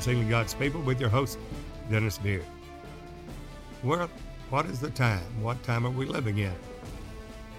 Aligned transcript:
and 0.00 0.04
Singing 0.16 0.30
God's 0.30 0.54
People 0.54 0.80
with 0.80 0.98
your 0.98 1.10
host, 1.10 1.38
Dennis 1.90 2.16
Beard. 2.16 2.46
Well, 3.82 4.08
what 4.48 4.64
is 4.64 4.80
the 4.80 4.88
time? 4.88 5.42
What 5.42 5.62
time 5.62 5.86
are 5.86 5.90
we 5.90 6.06
living 6.06 6.38
in? 6.38 6.54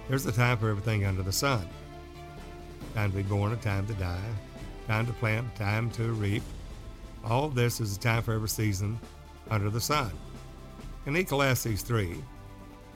There's 0.10 0.26
a 0.26 0.32
time 0.32 0.58
for 0.58 0.72
everything 0.72 1.06
under 1.06 1.22
the 1.22 1.32
sun. 1.32 1.70
Time 2.96 3.12
to 3.12 3.18
be 3.18 3.22
born, 3.22 3.52
a 3.52 3.58
time 3.58 3.86
to 3.86 3.94
die, 3.94 4.34
time 4.88 5.06
to 5.06 5.14
plant, 5.14 5.54
time 5.56 5.92
to 5.92 6.14
reap. 6.14 6.42
All 7.24 7.48
this 7.48 7.80
is 7.80 7.96
a 7.96 8.00
time 8.00 8.24
for 8.24 8.34
every 8.34 8.50
season 8.50 9.00
under 9.52 9.70
the 9.70 9.82
sun. 9.82 10.10
In 11.06 11.16
Ecclesiastes 11.16 11.84
3, 11.84 12.16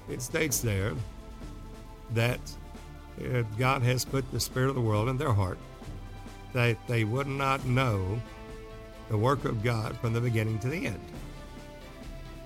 it 0.10 0.24
states 0.24 0.60
there 0.60 0.94
that 2.14 2.40
uh, 3.24 3.44
God 3.60 3.84
has 3.84 4.06
put 4.06 4.30
the 4.32 4.40
spirit 4.40 4.70
of 4.70 4.76
the 4.76 4.82
world 4.82 5.08
in 5.08 5.20
their 5.20 5.34
heart, 5.34 5.60
that 6.54 6.78
they 6.88 7.04
would 7.04 7.28
not 7.28 7.64
know 7.66 8.20
the 9.10 9.18
work 9.18 9.46
of 9.46 9.64
God 9.64 9.98
from 9.98 10.14
the 10.14 10.22
beginning 10.22 10.60
to 10.60 10.70
the 10.70 10.88
end. 10.88 11.02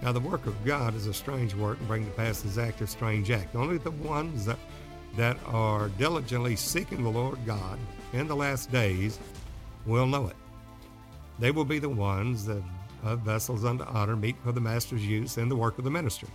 Now, 0.01 0.11
the 0.11 0.19
work 0.19 0.45
of 0.45 0.63
God 0.63 0.95
is 0.95 1.07
a 1.07 1.13
strange 1.13 1.53
work 1.53 1.77
and 1.77 1.87
bring 1.87 2.05
to 2.05 2.11
pass 2.11 2.41
his 2.41 2.57
act 2.57 2.81
of 2.81 2.89
strange 2.89 3.31
act. 3.31 3.55
Only 3.55 3.77
the 3.77 3.91
ones 3.91 4.45
that, 4.45 4.59
that 5.17 5.37
are 5.45 5.89
diligently 5.89 6.55
seeking 6.55 7.03
the 7.03 7.09
Lord 7.09 7.37
God 7.45 7.77
in 8.13 8.27
the 8.27 8.35
last 8.35 8.71
days 8.71 9.19
will 9.85 10.07
know 10.07 10.27
it. 10.27 10.35
They 11.37 11.51
will 11.51 11.65
be 11.65 11.79
the 11.79 11.89
ones 11.89 12.45
that 12.45 12.63
of 13.03 13.19
vessels 13.21 13.65
unto 13.65 13.83
honor 13.85 14.15
meet 14.15 14.35
for 14.43 14.51
the 14.51 14.61
master's 14.61 15.05
use 15.05 15.37
in 15.37 15.49
the 15.49 15.55
work 15.55 15.77
of 15.77 15.83
the 15.83 15.91
ministry. 15.91 16.29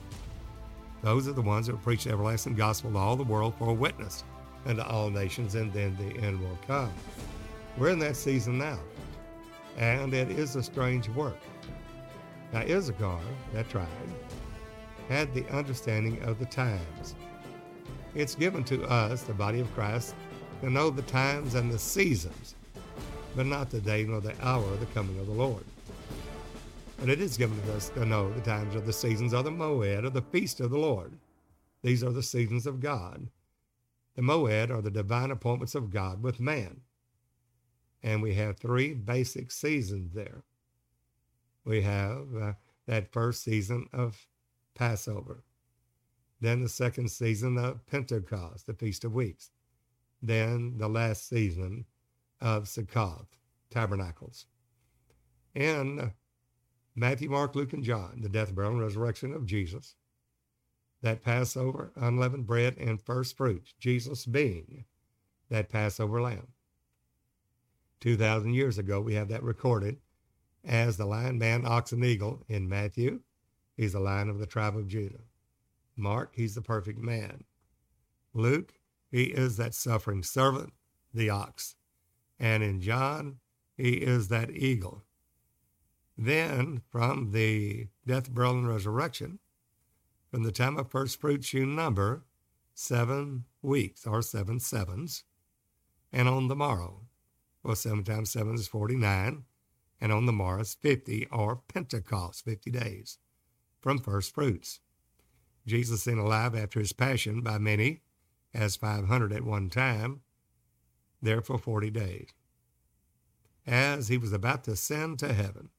Those 1.03 1.29
are 1.29 1.33
the 1.33 1.43
ones 1.43 1.67
that 1.67 1.73
will 1.73 1.81
preach 1.81 2.05
the 2.05 2.13
everlasting 2.13 2.55
gospel 2.55 2.91
to 2.93 2.99
all 2.99 3.17
the 3.17 3.25
world 3.25 3.55
for 3.59 3.69
a 3.69 3.75
witness 3.75 4.25
unto 4.65 4.83
all 4.83 5.11
nations, 5.11 5.55
and 5.55 5.73
then 5.73 5.97
the 5.97 6.19
end 6.27 6.41
will 6.41 6.59
come. 6.67 6.93
We're 7.77 7.91
in 7.91 7.99
that 7.99 8.17
season 8.17 8.59
now, 8.59 8.79
and 9.77 10.15
it 10.15 10.31
is 10.31 10.57
a 10.57 10.63
strange 10.63 11.09
work. 11.11 11.39
Now, 12.53 12.61
Issachar, 12.61 13.21
that 13.53 13.69
tribe, 13.69 13.89
had 15.09 15.35
the 15.35 15.47
understanding 15.49 16.23
of 16.23 16.39
the 16.39 16.47
times. 16.47 17.15
It's 18.15 18.35
given 18.35 18.63
to 18.65 18.85
us, 18.85 19.23
the 19.23 19.35
body 19.35 19.61
of 19.61 19.75
Christ, 19.75 20.15
to 20.61 20.71
know 20.71 20.91
the 20.91 21.03
times 21.03 21.57
and 21.57 21.71
the 21.71 21.79
seasons, 21.79 22.55
but 23.35 23.47
not 23.47 23.71
the 23.71 23.81
day 23.81 24.05
nor 24.05 24.21
the 24.21 24.35
hour 24.41 24.65
of 24.65 24.81
the 24.81 24.87
coming 24.87 25.19
of 25.19 25.27
the 25.27 25.33
Lord. 25.33 25.65
But 27.01 27.09
it 27.09 27.21
is 27.21 27.37
given 27.37 27.61
to 27.63 27.75
us 27.75 27.89
to 27.91 28.05
know 28.05 28.33
the 28.33 28.41
times 28.41 28.77
of 28.77 28.87
the 28.87 28.93
seasons 28.93 29.35
of 29.35 29.45
the 29.45 29.51
Moed, 29.51 30.05
or 30.05 30.11
the 30.11 30.23
feast 30.23 30.61
of 30.61 30.71
the 30.71 30.79
Lord. 30.79 31.13
These 31.83 32.05
are 32.05 32.13
the 32.13 32.23
seasons 32.23 32.67
of 32.67 32.81
God. 32.81 33.29
The 34.15 34.23
Moed 34.23 34.71
are 34.71 34.81
the 34.81 34.91
divine 34.93 35.33
appointments 35.33 35.75
of 35.75 35.91
God 35.91 36.23
with 36.23 36.39
man. 36.39 36.81
And 38.05 38.23
we 38.23 38.35
have 38.35 38.59
three 38.59 38.93
basic 38.93 39.51
seasons 39.51 40.13
there. 40.13 40.45
We 41.65 41.81
have 41.81 42.27
uh, 42.39 42.53
that 42.87 43.11
first 43.11 43.43
season 43.43 43.89
of 43.95 44.27
Passover, 44.75 45.43
then 46.39 46.61
the 46.61 46.69
second 46.69 47.11
season 47.11 47.57
of 47.57 47.87
Pentecost, 47.87 48.67
the 48.67 48.75
Feast 48.75 49.05
of 49.05 49.15
Weeks, 49.15 49.51
then 50.21 50.77
the 50.77 50.89
last 50.89 51.31
season 51.31 51.87
of 52.43 52.65
Sukkot, 52.65 53.25
Tabernacles. 53.71 54.45
In 55.55 56.13
Matthew, 56.95 57.31
Mark, 57.31 57.55
Luke, 57.55 57.73
and 57.73 57.83
John, 57.83 58.21
the 58.21 58.29
death, 58.29 58.55
burial, 58.55 58.75
and 58.75 58.83
resurrection 58.83 59.33
of 59.33 59.47
Jesus, 59.47 59.95
that 61.01 61.23
Passover, 61.25 61.91
unleavened 61.97 62.47
bread, 62.47 62.77
and 62.77 63.01
first 63.01 63.35
fruits, 63.35 63.73
Jesus 63.79 64.27
being 64.27 64.85
that 65.49 65.71
Passover 65.71 66.21
lamb. 66.21 66.49
2,000 68.05 68.53
years 68.53 68.77
ago, 68.77 69.01
we 69.01 69.15
have 69.15 69.29
that 69.29 69.43
recorded 69.43 69.97
as 70.63 70.99
the 70.99 71.07
lion, 71.07 71.39
man, 71.39 71.65
ox, 71.65 71.91
and 71.91 72.05
eagle 72.05 72.45
in 72.51 72.69
Matthew. 72.69 73.21
He's 73.79 73.95
the 73.95 73.99
lion 73.99 74.29
of 74.29 74.39
the 74.39 74.45
tribe 74.45 74.77
of 74.77 74.89
Judah. 74.89 75.23
Mark, 75.97 76.35
he's 76.35 76.55
the 76.55 76.61
perfect 76.61 76.99
man. 76.99 77.45
Luke, 78.35 78.75
he 79.11 79.23
is 79.25 79.57
that 79.57 79.73
suffering 79.73 80.23
servant, 80.23 80.75
the 81.15 81.31
ox. 81.31 81.77
And 82.39 82.63
in 82.63 82.83
John, 82.83 83.39
he 83.75 83.93
is 83.93 84.29
that 84.29 84.51
eagle, 84.51 85.05
then, 86.19 86.83
from 86.91 87.33
the 87.33 87.89
death, 88.07 88.31
burial, 88.35 88.59
and 88.59 88.69
resurrection, 88.69 89.39
from 90.31 90.43
the 90.43 90.53
time 90.53 90.77
of 90.77 90.91
first 90.91 91.19
fruits, 91.19 91.55
you 91.55 91.65
number 91.65 92.27
seven 92.75 93.45
weeks 93.63 94.07
or 94.07 94.21
seven 94.21 94.61
sevens. 94.61 95.25
And 96.13 96.29
on 96.29 96.49
the 96.49 96.55
morrow, 96.55 97.04
well, 97.65 97.75
seven 97.75 98.05
times 98.05 98.31
seven 98.31 98.55
is 98.55 98.69
49. 98.69 99.45
And 100.01 100.13
on 100.13 100.27
the 100.27 100.33
morrow 100.33 100.61
is 100.61 100.75
50 100.75 101.29
or 101.33 101.63
Pentecost, 101.69 102.45
50 102.45 102.71
days 102.71 103.19
from 103.81 103.99
first 103.99 104.35
fruits. 104.35 104.81
Jesus 105.67 106.03
seen 106.03 106.19
alive 106.19 106.55
after 106.55 106.79
his 106.79 106.93
passion 106.93 107.41
by 107.41 107.59
many, 107.59 108.03
as 108.53 108.77
500 108.77 109.33
at 109.33 109.45
one 109.45 109.71
time, 109.71 110.21
there 111.23 111.41
for 111.41 111.57
40 111.57 111.91
days. 111.91 112.29
As 113.67 114.09
he 114.09 114.19
was 114.19 114.33
about 114.33 114.65
to 114.65 114.73
ascend 114.73 115.19
to 115.21 115.33
heaven, 115.33 115.71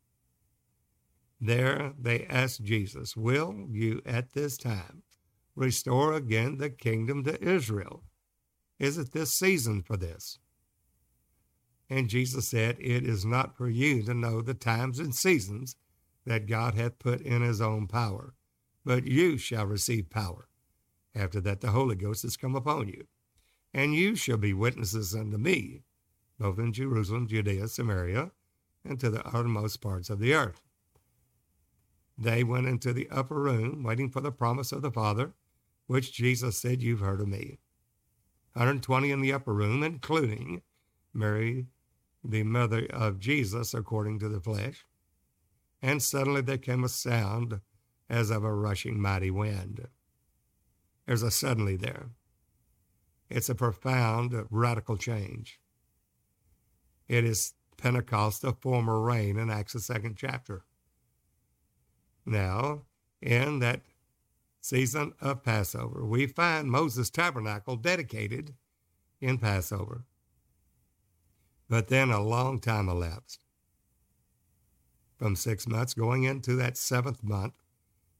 there 1.39 1.93
they 1.99 2.25
asked 2.25 2.63
Jesus, 2.63 3.15
Will 3.15 3.67
you 3.69 4.01
at 4.05 4.33
this 4.33 4.57
time 4.57 5.03
restore 5.55 6.13
again 6.13 6.57
the 6.57 6.71
kingdom 6.71 7.23
to 7.25 7.43
Israel? 7.43 8.03
Is 8.79 8.97
it 8.97 9.11
this 9.11 9.33
season 9.33 9.83
for 9.83 9.97
this? 9.97 10.39
And 11.89 12.09
Jesus 12.09 12.47
said, 12.47 12.77
It 12.79 13.03
is 13.03 13.25
not 13.25 13.55
for 13.55 13.69
you 13.69 14.01
to 14.03 14.13
know 14.13 14.41
the 14.41 14.53
times 14.53 14.99
and 14.99 15.13
seasons 15.13 15.75
that 16.25 16.47
God 16.47 16.73
hath 16.75 16.99
put 16.99 17.21
in 17.21 17.41
his 17.41 17.61
own 17.61 17.87
power, 17.87 18.33
but 18.83 19.05
you 19.05 19.37
shall 19.37 19.65
receive 19.65 20.09
power. 20.09 20.47
After 21.13 21.39
that, 21.41 21.61
the 21.61 21.71
Holy 21.71 21.95
Ghost 21.95 22.25
is 22.25 22.35
come 22.35 22.55
upon 22.55 22.87
you, 22.87 23.05
and 23.73 23.93
you 23.95 24.15
shall 24.15 24.37
be 24.37 24.53
witnesses 24.53 25.15
unto 25.15 25.37
me, 25.37 25.83
both 26.39 26.57
in 26.57 26.73
Jerusalem, 26.73 27.27
Judea, 27.27 27.67
Samaria, 27.67 28.31
and 28.83 28.99
to 28.99 29.09
the 29.09 29.25
uttermost 29.25 29.81
parts 29.81 30.09
of 30.09 30.19
the 30.19 30.33
earth. 30.33 30.61
They 32.17 32.43
went 32.43 32.67
into 32.67 32.93
the 32.93 33.09
upper 33.09 33.35
room, 33.35 33.83
waiting 33.83 34.09
for 34.09 34.21
the 34.21 34.31
promise 34.31 34.71
of 34.71 34.81
the 34.81 34.91
Father, 34.91 35.33
which 35.87 36.13
Jesus 36.13 36.57
said, 36.57 36.81
You've 36.81 37.01
heard 37.01 37.21
of 37.21 37.27
me. 37.27 37.59
120 38.53 39.11
in 39.11 39.21
the 39.21 39.33
upper 39.33 39.53
room, 39.53 39.83
including 39.83 40.61
Mary, 41.13 41.67
the 42.27 42.43
mother 42.43 42.87
of 42.89 43.19
Jesus, 43.19 43.73
according 43.73 44.19
to 44.19 44.29
the 44.29 44.39
flesh. 44.39 44.85
And 45.81 46.01
suddenly 46.01 46.41
there 46.41 46.57
came 46.57 46.83
a 46.83 46.89
sound 46.89 47.61
as 48.09 48.29
of 48.29 48.43
a 48.43 48.53
rushing 48.53 48.99
mighty 48.99 49.31
wind. 49.31 49.87
There's 51.05 51.23
a 51.23 51.31
suddenly 51.31 51.75
there. 51.75 52.09
It's 53.29 53.49
a 53.49 53.55
profound, 53.55 54.33
radical 54.49 54.97
change. 54.97 55.59
It 57.07 57.23
is 57.23 57.53
Pentecost, 57.77 58.41
the 58.41 58.53
former 58.53 58.99
rain 58.99 59.37
in 59.37 59.49
Acts, 59.49 59.73
the 59.73 59.79
second 59.79 60.15
chapter 60.17 60.63
now 62.25 62.81
in 63.21 63.59
that 63.59 63.81
season 64.61 65.13
of 65.21 65.43
Passover. 65.43 66.03
We 66.05 66.25
find 66.25 66.69
Moses' 66.69 67.09
tabernacle 67.09 67.75
dedicated 67.75 68.55
in 69.21 69.37
Passover. 69.37 70.05
But 71.67 71.87
then 71.87 72.11
a 72.11 72.21
long 72.21 72.59
time 72.59 72.89
elapsed 72.89 73.41
from 75.17 75.35
six 75.35 75.67
months 75.67 75.93
going 75.93 76.23
into 76.23 76.55
that 76.57 76.77
seventh 76.77 77.23
month 77.23 77.53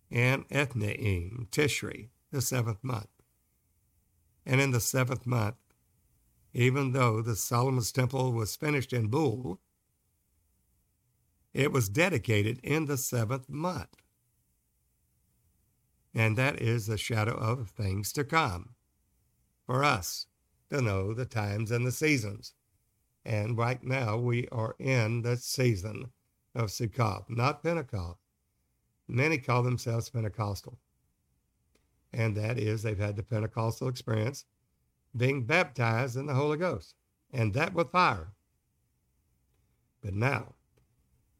and 0.10 0.48
Ethanim, 0.50 1.48
Tishri, 1.50 2.10
the 2.32 2.42
seventh 2.42 2.84
month. 2.84 3.10
And 4.46 4.62
in 4.62 4.72
the 4.72 4.80
seventh 4.80 5.26
month, 5.26 5.56
even 6.54 6.94
though 6.94 7.22
the 7.22 7.36
Solomon's 7.36 7.92
temple 7.92 8.32
was 8.32 8.56
finished 8.56 8.94
in 8.94 9.08
Bul, 9.08 9.60
it 11.54 11.72
was 11.72 11.90
dedicated 11.90 12.60
in 12.64 12.86
the 12.86 12.98
seventh 12.98 13.50
month. 13.50 13.96
And 16.14 16.38
that 16.38 16.62
is 16.62 16.88
the 16.88 16.98
shadow 16.98 17.34
of 17.34 17.70
things 17.70 18.12
to 18.14 18.24
come 18.24 18.76
for 19.66 19.84
us 19.84 20.28
to 20.70 20.82
know 20.82 21.14
the 21.14 21.26
times 21.26 21.72
and 21.72 21.86
the 21.86 21.92
seasons. 21.92 22.55
And 23.26 23.58
right 23.58 23.84
now 23.84 24.18
we 24.18 24.48
are 24.50 24.76
in 24.78 25.24
the 25.24 25.38
season 25.38 26.12
of 26.54 26.70
Sukkot, 26.70 27.26
not 27.28 27.64
Pentecost. 27.64 28.20
Many 29.08 29.38
call 29.38 29.64
themselves 29.64 30.10
Pentecostal. 30.10 30.78
And 32.14 32.36
that 32.38 32.58
is 32.58 32.84
they've 32.84 32.98
had 32.98 33.16
the 33.16 33.24
Pentecostal 33.24 33.88
experience 33.88 34.46
being 35.16 35.44
baptized 35.44 36.16
in 36.16 36.26
the 36.26 36.34
Holy 36.34 36.58
Ghost, 36.58 36.96
and 37.32 37.54
that 37.54 37.74
with 37.74 37.92
fire. 37.92 38.34
But 40.02 40.14
now, 40.14 40.54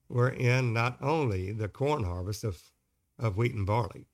we're 0.08 0.30
in 0.30 0.74
not 0.74 0.98
only 1.02 1.52
the 1.52 1.68
corn 1.68 2.04
harvest 2.04 2.44
of, 2.44 2.62
of 3.20 3.38
wheat 3.38 3.54
and 3.54 3.66
barley, 3.66 4.08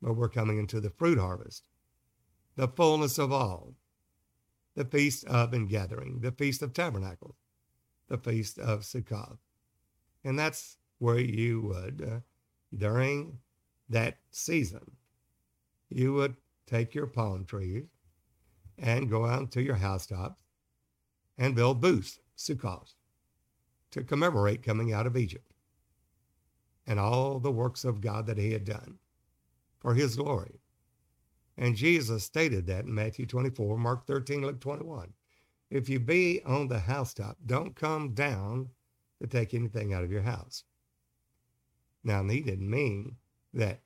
but 0.00 0.14
we're 0.14 0.28
coming 0.28 0.58
into 0.58 0.80
the 0.80 0.90
fruit 0.90 1.18
harvest, 1.18 1.68
the 2.56 2.68
fullness 2.68 3.18
of 3.18 3.32
all, 3.32 3.74
the 4.74 4.84
feast 4.84 5.24
of 5.26 5.52
and 5.52 5.68
gathering, 5.68 6.20
the 6.20 6.32
feast 6.32 6.62
of 6.62 6.72
tabernacles, 6.72 7.36
the 8.08 8.18
feast 8.18 8.58
of 8.58 8.80
Sukkot. 8.80 9.38
And 10.24 10.38
that's 10.38 10.76
where 10.98 11.18
you 11.18 11.60
would, 11.62 12.08
uh, 12.08 12.20
during 12.76 13.38
that 13.88 14.18
season, 14.30 14.92
you 15.90 16.12
would 16.14 16.36
take 16.66 16.94
your 16.94 17.06
palm 17.06 17.44
trees 17.44 17.84
and 18.78 19.10
go 19.10 19.26
out 19.26 19.50
to 19.52 19.62
your 19.62 19.76
housetops 19.76 20.42
and 21.36 21.54
build 21.54 21.80
booths, 21.80 22.18
sukkahs, 22.36 22.94
to 23.90 24.02
commemorate 24.02 24.62
coming 24.62 24.92
out 24.92 25.06
of 25.06 25.16
Egypt 25.16 25.52
and 26.86 26.98
all 26.98 27.38
the 27.38 27.50
works 27.50 27.84
of 27.84 28.00
God 28.00 28.26
that 28.26 28.38
he 28.38 28.52
had 28.52 28.64
done 28.64 28.98
for 29.80 29.94
his 29.94 30.16
glory. 30.16 30.61
And 31.56 31.76
Jesus 31.76 32.24
stated 32.24 32.66
that 32.66 32.84
in 32.84 32.94
Matthew 32.94 33.26
24, 33.26 33.76
Mark 33.76 34.06
13, 34.06 34.42
Luke 34.42 34.60
21. 34.60 35.12
If 35.70 35.88
you 35.88 36.00
be 36.00 36.42
on 36.44 36.68
the 36.68 36.78
housetop, 36.78 37.38
don't 37.46 37.74
come 37.74 38.14
down 38.14 38.68
to 39.20 39.26
take 39.26 39.54
anything 39.54 39.92
out 39.94 40.04
of 40.04 40.10
your 40.10 40.22
house. 40.22 40.64
Now, 42.04 42.22
he 42.24 42.40
didn't 42.40 42.68
mean 42.68 43.16
that 43.54 43.80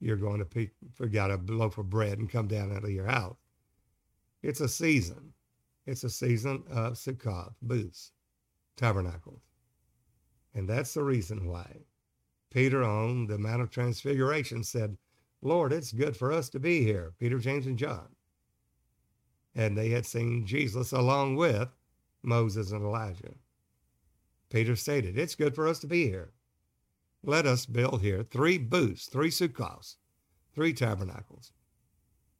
you're 0.00 0.16
going 0.16 0.38
to 0.38 0.44
pick, 0.44 0.72
forget 0.94 1.30
a 1.30 1.40
loaf 1.48 1.78
of 1.78 1.90
bread 1.90 2.18
and 2.18 2.30
come 2.30 2.46
down 2.46 2.74
out 2.74 2.84
of 2.84 2.90
your 2.90 3.06
house. 3.06 3.38
It's 4.42 4.60
a 4.60 4.68
season. 4.68 5.32
It's 5.86 6.04
a 6.04 6.10
season 6.10 6.64
of 6.70 6.94
Sukkot, 6.94 7.54
booths, 7.62 8.12
tabernacles. 8.76 9.42
And 10.54 10.68
that's 10.68 10.94
the 10.94 11.02
reason 11.02 11.48
why 11.48 11.84
Peter 12.50 12.82
on 12.82 13.26
the 13.26 13.38
Mount 13.38 13.62
of 13.62 13.70
Transfiguration 13.70 14.62
said, 14.64 14.96
Lord, 15.42 15.72
it's 15.72 15.92
good 15.92 16.16
for 16.16 16.32
us 16.32 16.48
to 16.50 16.58
be 16.58 16.82
here, 16.82 17.12
Peter, 17.18 17.38
James, 17.38 17.66
and 17.66 17.78
John. 17.78 18.08
And 19.54 19.76
they 19.76 19.90
had 19.90 20.06
seen 20.06 20.46
Jesus 20.46 20.92
along 20.92 21.36
with 21.36 21.68
Moses 22.22 22.72
and 22.72 22.82
Elijah. 22.82 23.34
Peter 24.50 24.76
stated, 24.76 25.18
It's 25.18 25.34
good 25.34 25.54
for 25.54 25.66
us 25.66 25.78
to 25.80 25.86
be 25.86 26.04
here. 26.04 26.32
Let 27.22 27.46
us 27.46 27.66
build 27.66 28.02
here 28.02 28.22
three 28.22 28.58
booths, 28.58 29.06
three 29.06 29.30
sukkahs, 29.30 29.96
three 30.54 30.72
tabernacles. 30.72 31.52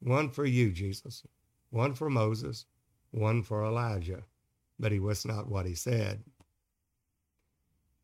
One 0.00 0.31
for 0.31 0.44
you, 0.44 0.70
Jesus, 0.70 1.25
one 1.70 1.94
for 1.94 2.10
Moses, 2.10 2.66
one 3.10 3.42
for 3.42 3.64
Elijah. 3.64 4.22
But 4.78 4.92
he 4.92 5.00
was 5.00 5.25
not 5.25 5.49
what 5.49 5.66
he 5.66 5.75
said. 5.75 6.22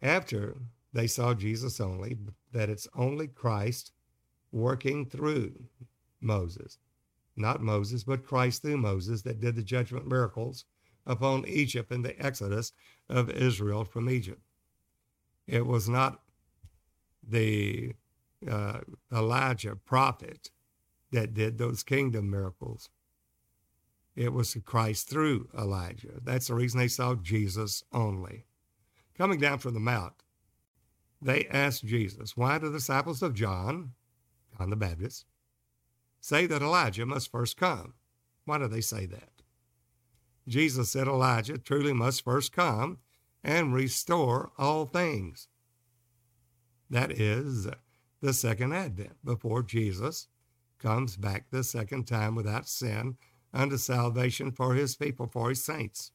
After 0.00 0.56
they 0.92 1.06
saw 1.06 1.34
Jesus 1.34 1.80
only, 1.80 2.16
that 2.52 2.70
it's 2.70 2.88
only 2.94 3.28
Christ 3.28 3.92
working 4.52 5.06
through 5.06 5.52
Moses. 6.20 6.78
Not 7.36 7.62
Moses, 7.62 8.04
but 8.04 8.26
Christ 8.26 8.62
through 8.62 8.76
Moses 8.76 9.22
that 9.22 9.40
did 9.40 9.56
the 9.56 9.62
judgment 9.62 10.06
miracles 10.06 10.64
upon 11.06 11.46
Egypt 11.48 11.90
in 11.90 12.02
the 12.02 12.20
exodus 12.24 12.72
of 13.08 13.30
Israel 13.30 13.84
from 13.84 14.08
Egypt. 14.08 14.42
It 15.46 15.66
was 15.66 15.88
not 15.88 16.20
the 17.26 17.94
uh, 18.48 18.80
Elijah 19.12 19.76
prophet 19.76 20.50
that 21.10 21.34
did 21.34 21.58
those 21.58 21.82
kingdom 21.82 22.30
miracles. 22.30 22.90
It 24.14 24.32
was 24.32 24.56
Christ 24.64 25.08
through 25.08 25.48
Elijah. 25.56 26.20
That's 26.22 26.48
the 26.48 26.54
reason 26.54 26.78
they 26.78 26.88
saw 26.88 27.14
Jesus 27.14 27.82
only. 27.92 28.44
Coming 29.16 29.40
down 29.40 29.58
from 29.58 29.74
the 29.74 29.80
mount, 29.80 30.14
they 31.20 31.46
asked 31.46 31.84
Jesus, 31.84 32.36
Why 32.36 32.58
do 32.58 32.68
the 32.68 32.78
disciples 32.78 33.22
of 33.22 33.34
John 33.34 33.92
The 34.70 34.76
Baptist, 34.76 35.26
say 36.20 36.46
that 36.46 36.62
Elijah 36.62 37.06
must 37.06 37.30
first 37.30 37.56
come. 37.56 37.94
Why 38.44 38.58
do 38.58 38.68
they 38.68 38.80
say 38.80 39.06
that? 39.06 39.42
Jesus 40.48 40.90
said 40.90 41.06
Elijah 41.06 41.58
truly 41.58 41.92
must 41.92 42.24
first 42.24 42.52
come 42.52 42.98
and 43.44 43.74
restore 43.74 44.50
all 44.58 44.86
things. 44.86 45.48
That 46.90 47.12
is 47.12 47.68
the 48.20 48.32
second 48.32 48.72
advent, 48.72 49.16
before 49.24 49.62
Jesus 49.62 50.28
comes 50.78 51.16
back 51.16 51.46
the 51.50 51.64
second 51.64 52.06
time 52.06 52.34
without 52.34 52.68
sin 52.68 53.16
unto 53.54 53.76
salvation 53.76 54.50
for 54.50 54.74
his 54.74 54.96
people, 54.96 55.26
for 55.26 55.48
his 55.48 55.64
saints. 55.64 56.10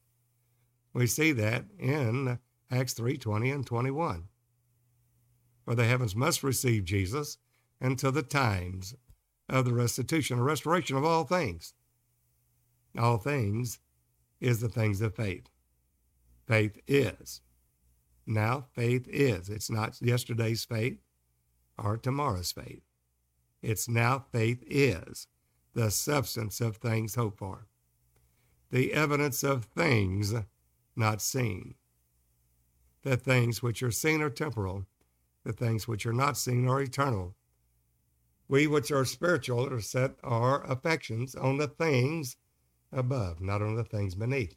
We 0.92 1.06
see 1.06 1.32
that 1.32 1.64
in 1.78 2.38
Acts 2.70 2.92
3 2.94 3.16
20 3.16 3.50
and 3.50 3.66
21. 3.66 4.28
For 5.64 5.74
the 5.74 5.84
heavens 5.84 6.16
must 6.16 6.42
receive 6.42 6.84
Jesus 6.84 7.38
until 7.80 8.12
the 8.12 8.22
times 8.22 8.94
of 9.48 9.64
the 9.64 9.72
restitution 9.72 10.38
or 10.38 10.44
restoration 10.44 10.96
of 10.96 11.04
all 11.04 11.24
things. 11.24 11.74
All 12.98 13.18
things 13.18 13.78
is 14.40 14.60
the 14.60 14.68
things 14.68 15.00
of 15.00 15.14
faith. 15.14 15.48
Faith 16.46 16.78
is. 16.86 17.40
Now, 18.26 18.66
faith 18.72 19.06
is. 19.08 19.48
It's 19.48 19.70
not 19.70 20.00
yesterday's 20.00 20.64
faith 20.64 20.98
or 21.82 21.96
tomorrow's 21.96 22.52
faith. 22.52 22.82
It's 23.62 23.88
now 23.88 24.24
faith 24.32 24.62
is 24.66 25.26
the 25.74 25.90
substance 25.90 26.60
of 26.60 26.76
things 26.76 27.14
hoped 27.14 27.38
for, 27.38 27.66
the 28.70 28.92
evidence 28.92 29.42
of 29.42 29.64
things 29.64 30.34
not 30.96 31.22
seen. 31.22 31.74
The 33.02 33.16
things 33.16 33.62
which 33.62 33.82
are 33.82 33.90
seen 33.90 34.20
are 34.20 34.30
temporal, 34.30 34.86
the 35.44 35.52
things 35.52 35.86
which 35.86 36.04
are 36.04 36.12
not 36.12 36.36
seen 36.36 36.68
are 36.68 36.80
eternal. 36.80 37.36
We 38.48 38.66
which 38.66 38.90
are 38.90 39.04
spiritual 39.04 39.72
are 39.72 39.80
set 39.80 40.16
our 40.24 40.64
affections 40.64 41.34
on 41.34 41.58
the 41.58 41.68
things 41.68 42.36
above, 42.92 43.40
not 43.40 43.60
on 43.60 43.76
the 43.76 43.84
things 43.84 44.14
beneath. 44.14 44.56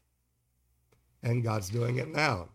And 1.22 1.44
God's 1.44 1.70
doing 1.70 1.98
it 1.98 2.08
now. 2.08 2.50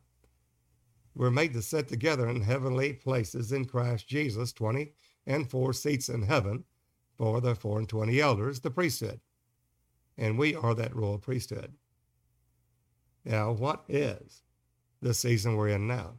We're 1.14 1.30
made 1.30 1.52
to 1.52 1.62
sit 1.62 1.88
together 1.88 2.28
in 2.28 2.42
heavenly 2.42 2.94
places 2.94 3.52
in 3.52 3.66
Christ 3.66 4.08
Jesus, 4.08 4.52
20 4.52 4.92
and 5.26 5.50
4 5.50 5.72
seats 5.72 6.08
in 6.08 6.22
heaven 6.22 6.64
for 7.16 7.40
the 7.40 7.54
4 7.54 7.78
and 7.80 7.88
20 7.88 8.20
elders, 8.20 8.60
the 8.60 8.70
priesthood. 8.70 9.20
And 10.18 10.38
we 10.38 10.54
are 10.54 10.74
that 10.74 10.96
royal 10.96 11.18
priesthood. 11.18 11.74
Now, 13.24 13.52
what 13.52 13.84
is 13.88 14.42
the 15.02 15.14
season 15.14 15.56
we're 15.56 15.68
in 15.68 15.86
now? 15.86 16.14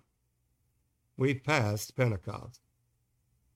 We've 1.16 1.44
passed 1.44 1.96
Pentecost. 1.96 2.67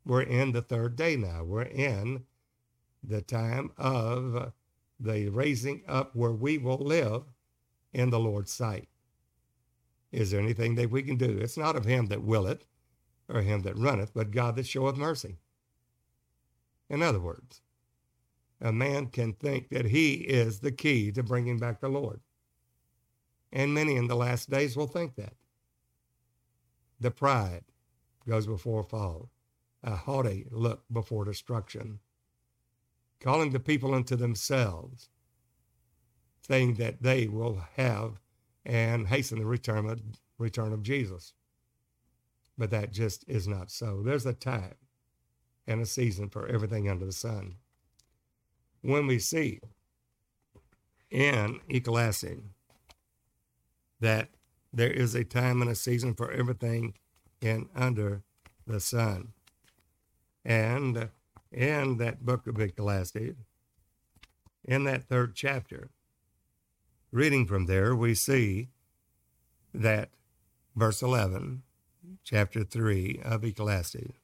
We're 0.06 0.24
in 0.24 0.51
the 0.51 0.62
third 0.62 0.95
day 0.95 1.15
now. 1.15 1.44
We're 1.44 1.63
in 1.63 2.24
the 3.03 3.21
time 3.21 3.71
of 3.77 4.51
the 5.00 5.30
raising 5.30 5.83
up 5.88 6.15
where 6.15 6.31
we 6.31 6.57
will 6.57 6.77
live 6.77 7.23
in 7.94 8.09
the 8.09 8.19
Lord's 8.19 8.52
sight. 8.52 8.90
Is 10.11 10.31
there 10.31 10.42
anything 10.42 10.75
that 10.75 10.92
we 10.92 11.04
can 11.04 11.18
do? 11.18 11.37
It's 11.37 11.57
not 11.57 11.75
of 11.75 11.85
him 11.85 12.07
that 12.07 12.23
willeth 12.23 12.66
or 13.30 13.42
him 13.42 13.61
that 13.61 13.78
runneth, 13.78 14.14
but 14.14 14.31
God 14.31 14.56
that 14.56 14.68
showeth 14.68 14.97
mercy. 14.97 15.37
In 16.90 17.02
other 17.02 17.19
words, 17.19 17.61
a 18.59 18.71
man 18.71 19.07
can 19.07 19.33
think 19.33 19.69
that 19.69 19.85
he 19.85 20.16
is 20.16 20.59
the 20.59 20.71
key 20.71 21.11
to 21.14 21.23
bringing 21.23 21.57
back 21.57 21.80
the 21.80 21.90
Lord. 21.90 22.19
And 23.54 23.73
many 23.73 23.95
in 23.95 24.07
the 24.07 24.16
last 24.16 24.49
days 24.49 24.75
will 24.75 24.87
think 24.87 25.16
that. 25.16 25.33
The 26.99 27.11
pride 27.11 27.64
goes 28.28 28.45
before 28.45 28.81
a 28.81 28.83
fall 28.83 29.30
a 29.83 29.95
haughty 29.95 30.45
look 30.52 30.83
before 30.92 31.26
destruction, 31.26 32.00
calling 33.19 33.52
the 33.52 33.59
people 33.59 33.94
unto 33.94 34.16
themselves, 34.16 35.09
saying 36.47 36.76
that 36.76 37.02
they 37.02 37.28
will 37.28 37.64
have 37.76 38.19
and 38.66 39.07
hasten 39.07 39.40
the 39.40 39.45
return 39.45 39.90
of, 39.90 40.02
return 40.38 40.73
of 40.73 40.83
Jesus. 40.83 41.33
But 42.57 42.69
that 42.71 42.92
just 42.92 43.23
is 43.28 43.47
not 43.47 43.71
so. 43.71 44.02
There's 44.04 44.26
a 44.26 44.33
time 44.33 44.76
and 45.68 45.81
a 45.81 45.85
season 45.85 46.30
for 46.30 46.47
everything 46.47 46.90
under 46.90 47.06
the 47.06 47.11
sun. 47.11 47.56
When 48.81 49.07
we 49.07 49.19
see 49.19 49.59
in 51.09 51.59
Ecclesiastes 51.69 52.42
that 54.00 54.30
there 54.73 54.92
is 54.92 55.16
a 55.16 55.23
time 55.23 55.61
and 55.61 55.69
a 55.69 55.76
season 55.76 56.14
for 56.14 56.31
everything 56.31 56.94
in 57.42 57.69
under 57.76 58.23
the 58.66 58.80
sun. 58.80 59.33
And 60.44 61.10
in 61.52 61.98
that 61.98 62.26
book 62.26 62.48
of 62.48 62.60
Ecclesiastes, 62.60 63.38
in 64.64 64.83
that 64.86 65.04
third 65.04 65.36
chapter, 65.36 65.90
reading 67.12 67.45
from 67.45 67.66
there, 67.66 67.95
we 67.95 68.16
see 68.16 68.69
that 69.74 70.10
verse 70.76 71.02
11, 71.02 71.64
chapter 72.24 72.64
3 72.64 73.21
of 73.24 73.44
Ecclesiastes. 73.44 74.18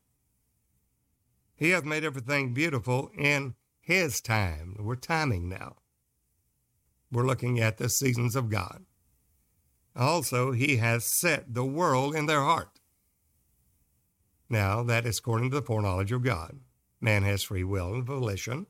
He 1.55 1.71
hath 1.71 1.85
made 1.85 2.03
everything 2.03 2.53
beautiful 2.53 3.11
in 3.17 3.55
his 3.79 4.21
time. 4.21 4.75
We're 4.79 4.95
timing 4.95 5.49
now. 5.49 5.77
We're 7.11 7.25
looking 7.25 7.59
at 7.59 7.77
the 7.77 7.89
seasons 7.89 8.35
of 8.35 8.49
God. 8.49 8.85
Also, 9.95 10.51
he 10.51 10.77
has 10.77 11.05
set 11.05 11.53
the 11.53 11.65
world 11.65 12.15
in 12.15 12.27
their 12.27 12.41
heart. 12.41 12.76
Now, 14.49 14.83
that 14.83 15.05
is 15.05 15.19
according 15.19 15.51
to 15.51 15.55
the 15.57 15.65
foreknowledge 15.65 16.11
of 16.11 16.23
God. 16.23 16.59
Man 17.01 17.23
has 17.23 17.43
free 17.43 17.63
will 17.63 17.93
and 17.93 18.05
volition, 18.05 18.67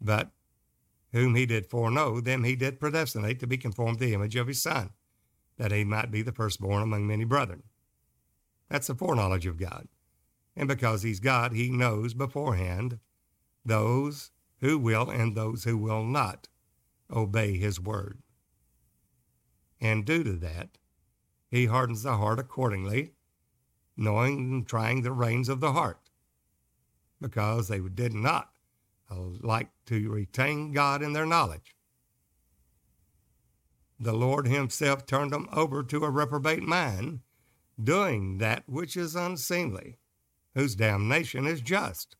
but 0.00 0.30
whom 1.12 1.34
he 1.34 1.46
did 1.46 1.66
foreknow, 1.66 2.20
them 2.20 2.44
he 2.44 2.56
did 2.56 2.80
predestinate 2.80 3.40
to 3.40 3.46
be 3.46 3.56
conformed 3.56 3.98
to 3.98 4.06
the 4.06 4.14
image 4.14 4.36
of 4.36 4.48
his 4.48 4.62
Son, 4.62 4.90
that 5.56 5.72
he 5.72 5.84
might 5.84 6.10
be 6.10 6.22
the 6.22 6.32
firstborn 6.32 6.82
among 6.82 7.06
many 7.06 7.24
brethren. 7.24 7.62
That's 8.68 8.88
the 8.88 8.94
foreknowledge 8.94 9.46
of 9.46 9.56
God. 9.56 9.88
And 10.56 10.68
because 10.68 11.02
He's 11.02 11.20
God, 11.20 11.52
He 11.52 11.70
knows 11.70 12.14
beforehand 12.14 12.98
those 13.64 14.30
who 14.60 14.78
will 14.78 15.10
and 15.10 15.34
those 15.34 15.64
who 15.64 15.76
will 15.76 16.04
not 16.04 16.48
obey 17.14 17.56
His 17.56 17.80
word. 17.80 18.20
And 19.80 20.04
due 20.04 20.24
to 20.24 20.32
that, 20.32 20.78
He 21.50 21.66
hardens 21.66 22.02
the 22.02 22.16
heart 22.16 22.38
accordingly, 22.38 23.12
knowing 23.96 24.38
and 24.38 24.66
trying 24.66 25.02
the 25.02 25.12
reins 25.12 25.48
of 25.48 25.60
the 25.60 25.72
heart, 25.72 26.00
because 27.20 27.68
they 27.68 27.80
did 27.80 28.12
not 28.12 28.50
uh, 29.10 29.16
like 29.40 29.68
to 29.86 30.10
retain 30.10 30.72
God 30.72 31.02
in 31.02 31.12
their 31.12 31.26
knowledge. 31.26 31.74
The 33.98 34.12
Lord 34.12 34.48
Himself 34.48 35.06
turned 35.06 35.32
them 35.32 35.48
over 35.52 35.82
to 35.84 36.04
a 36.04 36.10
reprobate 36.10 36.62
mind, 36.62 37.20
doing 37.82 38.38
that 38.38 38.64
which 38.66 38.96
is 38.96 39.14
unseemly, 39.14 39.98
whose 40.54 40.74
damnation 40.74 41.46
is 41.46 41.60
just. 41.60 42.16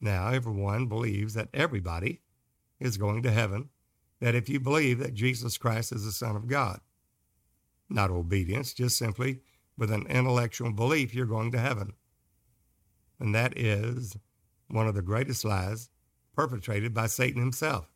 Now, 0.00 0.28
everyone 0.28 0.86
believes 0.86 1.34
that 1.34 1.48
everybody 1.52 2.22
is 2.80 2.96
going 2.96 3.22
to 3.24 3.30
heaven, 3.30 3.70
that 4.20 4.34
if 4.34 4.48
you 4.48 4.60
believe 4.60 4.98
that 5.00 5.14
Jesus 5.14 5.58
Christ 5.58 5.92
is 5.92 6.04
the 6.04 6.12
Son 6.12 6.36
of 6.36 6.46
God, 6.46 6.80
not 7.88 8.10
obedience, 8.10 8.72
just 8.72 8.96
simply 8.96 9.40
with 9.78 9.92
an 9.92 10.06
intellectual 10.08 10.72
belief, 10.72 11.14
you're 11.14 11.24
going 11.24 11.52
to 11.52 11.58
heaven. 11.58 11.92
And 13.20 13.34
that 13.34 13.56
is 13.56 14.16
one 14.66 14.88
of 14.88 14.94
the 14.94 15.02
greatest 15.02 15.44
lies 15.44 15.88
perpetrated 16.34 16.92
by 16.92 17.06
Satan 17.06 17.40
himself. 17.40 17.88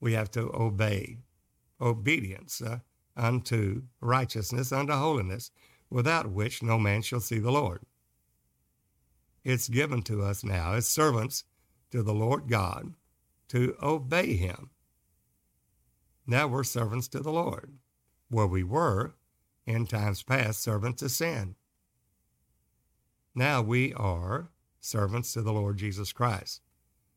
We 0.00 0.12
have 0.12 0.30
to 0.32 0.50
obey, 0.54 1.18
obedience 1.80 2.60
uh, 2.60 2.80
unto 3.16 3.82
righteousness, 4.00 4.72
unto 4.72 4.92
holiness, 4.92 5.50
without 5.90 6.30
which 6.30 6.62
no 6.62 6.78
man 6.78 7.02
shall 7.02 7.20
see 7.20 7.38
the 7.38 7.50
Lord. 7.50 7.82
It's 9.44 9.68
given 9.68 10.02
to 10.02 10.22
us 10.22 10.44
now 10.44 10.74
as 10.74 10.86
servants 10.86 11.44
to 11.90 12.02
the 12.02 12.12
Lord 12.12 12.48
God 12.48 12.94
to 13.48 13.76
obey 13.82 14.36
Him. 14.36 14.70
Now 16.26 16.46
we're 16.46 16.64
servants 16.64 17.08
to 17.08 17.20
the 17.20 17.32
Lord, 17.32 17.72
where 18.28 18.46
we 18.46 18.62
were 18.62 19.14
in 19.68 19.86
times 19.86 20.22
past 20.22 20.62
servants 20.62 21.00
to 21.00 21.08
sin. 21.10 21.54
Now 23.34 23.60
we 23.60 23.92
are 23.92 24.48
servants 24.80 25.34
to 25.34 25.42
the 25.42 25.52
Lord 25.52 25.76
Jesus 25.76 26.10
Christ. 26.10 26.62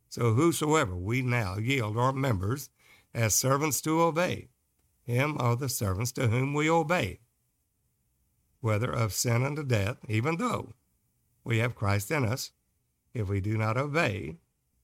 So 0.10 0.34
whosoever 0.34 0.96
we 0.96 1.22
now 1.22 1.58
yield 1.58 1.98
our 1.98 2.12
members 2.12 2.70
as 3.14 3.34
servants 3.34 3.80
to 3.82 4.02
obey, 4.02 4.50
him 5.02 5.38
are 5.40 5.56
the 5.56 5.70
servants 5.70 6.12
to 6.14 6.28
whom 6.28 6.54
we 6.54 6.70
obey, 6.70 7.22
whether 8.60 8.92
of 8.92 9.14
sin 9.14 9.46
unto 9.46 9.64
death, 9.64 9.98
even 10.10 10.36
though 10.36 10.74
we 11.46 11.60
have 11.60 11.74
Christ 11.74 12.12
in 12.12 12.26
us, 12.26 12.52
if 13.14 13.30
we 13.30 13.40
do 13.40 13.58
not 13.58 13.78
obey, 13.78 14.40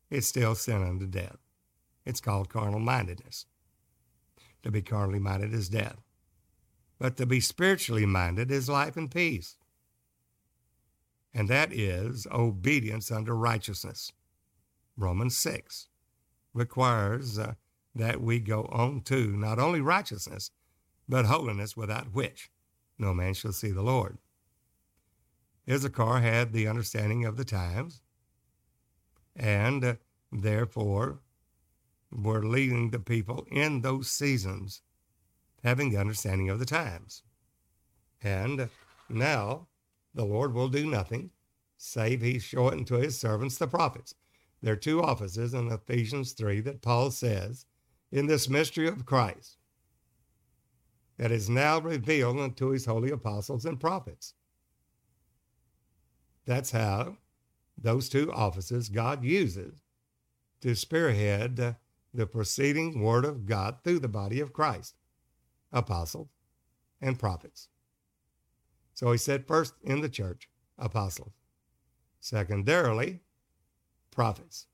it's 0.09 0.27
still 0.27 0.55
sin 0.55 0.83
unto 0.83 1.05
death. 1.05 1.37
It's 2.05 2.21
called 2.21 2.47
carnal 2.47 2.79
mindedness. 2.79 3.45
To 4.63 4.71
be 4.71 4.81
carnally 4.81 5.19
minded 5.19 5.53
is 5.53 5.67
death. 5.67 6.06
But 6.99 7.17
to 7.17 7.25
be 7.25 7.39
spiritually 7.39 8.05
minded 8.05 8.51
is 8.51 8.69
life 8.69 8.97
and 8.97 9.09
peace 9.09 9.57
and 11.37 11.47
that 11.49 11.71
is 11.71 12.25
obedience 12.31 13.11
unto 13.11 13.31
righteousness. 13.31 14.11
Romans 14.97 15.37
6 15.37 15.87
requires 16.51 17.37
uh, 17.37 17.53
that 17.93 18.19
we 18.19 18.39
go 18.39 18.63
on 18.71 19.01
to 19.01 19.37
not 19.37 19.59
only 19.59 19.79
righteousness, 19.79 20.49
but 21.07 21.25
holiness 21.25 21.77
without 21.77 22.11
which 22.11 22.49
no 22.97 23.13
man 23.13 23.35
shall 23.35 23.51
see 23.51 23.69
the 23.69 23.83
Lord. 23.83 24.17
Issachar 25.69 26.21
had 26.21 26.53
the 26.53 26.67
understanding 26.67 27.23
of 27.23 27.37
the 27.37 27.45
times, 27.45 28.01
and 29.35 29.85
uh, 29.85 29.93
therefore 30.31 31.19
were 32.11 32.43
leading 32.43 32.89
the 32.89 32.99
people 32.99 33.45
in 33.51 33.81
those 33.81 34.09
seasons, 34.09 34.81
having 35.63 35.89
the 35.89 35.99
understanding 35.99 36.49
of 36.49 36.59
the 36.59 36.65
times. 36.65 37.23
And 38.21 38.69
now 39.09 39.67
the 40.13 40.25
Lord 40.25 40.53
will 40.53 40.69
do 40.69 40.85
nothing, 40.85 41.31
save 41.77 42.21
he 42.21 42.39
show 42.39 42.67
it 42.69 42.73
unto 42.73 42.95
his 42.95 43.19
servants, 43.19 43.57
the 43.57 43.67
prophets. 43.67 44.15
There 44.61 44.73
are 44.73 44.77
two 44.77 45.01
offices 45.01 45.53
in 45.53 45.71
Ephesians 45.71 46.33
3 46.33 46.61
that 46.61 46.81
Paul 46.81 47.11
says 47.11 47.65
in 48.11 48.25
this 48.25 48.49
mystery 48.49 48.87
of 48.87 49.05
Christ 49.05 49.57
that 51.17 51.31
is 51.31 51.49
now 51.49 51.79
revealed 51.79 52.39
unto 52.39 52.69
his 52.69 52.85
holy 52.85 53.11
apostles 53.11 53.65
and 53.65 53.79
prophets. 53.79 54.33
That's 56.45 56.71
how 56.71 57.17
those 57.77 58.09
two 58.09 58.31
offices 58.31 58.89
God 58.89 59.23
uses 59.23 59.81
to 60.61 60.75
spearhead 60.75 61.75
the 62.13 62.25
proceeding 62.25 63.01
word 63.01 63.25
of 63.25 63.45
God 63.45 63.77
through 63.83 63.99
the 63.99 64.07
body 64.07 64.39
of 64.39 64.53
Christ, 64.53 64.95
apostles 65.71 66.29
and 67.01 67.19
prophets. 67.19 67.69
So 68.93 69.11
he 69.11 69.17
said, 69.17 69.47
first 69.47 69.75
in 69.83 70.01
the 70.01 70.09
church, 70.09 70.49
apostles. 70.77 71.33
Secondarily, 72.19 73.19
prophets. 74.11 74.65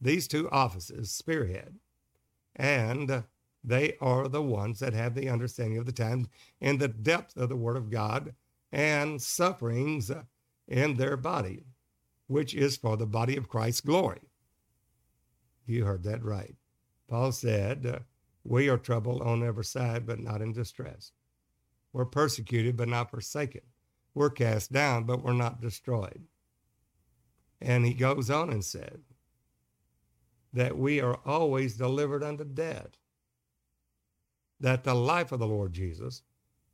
These 0.00 0.28
two 0.28 0.50
offices 0.50 1.10
spearhead, 1.10 1.76
and 2.54 3.24
they 3.64 3.96
are 4.00 4.28
the 4.28 4.42
ones 4.42 4.78
that 4.78 4.92
have 4.92 5.14
the 5.14 5.28
understanding 5.28 5.78
of 5.78 5.86
the 5.86 5.92
time 5.92 6.28
and 6.60 6.78
the 6.78 6.88
depth 6.88 7.36
of 7.36 7.48
the 7.48 7.56
Word 7.56 7.76
of 7.76 7.90
God 7.90 8.34
and 8.70 9.20
sufferings 9.20 10.10
in 10.68 10.96
their 10.96 11.16
body, 11.16 11.64
which 12.26 12.54
is 12.54 12.76
for 12.76 12.96
the 12.96 13.06
body 13.06 13.36
of 13.36 13.48
Christ's 13.48 13.80
glory. 13.80 14.20
You 15.66 15.84
heard 15.84 16.04
that 16.04 16.22
right. 16.22 16.54
Paul 17.08 17.32
said, 17.32 18.04
We 18.44 18.68
are 18.68 18.78
troubled 18.78 19.22
on 19.22 19.42
every 19.42 19.64
side, 19.64 20.06
but 20.06 20.20
not 20.20 20.40
in 20.40 20.52
distress. 20.52 21.12
We're 21.92 22.04
persecuted, 22.04 22.76
but 22.76 22.88
not 22.88 23.10
forsaken. 23.10 23.62
We're 24.14 24.30
cast 24.30 24.72
down, 24.72 25.04
but 25.04 25.22
we're 25.22 25.32
not 25.32 25.60
destroyed. 25.60 26.22
And 27.60 27.84
he 27.84 27.94
goes 27.94 28.30
on 28.30 28.50
and 28.50 28.64
said 28.64 29.00
that 30.52 30.78
we 30.78 31.00
are 31.00 31.18
always 31.26 31.76
delivered 31.76 32.22
unto 32.22 32.44
death, 32.44 32.96
that 34.60 34.84
the 34.84 34.94
life 34.94 35.32
of 35.32 35.38
the 35.38 35.46
Lord 35.46 35.72
Jesus 35.72 36.22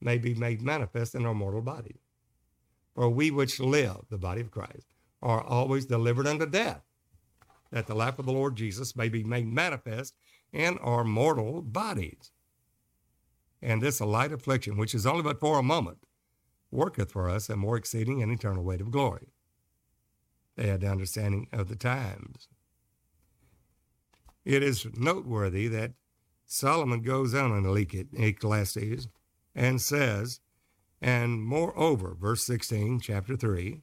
may 0.00 0.18
be 0.18 0.34
made 0.34 0.62
manifest 0.62 1.14
in 1.14 1.26
our 1.26 1.34
mortal 1.34 1.62
body. 1.62 1.96
For 2.94 3.08
we 3.08 3.30
which 3.30 3.58
live, 3.58 4.02
the 4.10 4.18
body 4.18 4.40
of 4.40 4.50
Christ, 4.50 4.86
are 5.22 5.42
always 5.42 5.86
delivered 5.86 6.26
unto 6.26 6.46
death, 6.46 6.82
that 7.72 7.86
the 7.86 7.94
life 7.94 8.18
of 8.18 8.26
the 8.26 8.32
Lord 8.32 8.56
Jesus 8.56 8.94
may 8.94 9.08
be 9.08 9.24
made 9.24 9.52
manifest 9.52 10.14
in 10.54 10.78
our 10.78 11.04
mortal 11.04 11.60
bodies 11.60 12.30
and 13.60 13.82
this 13.82 14.00
light 14.00 14.32
affliction, 14.32 14.76
which 14.76 14.94
is 14.94 15.06
only 15.06 15.22
but 15.22 15.40
for 15.40 15.58
a 15.58 15.62
moment, 15.62 15.98
worketh 16.70 17.12
for 17.12 17.28
us 17.28 17.48
a 17.48 17.56
more 17.56 17.76
exceeding 17.76 18.22
and 18.22 18.30
eternal 18.30 18.62
weight 18.62 18.80
of 18.80 18.90
glory. 18.90 19.32
They 20.56 20.68
had 20.68 20.82
the 20.82 20.90
understanding 20.90 21.48
of 21.52 21.68
the 21.68 21.76
times. 21.76 22.48
It 24.44 24.62
is 24.62 24.86
noteworthy 24.94 25.66
that 25.68 25.94
Solomon 26.46 27.00
goes 27.00 27.34
on 27.34 27.52
in 27.52 28.06
Ecclesiastes 28.16 29.08
and 29.54 29.80
says, 29.80 30.40
And 31.00 31.42
moreover, 31.42 32.14
verse 32.18 32.44
16, 32.44 33.00
chapter 33.00 33.34
3, 33.34 33.82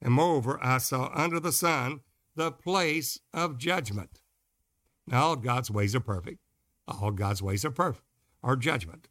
and 0.00 0.14
moreover, 0.14 0.58
I 0.62 0.78
saw 0.78 1.10
under 1.14 1.38
the 1.38 1.52
sun 1.52 2.00
the 2.34 2.50
place 2.50 3.20
of 3.34 3.58
judgment. 3.58 4.20
All 5.12 5.36
God's 5.36 5.70
ways 5.70 5.94
are 5.94 6.00
perfect. 6.00 6.38
All 6.86 7.10
God's 7.10 7.42
ways 7.42 7.64
are 7.64 7.70
perfect, 7.70 8.04
are 8.42 8.56
judgment 8.56 9.08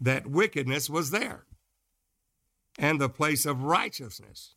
that 0.00 0.26
wickedness 0.26 0.90
was 0.90 1.10
there, 1.10 1.46
and 2.78 3.00
the 3.00 3.08
place 3.08 3.46
of 3.46 3.62
righteousness, 3.62 4.54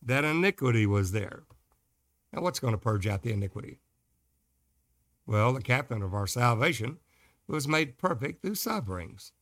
that 0.00 0.24
iniquity 0.24 0.86
was 0.86 1.12
there. 1.12 1.42
Now, 2.32 2.42
what's 2.42 2.60
going 2.60 2.74
to 2.74 2.78
purge 2.78 3.06
out 3.06 3.22
the 3.22 3.32
iniquity? 3.32 3.78
Well, 5.26 5.52
the 5.52 5.62
captain 5.62 6.02
of 6.02 6.14
our 6.14 6.26
salvation 6.26 6.98
was 7.46 7.68
made 7.68 7.98
perfect 7.98 8.42
through 8.42 8.54
sufferings. 8.54 9.32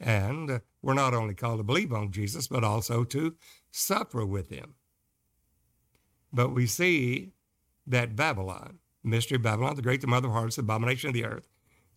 And 0.00 0.60
we're 0.82 0.94
not 0.94 1.14
only 1.14 1.34
called 1.34 1.58
to 1.58 1.64
believe 1.64 1.92
on 1.92 2.10
Jesus, 2.10 2.48
but 2.48 2.64
also 2.64 3.04
to 3.04 3.36
suffer 3.70 4.26
with 4.26 4.50
him. 4.50 4.74
But 6.32 6.50
we 6.52 6.66
see 6.66 7.32
that 7.86 8.16
Babylon, 8.16 8.78
mystery 9.02 9.36
of 9.36 9.42
Babylon, 9.42 9.76
the 9.76 9.82
great, 9.82 10.00
the 10.00 10.06
mother 10.06 10.28
of 10.28 10.34
harlots, 10.34 10.58
abomination 10.58 11.08
of 11.08 11.14
the 11.14 11.24
earth, 11.24 11.48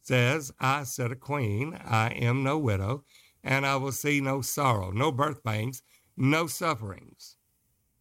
says, 0.02 0.52
I 0.60 0.84
said 0.84 1.12
a 1.12 1.16
queen, 1.16 1.78
I 1.84 2.10
am 2.10 2.44
no 2.44 2.58
widow, 2.58 3.04
and 3.44 3.66
I 3.66 3.76
will 3.76 3.92
see 3.92 4.22
no 4.22 4.42
sorrow, 4.42 4.92
no 4.92 5.12
birth 5.12 5.44
pains, 5.44 5.84
no 6.16 6.48
sufferings, 6.48 7.38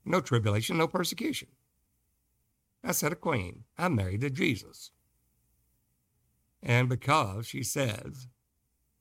no 0.04 0.20
tribulation, 0.20 0.78
no 0.78 0.88
persecution. 0.88 1.48
I 2.82 2.92
said 2.92 3.12
a 3.12 3.16
queen, 3.16 3.64
I'm 3.76 3.96
married 3.96 4.20
to 4.20 4.30
Jesus. 4.30 4.92
And 6.62 6.88
because 6.88 7.46
she 7.46 7.62
says 7.62 8.28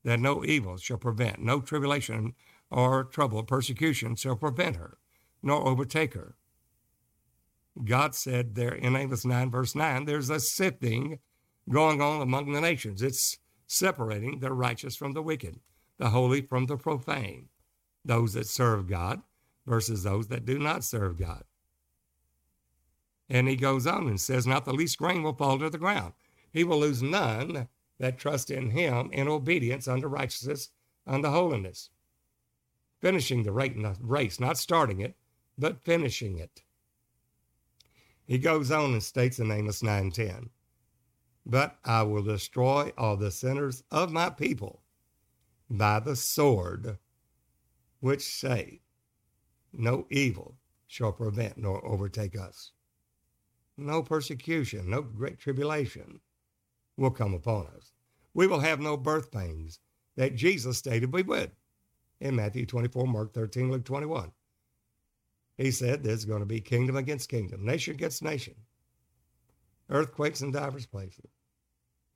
that 0.04 0.20
no 0.20 0.44
evil 0.44 0.78
shall 0.78 0.98
prevent, 0.98 1.40
no 1.40 1.62
tribulation 1.62 2.34
or 2.70 3.04
trouble, 3.04 3.44
persecution 3.44 4.16
shall 4.16 4.36
prevent 4.36 4.76
her, 4.76 4.98
nor 5.42 5.68
overtake 5.68 6.14
her. 6.14 6.36
God 7.84 8.16
said 8.16 8.56
there 8.56 8.74
in 8.74 8.96
Amos 8.96 9.26
9, 9.26 9.52
verse 9.52 9.76
9, 9.76 10.06
there's 10.06 10.30
a 10.30 10.40
sifting 10.40 11.20
going 11.70 12.02
on 12.02 12.22
among 12.22 12.54
the 12.54 12.62
nations. 12.62 13.02
It's 13.02 13.38
separating 13.68 14.40
the 14.40 14.54
righteous 14.54 14.96
from 14.96 15.14
the 15.14 15.22
wicked, 15.22 15.60
the 15.98 16.10
holy 16.10 16.42
from 16.42 16.68
the 16.68 16.78
profane, 16.78 17.50
those 18.04 18.34
that 18.34 18.48
serve 18.48 18.88
God 18.88 19.22
versus 19.66 20.04
those 20.04 20.28
that 20.28 20.46
do 20.46 20.58
not 20.58 20.84
serve 20.84 21.18
God. 21.18 21.44
And 23.30 23.48
he 23.48 23.56
goes 23.56 23.88
on 23.88 24.08
and 24.08 24.22
says, 24.22 24.46
Not 24.46 24.66
the 24.66 24.74
least 24.74 24.98
grain 24.98 25.24
will 25.24 25.34
fall 25.34 25.58
to 25.60 25.70
the 25.70 25.78
ground. 25.78 26.14
He 26.52 26.64
will 26.64 26.80
lose 26.80 27.02
none 27.02 27.68
that 28.00 28.18
trust 28.18 28.52
in 28.52 28.70
him 28.70 29.10
in 29.12 29.28
obedience 29.28 29.88
unto 29.88 30.08
righteousness, 30.08 30.70
unto 31.08 31.30
holiness. 31.30 31.90
Finishing 33.02 33.44
the 33.44 33.52
race, 33.52 34.40
not 34.40 34.58
starting 34.58 35.02
it, 35.02 35.16
but 35.58 35.84
finishing 35.84 36.38
it. 36.38 36.62
He 38.26 38.40
goes 38.40 38.72
on 38.72 38.94
and 38.94 39.04
states 39.04 39.40
in 39.40 39.52
Amos 39.52 39.82
9:10, 39.82 40.50
But 41.46 41.78
I 41.86 42.02
will 42.04 42.24
destroy 42.24 42.92
all 42.98 43.18
the 43.18 43.30
sinners 43.30 43.84
of 43.92 44.12
my 44.12 44.32
people 44.32 44.82
by 45.70 46.00
the 46.00 46.16
sword, 46.16 46.98
which 48.00 48.24
say, 48.24 48.82
No 49.72 50.08
evil 50.10 50.58
shall 50.88 51.12
prevent 51.12 51.58
nor 51.58 51.86
overtake 51.86 52.36
us. 52.36 52.72
No 53.78 54.02
persecution, 54.02 54.90
no 54.90 55.02
great 55.02 55.38
tribulation 55.38 56.22
will 56.98 57.12
come 57.12 57.34
upon 57.34 57.68
us. 57.68 57.92
We 58.34 58.48
will 58.48 58.62
have 58.62 58.80
no 58.80 58.98
birth 58.98 59.32
pains 59.32 59.80
that 60.16 60.36
Jesus 60.36 60.78
stated 60.78 61.14
we 61.14 61.24
would 61.24 61.52
in 62.20 62.36
Matthew 62.36 62.66
24, 62.66 63.06
Mark 63.06 63.34
13, 63.34 63.72
Luke 63.72 63.86
21. 63.86 64.32
He 65.58 65.72
said 65.72 66.04
there's 66.04 66.26
going 66.26 66.42
to 66.42 66.46
be 66.46 66.60
kingdom 66.60 66.96
against 66.96 67.30
kingdom, 67.30 67.66
nation 67.66 67.94
against 67.94 68.24
nation, 68.24 68.56
earthquakes 69.90 70.42
in 70.42 70.52
divers 70.52 70.86
places, 70.86 71.30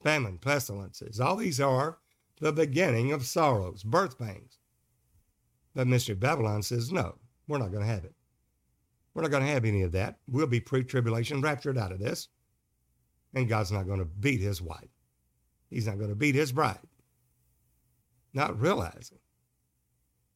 famine, 0.04 0.38
pestilences. 0.38 1.20
All 1.20 1.38
these 1.38 1.62
are 1.62 2.00
the 2.40 2.52
beginning 2.52 3.12
of 3.12 3.26
sorrows, 3.26 3.84
birth 3.84 4.18
pains. 4.18 4.60
But 5.74 5.88
Mystery 5.88 6.16
Babylon 6.16 6.64
says, 6.64 6.92
no, 6.92 7.16
we're 7.48 7.60
not 7.60 7.72
going 7.72 7.84
to 7.84 7.90
have 7.90 8.04
it. 8.04 8.16
We're 9.14 9.22
not 9.24 9.32
going 9.32 9.46
to 9.46 9.52
have 9.52 9.66
any 9.66 9.84
of 9.84 9.92
that. 9.94 10.18
We'll 10.28 10.48
be 10.48 10.60
pre 10.60 10.84
tribulation 10.84 11.42
raptured 11.42 11.78
out 11.78 11.92
of 11.92 12.00
this. 12.00 12.28
And 13.34 13.48
God's 13.48 13.72
not 13.72 13.88
going 13.88 14.00
to 14.00 14.06
beat 14.06 14.42
his 14.42 14.62
wife. 14.62 14.90
He's 15.70 15.88
not 15.88 15.98
going 15.98 16.10
to 16.10 16.16
beat 16.16 16.36
his 16.36 16.52
bride. 16.52 16.80
Not 18.34 18.60
realizing 18.60 19.20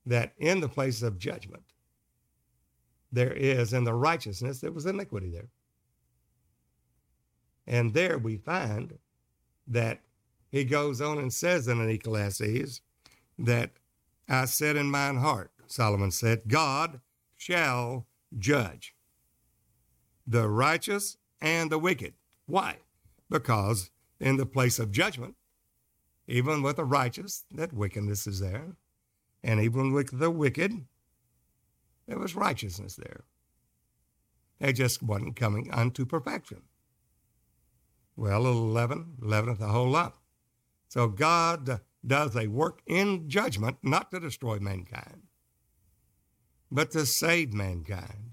that 0.06 0.34
in 0.38 0.60
the 0.60 0.70
place 0.70 1.02
of 1.02 1.18
judgment, 1.18 1.73
there 3.14 3.32
is 3.32 3.74
in 3.74 3.84
the 3.84 3.94
righteousness, 3.94 4.60
there 4.60 4.72
was 4.72 4.88
iniquity 4.88 5.30
there. 5.30 5.50
And 7.68 7.94
there 7.94 8.18
we 8.18 8.38
find 8.38 8.98
that 9.68 10.02
he 10.52 10.64
goes 10.64 11.00
on 11.00 11.20
and 11.20 11.32
says 11.32 11.68
in 11.68 11.88
Ecclesiastes 11.88 12.82
that 13.38 13.72
I 14.28 14.46
said 14.46 14.76
in 14.76 14.90
mine 14.90 15.18
heart, 15.18 15.52
Solomon 15.68 16.12
said, 16.12 16.42
God 16.48 17.00
shall 17.38 18.08
judge 18.38 18.96
the 20.26 20.50
righteous 20.50 21.18
and 21.40 21.72
the 21.72 21.80
wicked. 21.80 22.14
Why? 22.48 22.78
Because 23.30 23.92
in 24.20 24.38
the 24.38 24.46
place 24.46 24.80
of 24.80 24.92
judgment, 24.92 25.36
even 26.28 26.64
with 26.64 26.78
the 26.78 26.86
righteous, 26.86 27.46
that 27.52 27.74
wickedness 27.74 28.26
is 28.26 28.40
there. 28.40 28.76
And 29.44 29.60
even 29.60 29.92
with 29.92 30.20
the 30.20 30.32
wicked, 30.32 30.86
there 32.08 32.20
was 32.20 32.36
righteousness 32.36 32.96
there. 32.96 33.24
They 34.60 34.74
just 34.74 35.02
wasn't 35.04 35.36
coming 35.36 35.72
unto 35.72 36.06
perfection. 36.06 36.64
Well, 38.16 38.46
11, 38.46 39.18
11th 39.22 39.62
a 39.62 39.68
whole 39.68 39.90
lot. 39.90 40.18
So 40.88 41.08
God 41.08 41.82
does 42.06 42.36
a 42.36 42.48
work 42.48 42.82
in 42.86 43.30
judgment, 43.30 43.78
not 43.82 44.12
to 44.12 44.20
destroy 44.20 44.60
mankind, 44.60 45.24
but 46.72 46.92
to 46.92 47.06
save 47.06 47.54
mankind 47.54 48.30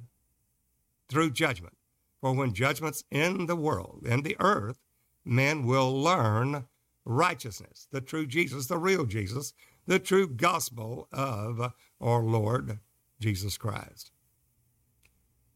through 1.09 1.31
judgment. 1.31 1.77
For 2.21 2.35
when 2.35 2.53
judgment's 2.53 3.05
in 3.11 3.47
the 3.47 3.57
world, 3.57 4.03
in 4.05 4.23
the 4.23 4.37
earth, 4.41 4.79
men 5.25 5.65
will 5.65 5.91
learn 5.91 6.67
righteousness, 7.05 7.89
the 7.91 8.01
true 8.01 8.27
Jesus, 8.27 8.67
the 8.67 8.79
real 8.79 9.07
Jesus, 9.07 9.55
the 9.87 9.99
true 9.99 10.29
gospel 10.29 11.09
of 11.13 11.73
our 12.01 12.23
Lord 12.23 12.79
Jesus 13.21 13.57
Christ. 13.57 14.11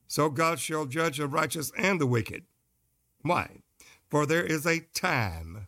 So 0.07 0.29
God 0.31 0.61
shall 0.61 0.87
judge 0.87 1.19
the 1.19 1.27
righteous 1.27 1.73
and 1.77 2.01
the 2.01 2.07
wicked. 2.07 2.45
Why? 3.23 3.63
For 4.09 4.27
there 4.27 4.45
is 4.45 4.67
a 4.67 4.81
time 4.95 5.67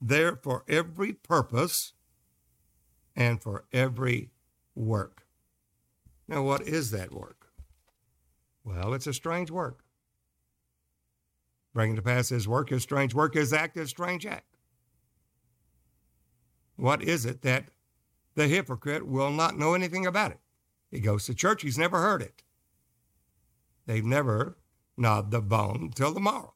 there 0.00 0.36
for 0.36 0.64
every 0.68 1.12
purpose 1.12 1.92
and 3.14 3.40
for 3.40 3.64
every 3.72 4.30
work. 4.74 5.26
Now, 6.26 6.42
what 6.42 6.62
is 6.62 6.90
that 6.90 7.12
work? 7.12 7.48
Well, 8.64 8.94
it's 8.94 9.06
a 9.06 9.12
strange 9.12 9.50
work. 9.50 9.84
Bringing 11.74 11.96
to 11.96 12.02
pass 12.02 12.30
his 12.30 12.48
work, 12.48 12.70
his 12.70 12.82
strange 12.82 13.14
work, 13.14 13.34
his 13.34 13.52
act, 13.52 13.76
his 13.76 13.90
strange 13.90 14.24
act. 14.24 14.56
What 16.76 17.02
is 17.02 17.26
it 17.26 17.42
that 17.42 17.66
the 18.34 18.48
hypocrite 18.48 19.06
will 19.06 19.30
not 19.30 19.58
know 19.58 19.74
anything 19.74 20.06
about 20.06 20.32
it? 20.32 20.38
He 20.94 21.00
goes 21.00 21.26
to 21.26 21.34
church, 21.34 21.62
he's 21.62 21.76
never 21.76 21.98
heard 21.98 22.22
it. 22.22 22.44
They've 23.84 24.04
never 24.04 24.58
gnawed 24.96 25.32
the 25.32 25.40
bone 25.40 25.90
till 25.92 26.14
the 26.14 26.20
morrow. 26.20 26.54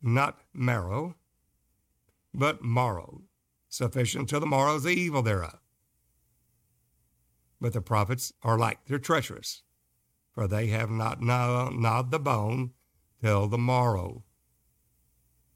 Not 0.00 0.38
marrow, 0.54 1.16
but 2.32 2.62
morrow, 2.62 3.22
sufficient 3.68 4.28
till 4.28 4.38
the 4.38 4.46
morrow 4.46 4.76
is 4.76 4.84
the 4.84 4.90
evil 4.90 5.20
thereof. 5.20 5.58
But 7.60 7.72
the 7.72 7.80
prophets 7.80 8.32
are 8.44 8.56
like, 8.56 8.84
they're 8.86 9.00
treacherous, 9.00 9.64
for 10.32 10.46
they 10.46 10.68
have 10.68 10.90
not 10.90 11.20
gnawed 11.20 12.12
the 12.12 12.20
bone 12.20 12.70
till 13.20 13.48
the 13.48 13.58
morrow. 13.58 14.22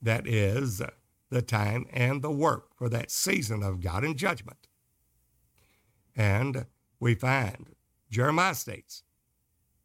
That 0.03 0.27
is 0.27 0.83
the 1.29 1.43
time 1.43 1.87
and 1.93 2.23
the 2.23 2.33
work 2.33 2.75
for 2.77 2.89
that 2.89 3.13
season 3.13 3.63
of 3.63 3.81
God 3.81 4.03
and 4.03 4.17
judgment. 4.17 4.67
And 6.21 6.67
we 7.01 7.15
find 7.15 7.71
Jeremiah 8.11 8.55
states, 8.55 9.05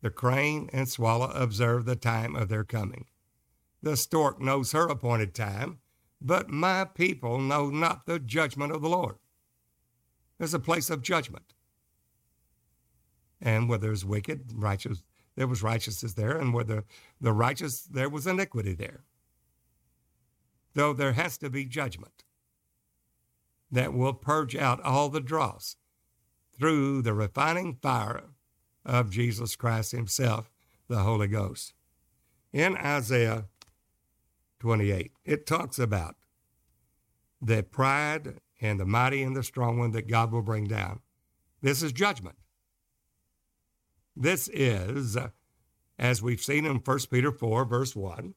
the 0.01 0.09
crane 0.09 0.69
and 0.73 0.89
swallow 0.89 1.31
observe 1.31 1.85
the 1.85 1.95
time 1.95 2.35
of 2.35 2.49
their 2.49 2.65
coming. 2.65 3.05
The 3.81 3.95
stork 3.95 4.41
knows 4.41 4.73
her 4.73 4.85
appointed 4.89 5.33
time, 5.33 5.79
but 6.19 6.49
my 6.49 6.83
people 6.83 7.39
know 7.39 7.69
not 7.69 8.05
the 8.05 8.19
judgment 8.19 8.73
of 8.73 8.81
the 8.81 8.89
Lord. 8.89 9.15
There's 10.37 10.53
a 10.53 10.59
place 10.59 10.89
of 10.89 11.01
judgment. 11.01 11.53
And 13.39 13.69
where 13.69 13.79
there's 13.79 14.03
wicked, 14.03 14.51
righteous, 14.55 15.03
there 15.37 15.47
was 15.47 15.63
righteousness 15.63 16.15
there, 16.15 16.37
and 16.37 16.53
where 16.53 16.65
the, 16.65 16.83
the 17.21 17.31
righteous, 17.31 17.83
there 17.83 18.09
was 18.09 18.27
iniquity 18.27 18.73
there. 18.73 19.05
Though 20.73 20.91
there 20.91 21.13
has 21.13 21.37
to 21.37 21.49
be 21.49 21.63
judgment 21.63 22.25
that 23.71 23.93
will 23.93 24.13
purge 24.13 24.53
out 24.53 24.83
all 24.83 25.07
the 25.07 25.21
dross 25.21 25.77
through 26.57 27.01
the 27.01 27.13
refining 27.13 27.75
fire 27.81 28.23
of 28.85 29.09
Jesus 29.09 29.55
Christ 29.55 29.91
Himself, 29.91 30.49
the 30.87 30.99
Holy 30.99 31.27
Ghost. 31.27 31.73
In 32.53 32.77
Isaiah 32.77 33.45
28, 34.59 35.11
it 35.25 35.45
talks 35.45 35.77
about 35.79 36.15
the 37.41 37.63
pride 37.63 38.39
and 38.61 38.79
the 38.79 38.85
mighty 38.85 39.21
and 39.21 39.35
the 39.35 39.43
strong 39.43 39.77
one 39.77 39.91
that 39.91 40.07
God 40.07 40.31
will 40.31 40.41
bring 40.41 40.65
down. 40.65 41.01
This 41.61 41.83
is 41.83 41.91
judgment. 41.91 42.37
This 44.15 44.47
is, 44.53 45.17
as 45.99 46.21
we've 46.21 46.41
seen 46.41 46.65
in 46.65 46.77
1 46.77 46.99
Peter 47.11 47.31
4, 47.31 47.65
verse 47.65 47.95
1, 47.95 48.33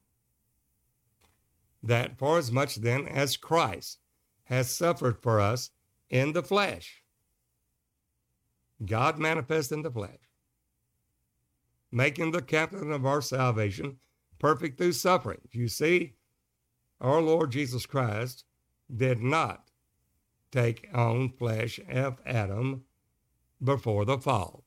that 1.81 2.17
for 2.17 2.37
as 2.37 2.51
much 2.51 2.75
then 2.75 3.07
as 3.07 3.37
Christ 3.37 3.99
has 4.43 4.69
suffered 4.69 5.17
for 5.21 5.39
us 5.39 5.69
in 6.09 6.33
the 6.33 6.43
flesh, 6.43 6.98
God 8.85 9.19
manifest 9.19 9.71
in 9.71 9.83
the 9.83 9.91
flesh, 9.91 10.19
making 11.91 12.31
the 12.31 12.41
captain 12.41 12.91
of 12.91 13.05
our 13.05 13.21
salvation 13.21 13.97
perfect 14.39 14.77
through 14.77 14.93
suffering. 14.93 15.41
You 15.51 15.67
see, 15.69 16.15
our 17.01 17.21
Lord 17.21 17.51
Jesus 17.51 17.85
Christ 17.85 18.45
did 18.95 19.21
not 19.21 19.69
take 20.51 20.89
on 20.93 21.29
flesh 21.29 21.79
of 21.89 22.19
Adam 22.25 22.83
before 23.63 24.05
the 24.05 24.19
fall. 24.19 24.65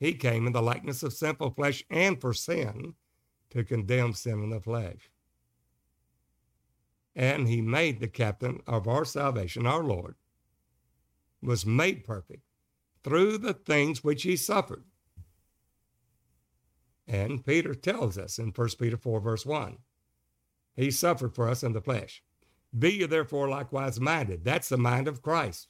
He 0.00 0.14
came 0.14 0.46
in 0.46 0.52
the 0.52 0.62
likeness 0.62 1.02
of 1.02 1.12
sinful 1.14 1.52
flesh 1.52 1.84
and 1.90 2.20
for 2.20 2.34
sin 2.34 2.94
to 3.50 3.64
condemn 3.64 4.14
sin 4.14 4.42
in 4.44 4.50
the 4.50 4.60
flesh. 4.60 5.10
and 7.16 7.48
he 7.48 7.60
made 7.62 8.00
the 8.00 8.08
captain 8.08 8.60
of 8.66 8.88
our 8.88 9.04
salvation, 9.04 9.66
our 9.66 9.84
Lord, 9.84 10.16
was 11.42 11.66
made 11.66 12.04
perfect 12.04 12.42
through 13.04 13.38
the 13.38 13.52
things 13.52 14.02
which 14.02 14.22
he 14.22 14.36
suffered. 14.36 14.84
And 17.06 17.44
Peter 17.44 17.74
tells 17.74 18.16
us 18.16 18.38
in 18.38 18.48
1 18.48 18.68
Peter 18.78 18.96
4, 18.96 19.20
verse 19.20 19.44
1, 19.44 19.76
he 20.74 20.90
suffered 20.90 21.34
for 21.34 21.48
us 21.48 21.62
in 21.62 21.74
the 21.74 21.82
flesh. 21.82 22.22
Be 22.76 22.90
you 22.90 23.06
therefore 23.06 23.48
likewise 23.48 24.00
minded. 24.00 24.44
That's 24.44 24.70
the 24.70 24.78
mind 24.78 25.06
of 25.06 25.22
Christ, 25.22 25.68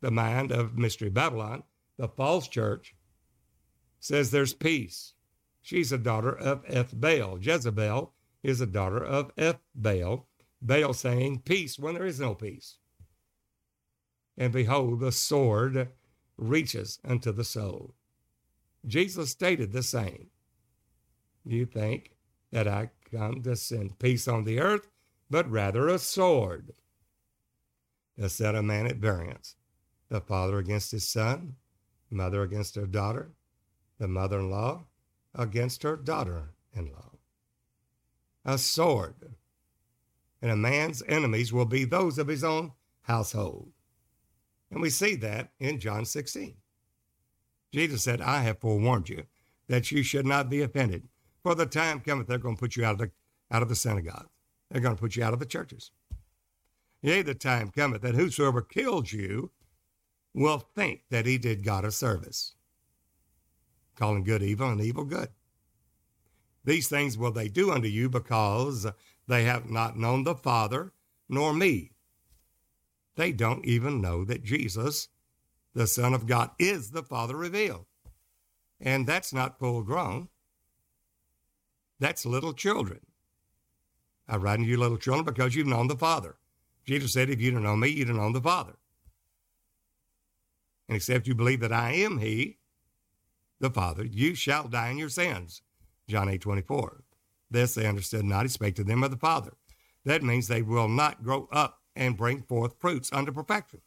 the 0.00 0.10
mind 0.10 0.50
of 0.50 0.76
Mystery 0.76 1.10
Babylon, 1.10 1.62
the 1.98 2.08
false 2.08 2.48
church, 2.48 2.96
says 4.00 4.30
there's 4.30 4.54
peace. 4.54 5.12
She's 5.62 5.92
a 5.92 5.98
daughter 5.98 6.36
of 6.36 6.64
Ethbaal. 6.64 7.44
Jezebel 7.44 8.12
is 8.42 8.60
a 8.60 8.66
daughter 8.66 9.04
of 9.04 9.34
Ethbaal. 9.36 10.24
Baal 10.60 10.94
saying 10.94 11.40
peace 11.40 11.78
when 11.78 11.94
there 11.94 12.06
is 12.06 12.18
no 12.18 12.34
peace. 12.34 12.78
And 14.36 14.52
behold, 14.52 15.00
the 15.00 15.12
sword 15.12 15.90
reaches 16.36 16.98
unto 17.04 17.32
the 17.32 17.44
soul. 17.44 17.94
Jesus 18.86 19.30
stated 19.30 19.72
the 19.72 19.82
same. 19.82 20.28
You 21.44 21.66
think 21.66 22.12
that 22.52 22.68
I 22.68 22.90
come 23.10 23.42
to 23.42 23.56
send 23.56 23.98
peace 23.98 24.28
on 24.28 24.44
the 24.44 24.60
earth, 24.60 24.88
but 25.30 25.50
rather 25.50 25.88
a 25.88 25.98
sword 25.98 26.72
to 28.18 28.28
set 28.28 28.54
a 28.54 28.62
man 28.62 28.86
at 28.86 28.96
variance. 28.96 29.56
The 30.08 30.20
father 30.20 30.58
against 30.58 30.92
his 30.92 31.08
son, 31.08 31.56
mother 32.10 32.42
against 32.42 32.76
her 32.76 32.86
daughter, 32.86 33.32
the 33.98 34.08
mother 34.08 34.40
in 34.40 34.50
law 34.50 34.84
against 35.34 35.82
her 35.82 35.96
daughter 35.96 36.50
in 36.72 36.86
law. 36.92 37.12
A 38.44 38.58
sword. 38.58 39.34
And 40.40 40.50
a 40.50 40.56
man's 40.56 41.02
enemies 41.08 41.52
will 41.52 41.64
be 41.64 41.84
those 41.84 42.18
of 42.18 42.28
his 42.28 42.44
own 42.44 42.72
household. 43.02 43.72
And 44.74 44.82
we 44.82 44.90
see 44.90 45.14
that 45.16 45.50
in 45.60 45.78
John 45.78 46.04
16. 46.04 46.56
Jesus 47.72 48.02
said, 48.02 48.20
I 48.20 48.42
have 48.42 48.58
forewarned 48.58 49.08
you 49.08 49.22
that 49.68 49.92
you 49.92 50.02
should 50.02 50.26
not 50.26 50.50
be 50.50 50.62
offended. 50.62 51.08
For 51.44 51.54
the 51.54 51.64
time 51.64 52.00
cometh, 52.00 52.26
they're 52.26 52.38
going 52.38 52.56
to 52.56 52.60
put 52.60 52.74
you 52.74 52.84
out 52.84 52.94
of 52.94 52.98
the, 52.98 53.10
out 53.52 53.62
of 53.62 53.68
the 53.68 53.76
synagogue. 53.76 54.26
They're 54.70 54.80
going 54.80 54.96
to 54.96 55.00
put 55.00 55.14
you 55.14 55.22
out 55.22 55.32
of 55.32 55.38
the 55.38 55.46
churches. 55.46 55.92
Yea, 57.02 57.22
the 57.22 57.34
time 57.34 57.70
cometh 57.70 58.02
that 58.02 58.16
whosoever 58.16 58.62
kills 58.62 59.12
you 59.12 59.52
will 60.34 60.58
think 60.58 61.02
that 61.08 61.24
he 61.24 61.38
did 61.38 61.62
God 61.62 61.84
a 61.84 61.92
service 61.92 62.56
calling 63.94 64.24
good 64.24 64.42
evil 64.42 64.70
and 64.70 64.80
evil 64.80 65.04
good. 65.04 65.28
These 66.64 66.88
things 66.88 67.16
will 67.16 67.30
they 67.30 67.46
do 67.46 67.70
unto 67.70 67.86
you 67.86 68.08
because 68.08 68.88
they 69.28 69.44
have 69.44 69.70
not 69.70 69.96
known 69.96 70.24
the 70.24 70.34
Father 70.34 70.92
nor 71.28 71.54
me. 71.54 71.93
They 73.16 73.32
don't 73.32 73.64
even 73.64 74.00
know 74.00 74.24
that 74.24 74.42
Jesus, 74.42 75.08
the 75.74 75.86
Son 75.86 76.14
of 76.14 76.26
God, 76.26 76.50
is 76.58 76.90
the 76.90 77.02
Father 77.02 77.36
revealed. 77.36 77.86
And 78.80 79.06
that's 79.06 79.32
not 79.32 79.58
full 79.58 79.82
grown. 79.82 80.28
That's 82.00 82.26
little 82.26 82.52
children. 82.52 83.00
I 84.28 84.36
write 84.36 84.56
to 84.56 84.64
you, 84.64 84.76
little 84.76 84.98
children, 84.98 85.24
because 85.24 85.54
you've 85.54 85.66
known 85.66 85.86
the 85.86 85.96
Father. 85.96 86.36
Jesus 86.84 87.12
said, 87.12 87.30
If 87.30 87.40
you 87.40 87.50
don't 87.50 87.62
know 87.62 87.76
me, 87.76 87.88
you 87.88 88.04
don't 88.04 88.16
know 88.16 88.32
the 88.32 88.40
Father. 88.40 88.74
And 90.88 90.96
except 90.96 91.26
you 91.26 91.34
believe 91.34 91.60
that 91.60 91.72
I 91.72 91.92
am 91.92 92.18
He, 92.18 92.58
the 93.60 93.70
Father, 93.70 94.04
you 94.04 94.34
shall 94.34 94.68
die 94.68 94.90
in 94.90 94.98
your 94.98 95.08
sins. 95.08 95.62
John 96.08 96.28
8 96.28 96.40
24. 96.40 97.04
This 97.50 97.74
they 97.74 97.86
understood 97.86 98.24
not, 98.24 98.42
he 98.42 98.48
spake 98.48 98.74
to 98.76 98.84
them 98.84 99.04
of 99.04 99.10
the 99.10 99.16
Father. 99.16 99.52
That 100.04 100.22
means 100.22 100.48
they 100.48 100.62
will 100.62 100.88
not 100.88 101.22
grow 101.22 101.48
up 101.52 101.80
and 101.96 102.16
bring 102.16 102.42
forth 102.42 102.78
fruits 102.78 103.12
unto 103.12 103.32
perfection. 103.32 103.80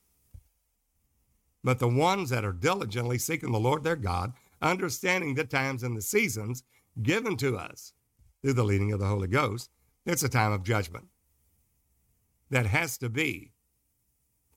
But 1.64 1.80
the 1.80 1.88
ones 1.88 2.30
that 2.30 2.46
are 2.46 2.54
diligently 2.54 3.18
seeking 3.18 3.52
the 3.52 3.60
Lord 3.60 3.84
their 3.84 3.96
God, 3.96 4.34
understanding 4.62 5.36
the 5.36 5.44
times 5.44 5.84
and 5.84 5.96
the 5.98 6.02
seasons 6.02 6.64
given 7.02 7.38
to 7.38 7.58
us 7.58 7.94
through 8.42 8.54
the 8.54 8.64
leading 8.64 8.92
of 8.92 9.00
the 9.00 9.08
Holy 9.08 9.28
Ghost, 9.28 9.70
it's 10.06 10.24
a 10.24 10.30
time 10.30 10.52
of 10.52 10.64
judgment 10.64 11.08
that 12.50 12.68
has 12.68 12.98
to 13.00 13.10
be 13.10 13.52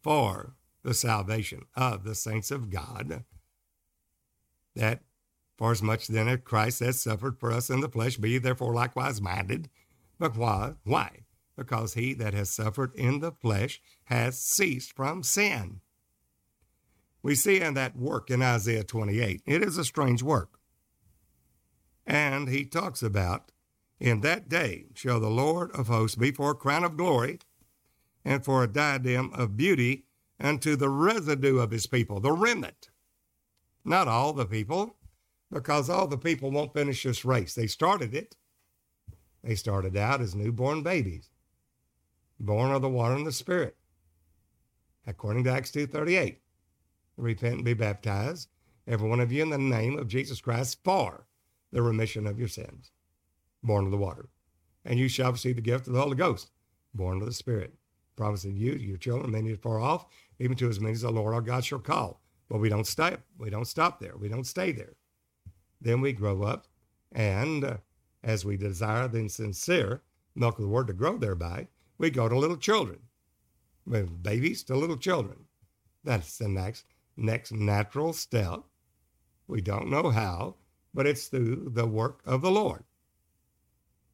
for 0.02 0.54
the 0.82 0.94
salvation 0.94 1.62
of 1.74 2.04
the 2.04 2.14
saints 2.14 2.50
of 2.50 2.70
God 2.70 3.24
that 4.76 5.02
for 5.60 5.72
as 5.72 5.82
much 5.82 6.06
then 6.06 6.26
as 6.26 6.38
Christ 6.42 6.80
has 6.80 7.02
suffered 7.02 7.38
for 7.38 7.52
us 7.52 7.68
in 7.68 7.80
the 7.80 7.88
flesh, 7.88 8.16
be 8.16 8.38
therefore 8.38 8.72
likewise 8.72 9.20
minded. 9.20 9.68
But 10.18 10.34
why? 10.36 10.74
Why? 10.84 11.24
Because 11.60 11.92
he 11.92 12.14
that 12.14 12.32
has 12.32 12.48
suffered 12.48 12.94
in 12.94 13.20
the 13.20 13.32
flesh 13.32 13.82
has 14.04 14.40
ceased 14.40 14.96
from 14.96 15.22
sin. 15.22 15.80
We 17.22 17.34
see 17.34 17.60
in 17.60 17.74
that 17.74 17.96
work 17.96 18.30
in 18.30 18.40
Isaiah 18.40 18.82
28. 18.82 19.42
It 19.44 19.62
is 19.62 19.76
a 19.76 19.84
strange 19.84 20.22
work. 20.22 20.58
And 22.06 22.48
he 22.48 22.64
talks 22.64 23.02
about, 23.02 23.52
in 23.98 24.22
that 24.22 24.48
day 24.48 24.86
shall 24.94 25.20
the 25.20 25.28
Lord 25.28 25.70
of 25.72 25.88
hosts 25.88 26.16
be 26.16 26.30
for 26.30 26.52
a 26.52 26.54
crown 26.54 26.82
of 26.82 26.96
glory 26.96 27.40
and 28.24 28.42
for 28.42 28.64
a 28.64 28.72
diadem 28.72 29.30
of 29.34 29.58
beauty 29.58 30.06
unto 30.40 30.76
the 30.76 30.88
residue 30.88 31.58
of 31.58 31.72
his 31.72 31.86
people, 31.86 32.20
the 32.20 32.32
remnant 32.32 32.88
not 33.84 34.08
all 34.08 34.32
the 34.32 34.46
people, 34.46 34.96
because 35.50 35.90
all 35.90 36.06
the 36.06 36.18
people 36.18 36.50
won't 36.50 36.74
finish 36.74 37.02
this 37.02 37.24
race. 37.24 37.54
They 37.54 37.66
started 37.66 38.14
it. 38.14 38.36
They 39.42 39.54
started 39.54 39.96
out 39.96 40.20
as 40.20 40.34
newborn 40.34 40.82
babies, 40.82 41.30
born 42.40 42.72
of 42.72 42.82
the 42.82 42.88
water 42.88 43.14
and 43.14 43.26
the 43.26 43.32
Spirit. 43.32 43.76
According 45.06 45.44
to 45.44 45.52
Acts 45.52 45.70
2.38, 45.70 46.38
repent 47.16 47.56
and 47.56 47.64
be 47.64 47.74
baptized, 47.74 48.48
every 48.86 49.08
one 49.08 49.20
of 49.20 49.30
you 49.30 49.42
in 49.42 49.50
the 49.50 49.58
name 49.58 49.98
of 49.98 50.08
Jesus 50.08 50.40
Christ 50.40 50.78
for 50.82 51.26
the 51.70 51.82
remission 51.82 52.26
of 52.26 52.38
your 52.38 52.48
sins, 52.48 52.90
born 53.62 53.84
of 53.84 53.90
the 53.90 53.96
water. 53.96 54.28
And 54.84 54.98
you 54.98 55.08
shall 55.08 55.32
receive 55.32 55.56
the 55.56 55.62
gift 55.62 55.86
of 55.86 55.92
the 55.92 56.00
Holy 56.00 56.16
Ghost, 56.16 56.50
born 56.94 57.20
of 57.20 57.26
the 57.26 57.32
Spirit. 57.32 57.74
Promising 58.16 58.56
you, 58.56 58.76
to 58.76 58.82
your 58.82 58.98
children, 58.98 59.30
many 59.30 59.54
far 59.54 59.80
off, 59.80 60.06
even 60.38 60.56
to 60.56 60.68
as 60.68 60.80
many 60.80 60.92
as 60.92 61.02
the 61.02 61.10
Lord 61.10 61.32
our 61.34 61.40
God 61.40 61.64
shall 61.64 61.78
call. 61.78 62.20
But 62.48 62.58
we 62.58 62.68
don't 62.68 62.86
stop. 62.86 63.20
We 63.38 63.48
don't 63.48 63.66
stop 63.66 64.00
there. 64.00 64.16
We 64.16 64.28
don't 64.28 64.46
stay 64.46 64.72
there. 64.72 64.94
Then 65.80 66.00
we 66.00 66.12
grow 66.12 66.42
up, 66.42 66.66
and 67.12 67.64
uh, 67.64 67.76
as 68.22 68.44
we 68.44 68.56
desire 68.58 69.08
the 69.08 69.28
sincere 69.28 70.02
milk 70.34 70.58
of 70.58 70.64
the 70.64 70.68
word 70.68 70.88
to 70.88 70.92
grow 70.92 71.16
thereby, 71.16 71.68
we 72.00 72.08
go 72.08 72.30
to 72.30 72.38
little 72.38 72.56
children, 72.56 72.98
with 73.84 74.22
babies 74.22 74.64
to 74.64 74.74
little 74.74 74.96
children. 74.96 75.44
That's 76.02 76.38
the 76.38 76.48
next 76.48 76.86
next 77.14 77.52
natural 77.52 78.14
step. 78.14 78.60
We 79.46 79.60
don't 79.60 79.90
know 79.90 80.08
how, 80.08 80.56
but 80.94 81.06
it's 81.06 81.28
through 81.28 81.72
the 81.74 81.86
work 81.86 82.22
of 82.24 82.40
the 82.40 82.50
Lord. 82.50 82.84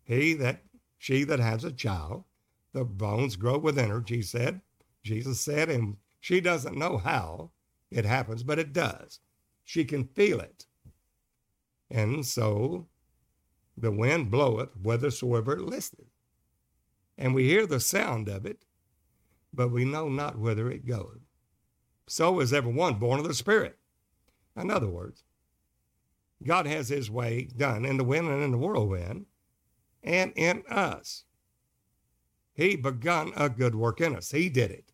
He 0.03 0.35
that 0.35 0.65
she 0.99 1.23
that 1.25 1.39
has 1.39 1.63
a 1.63 1.71
child, 1.71 2.25
the 2.73 2.85
bones 2.85 3.37
grow 3.37 3.57
within 3.57 3.91
her, 3.91 4.01
Jesus 4.01 4.33
said. 4.33 4.61
Jesus 5.05 5.41
said, 5.41 5.71
and 5.71 5.97
she 6.19 6.41
doesn't 6.41 6.77
know 6.77 6.99
how, 6.99 7.53
it 7.93 8.05
happens, 8.05 8.43
but 8.43 8.59
it 8.59 8.73
does. 8.73 9.21
She 9.63 9.85
can 9.85 10.09
feel 10.09 10.41
it. 10.41 10.67
And 11.89 12.27
so 12.27 12.89
the 13.77 13.93
wind 13.93 14.33
bloweth 14.33 14.71
whithersoever 14.83 15.53
it 15.53 15.61
listeth. 15.61 16.16
And 17.19 17.35
we 17.35 17.49
hear 17.49 17.67
the 17.67 17.81
sound 17.81 18.29
of 18.29 18.45
it, 18.45 18.65
but 19.53 19.71
we 19.71 19.85
know 19.85 20.09
not 20.09 20.39
whither 20.39 20.71
it 20.71 20.87
goeth. 20.87 21.21
So 22.07 22.41
is 22.41 22.53
every 22.53 22.73
one 22.73 22.95
born 22.95 23.21
of 23.21 23.27
the 23.27 23.35
Spirit. 23.35 23.79
In 24.57 24.71
other 24.71 24.89
words, 24.89 25.25
God 26.43 26.67
has 26.67 26.89
his 26.89 27.11
way 27.11 27.49
done 27.57 27.85
in 27.85 27.97
the 27.97 28.05
wind 28.05 28.29
and 28.29 28.43
in 28.43 28.53
the 28.53 28.59
whirlwind 28.59 29.27
and 30.03 30.33
in 30.37 30.63
us. 30.69 31.25
He 32.53 32.77
begun 32.77 33.33
a 33.37 33.49
good 33.49 33.75
work 33.75 34.01
in 34.01 34.15
us. 34.15 34.31
He 34.31 34.49
did 34.49 34.71
it. 34.71 34.93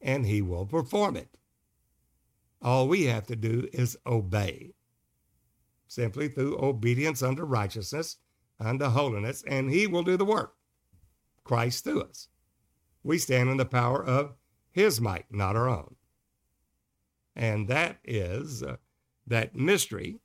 And 0.00 0.26
he 0.26 0.42
will 0.42 0.66
perform 0.66 1.16
it. 1.16 1.36
All 2.62 2.86
we 2.86 3.04
have 3.06 3.26
to 3.26 3.34
do 3.34 3.68
is 3.72 3.98
obey, 4.06 4.74
simply 5.88 6.28
through 6.28 6.62
obedience 6.62 7.20
unto 7.20 7.42
righteousness, 7.42 8.18
unto 8.60 8.84
holiness, 8.84 9.42
and 9.48 9.68
He 9.68 9.88
will 9.88 10.04
do 10.04 10.16
the 10.16 10.24
work. 10.24 10.54
Christ 11.44 11.84
through 11.84 12.02
us. 12.02 12.28
We 13.02 13.18
stand 13.18 13.50
in 13.50 13.56
the 13.56 13.64
power 13.64 14.04
of 14.04 14.34
His 14.70 15.00
might, 15.00 15.26
not 15.30 15.56
our 15.56 15.68
own. 15.68 15.96
And 17.34 17.68
that 17.68 17.98
is 18.04 18.62
uh, 18.62 18.76
that 19.26 19.56
mystery 19.56 20.20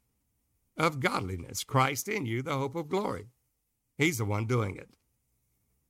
of 0.77 0.99
godliness, 0.99 1.63
Christ 1.63 2.07
in 2.07 2.25
you, 2.25 2.41
the 2.41 2.57
hope 2.57 2.75
of 2.75 2.89
glory. 2.89 3.27
He's 3.97 4.19
the 4.19 4.25
one 4.25 4.45
doing 4.45 4.75
it. 4.75 4.89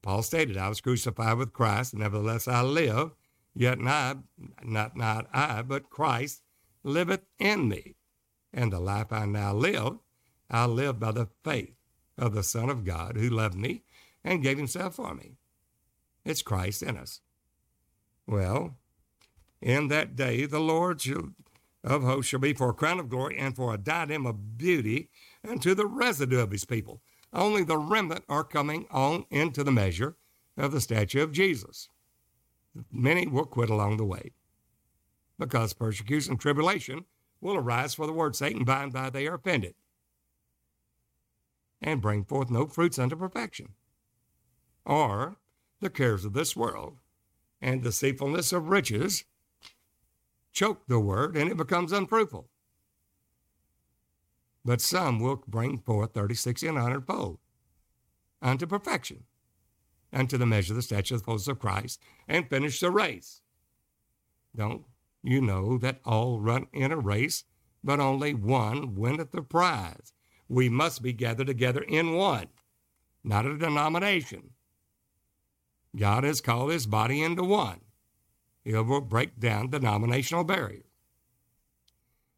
Paul 0.02 0.22
stated, 0.22 0.58
I 0.58 0.70
was 0.70 0.80
crucified 0.80 1.38
with 1.38 1.54
Christ, 1.54 1.94
nevertheless 1.94 2.48
I 2.48 2.62
live, 2.62 3.12
Yet 3.58 3.80
not, 3.80 4.20
not, 4.64 4.96
not 4.96 5.28
I, 5.34 5.64
but 5.64 5.90
Christ 5.90 6.44
liveth 6.84 7.26
in 7.40 7.68
me. 7.68 7.96
And 8.54 8.72
the 8.72 8.80
life 8.80 9.12
I 9.12 9.26
now 9.26 9.54
live, 9.54 9.98
I 10.48 10.68
live 10.68 11.00
by 11.00 11.12
the 11.12 11.30
faith 11.44 11.74
of 12.20 12.36
the 12.36 12.44
Son 12.44 12.70
of 12.70 12.86
God 12.86 13.18
who 13.18 13.30
loved 13.30 13.56
me 13.56 13.82
and 14.28 14.44
gave 14.44 14.58
himself 14.58 14.96
for 14.96 15.16
me. 15.16 15.38
It's 16.26 16.42
Christ 16.42 16.84
in 16.84 16.98
us. 16.98 17.22
Well, 18.28 18.76
in 19.62 19.88
that 19.88 20.16
day, 20.16 20.46
the 20.46 20.60
Lord 20.60 21.02
shall, 21.02 21.30
of 21.84 22.04
hosts 22.04 22.30
shall 22.30 22.40
be 22.40 22.54
for 22.54 22.70
a 22.70 22.74
crown 22.74 23.00
of 23.00 23.10
glory 23.10 23.38
and 23.38 23.56
for 23.56 23.74
a 23.74 23.78
diadem 23.78 24.26
of 24.26 24.58
beauty 24.58 25.10
unto 25.48 25.74
the 25.74 25.88
residue 25.88 26.40
of 26.40 26.52
his 26.52 26.66
people. 26.66 27.02
Only 27.34 27.64
the 27.64 27.78
remnant 27.78 28.26
are 28.28 28.44
coming 28.44 28.88
on 28.92 29.26
into 29.30 29.64
the 29.64 29.72
measure 29.72 30.18
of 30.58 30.74
the 30.74 30.82
statue 30.82 31.24
of 31.24 31.32
Jesus. 31.32 31.90
Many 32.92 33.28
will 33.28 33.46
quit 33.46 33.70
along 33.70 33.98
the 33.98 34.06
way 34.06 34.32
because 35.40 35.74
persecution 35.74 36.34
and 36.34 36.40
tribulation 36.40 37.06
will 37.40 37.56
arise 37.56 37.94
for 37.94 38.06
the 38.08 38.14
word's 38.14 38.40
sake, 38.40 38.56
and 38.56 38.66
by 38.66 38.84
and 38.84 38.92
by 38.92 39.10
they 39.10 39.28
are 39.28 39.36
offended 39.36 39.76
and 41.82 42.02
bring 42.02 42.26
forth 42.26 42.50
no 42.50 42.66
fruits 42.66 42.98
unto 42.98 43.16
perfection. 43.16 43.70
Or 44.88 45.36
the 45.82 45.90
cares 45.90 46.24
of 46.24 46.32
this 46.32 46.56
world 46.56 46.98
and 47.62 47.84
deceitfulness 47.84 48.54
of 48.54 48.70
riches 48.70 49.26
choke 50.54 50.88
the 50.88 51.00
word 51.00 51.36
and 51.36 51.52
it 51.52 51.58
becomes 51.58 51.92
unfruitful. 51.92 52.48
But 54.64 54.80
some 54.80 55.20
will 55.20 55.44
bring 55.46 55.80
forth 55.80 56.14
30, 56.14 56.36
60, 56.36 56.68
and 56.68 56.76
100 56.78 57.06
fold 57.06 57.40
unto 58.42 58.66
perfection, 58.66 59.26
unto 60.14 60.38
the 60.38 60.46
measure 60.46 60.72
of 60.72 60.78
the 60.78 60.82
stature 60.82 61.16
of 61.16 61.22
the 61.22 61.26
fullness 61.26 61.50
of 61.50 61.60
Christ, 61.60 62.00
and 62.26 62.50
finish 62.50 62.80
the 62.80 62.90
race. 62.90 63.42
Don't 64.56 64.86
you 65.22 65.42
know 65.42 65.78
that 65.80 66.00
all 66.06 66.40
run 66.40 66.68
in 66.72 66.94
a 66.94 66.98
race, 66.98 67.44
but 67.84 68.00
only 68.00 68.34
one 68.34 68.96
winneth 68.96 69.32
the 69.32 69.42
prize? 69.42 70.14
We 70.48 70.70
must 70.70 71.02
be 71.02 71.12
gathered 71.12 71.48
together 71.48 71.82
in 71.82 72.14
one, 72.14 72.48
not 73.22 73.46
a 73.46 73.58
denomination. 73.58 74.52
God 75.98 76.24
has 76.24 76.42
called 76.42 76.72
his 76.72 76.86
body 76.86 77.22
into 77.22 77.44
one. 77.44 77.82
He 78.64 78.74
will 78.74 79.02
break 79.02 79.40
down 79.40 79.70
denominational 79.70 80.44
barriers. 80.44 80.84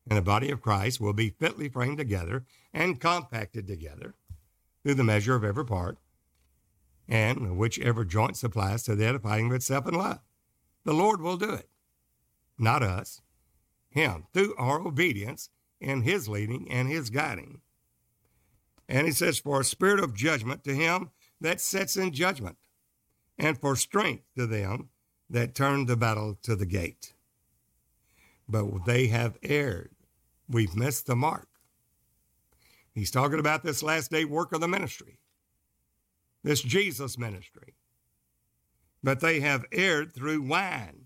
And 0.08 0.18
the 0.18 0.24
body 0.24 0.50
of 0.50 0.62
Christ 0.62 1.00
will 1.00 1.14
be 1.14 1.30
fitly 1.30 1.70
framed 1.70 1.98
together 1.98 2.46
and 2.74 3.00
compacted 3.00 3.68
together 3.68 4.16
through 4.84 4.96
the 4.96 5.04
measure 5.04 5.36
of 5.36 5.44
every 5.44 5.66
part, 5.66 5.98
and 7.08 7.58
whichever 7.58 8.06
joint 8.06 8.38
supplies 8.38 8.84
to 8.84 8.96
the 8.96 9.06
edifying 9.06 9.48
of 9.48 9.54
itself 9.54 9.88
in 9.88 9.94
love. 9.94 10.20
The 10.84 10.94
Lord 10.94 11.22
will 11.22 11.38
do 11.38 11.52
it, 11.52 11.70
not 12.58 12.82
us, 12.82 13.22
Him, 13.90 14.26
through 14.34 14.56
our 14.58 14.80
obedience 14.80 15.50
in 15.82 16.02
His 16.02 16.28
leading 16.30 16.70
and 16.72 16.88
His 16.88 17.10
guiding. 17.10 17.62
And 18.88 19.06
He 19.06 19.14
says, 19.14 19.40
For 19.40 19.60
a 19.60 19.66
spirit 19.66 20.00
of 20.00 20.16
judgment 20.16 20.64
to 20.64 20.74
him 20.74 21.12
that 21.42 21.62
sets 21.62 21.98
in 21.98 22.12
judgment, 22.12 22.58
and 23.40 23.58
for 23.58 23.76
strength 23.76 24.26
to 24.38 24.46
them 24.46 24.90
that 25.30 25.56
turn 25.56 25.86
the 25.86 25.96
battle 25.96 26.38
to 26.44 26.56
the 26.56 26.66
gate. 26.66 27.14
But 28.48 28.86
they 28.86 29.08
have 29.08 29.38
erred. 29.42 29.92
We've 30.50 30.76
missed 30.76 31.06
the 31.06 31.16
mark. 31.16 31.48
He's 32.94 33.12
talking 33.12 33.40
about 33.40 33.64
this 33.64 33.82
last 33.82 34.12
day 34.12 34.26
work 34.26 34.52
of 34.52 34.60
the 34.60 34.68
ministry, 34.68 35.20
this 36.44 36.62
Jesus 36.62 37.18
ministry. 37.18 37.76
But 39.02 39.22
they 39.22 39.40
have 39.40 39.66
erred 39.72 40.14
through 40.14 40.42
wine 40.42 41.06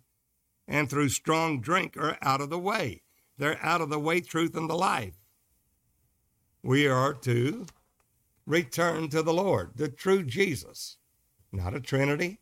and 0.68 0.90
through 0.90 1.10
strong 1.10 1.62
drink 1.62 1.96
are 1.98 2.18
out 2.22 2.42
of 2.42 2.50
the 2.50 2.58
way. 2.58 3.04
They're 3.38 3.64
out 3.64 3.82
of 3.82 3.90
the 3.90 4.00
way, 4.00 4.22
truth, 4.22 4.56
and 4.56 4.70
the 4.70 4.76
life. 4.76 5.14
We 6.64 6.88
are 6.88 7.14
to 7.14 7.66
return 8.46 9.10
to 9.10 9.22
the 9.22 9.34
Lord, 9.34 9.74
the 9.76 9.90
true 9.90 10.24
Jesus, 10.24 10.98
not 11.54 11.76
a 11.76 11.80
Trinity, 11.80 12.40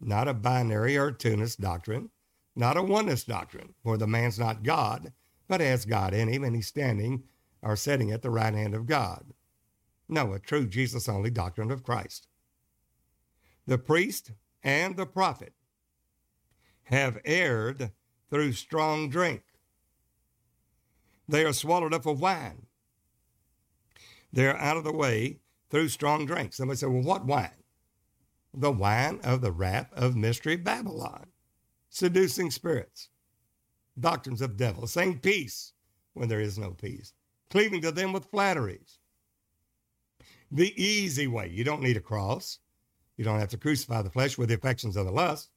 not 0.00 0.28
a 0.28 0.34
binary 0.34 0.96
or 0.96 1.12
tunist 1.12 1.60
doctrine, 1.60 2.10
not 2.56 2.76
a 2.76 2.82
oneness 2.82 3.24
doctrine, 3.24 3.74
for 3.82 3.96
the 3.96 4.06
man's 4.06 4.38
not 4.38 4.62
God, 4.62 5.12
but 5.46 5.60
has 5.60 5.84
God 5.84 6.14
in 6.14 6.28
him, 6.28 6.44
and 6.44 6.56
he's 6.56 6.66
standing 6.66 7.24
or 7.62 7.76
sitting 7.76 8.10
at 8.10 8.22
the 8.22 8.30
right 8.30 8.54
hand 8.54 8.74
of 8.74 8.86
God. 8.86 9.32
No, 10.08 10.32
a 10.32 10.38
true 10.38 10.66
Jesus 10.66 11.08
only 11.08 11.30
doctrine 11.30 11.70
of 11.70 11.82
Christ. 11.82 12.26
The 13.66 13.78
priest 13.78 14.32
and 14.62 14.96
the 14.96 15.06
prophet 15.06 15.52
have 16.84 17.18
erred 17.24 17.92
through 18.30 18.52
strong 18.52 19.10
drink. 19.10 19.42
They 21.28 21.44
are 21.44 21.52
swallowed 21.52 21.92
up 21.92 22.06
of 22.06 22.20
wine. 22.20 22.66
They're 24.32 24.56
out 24.56 24.78
of 24.78 24.84
the 24.84 24.92
way 24.92 25.40
through 25.68 25.88
strong 25.88 26.24
drink. 26.24 26.54
Somebody 26.54 26.78
said, 26.78 26.88
Well, 26.88 27.02
what 27.02 27.26
wine? 27.26 27.57
The 28.54 28.70
wine 28.72 29.20
of 29.22 29.40
the 29.40 29.52
wrath 29.52 29.92
of 29.92 30.16
mystery 30.16 30.56
Babylon, 30.56 31.26
seducing 31.90 32.50
spirits, 32.50 33.08
doctrines 33.98 34.40
of 34.40 34.56
devils, 34.56 34.92
saying 34.92 35.18
peace 35.20 35.72
when 36.14 36.28
there 36.28 36.40
is 36.40 36.58
no 36.58 36.70
peace, 36.70 37.12
cleaving 37.50 37.80
to 37.82 37.92
them 37.92 38.12
with 38.12 38.30
flatteries. 38.30 38.98
The 40.50 40.72
easy 40.82 41.26
way. 41.26 41.48
You 41.48 41.64
don't 41.64 41.82
need 41.82 41.96
a 41.96 42.00
cross. 42.00 42.58
You 43.16 43.24
don't 43.24 43.40
have 43.40 43.50
to 43.50 43.58
crucify 43.58 44.02
the 44.02 44.10
flesh 44.10 44.38
with 44.38 44.48
the 44.48 44.54
affections 44.54 44.96
of 44.96 45.04
the 45.04 45.12
lust. 45.12 45.50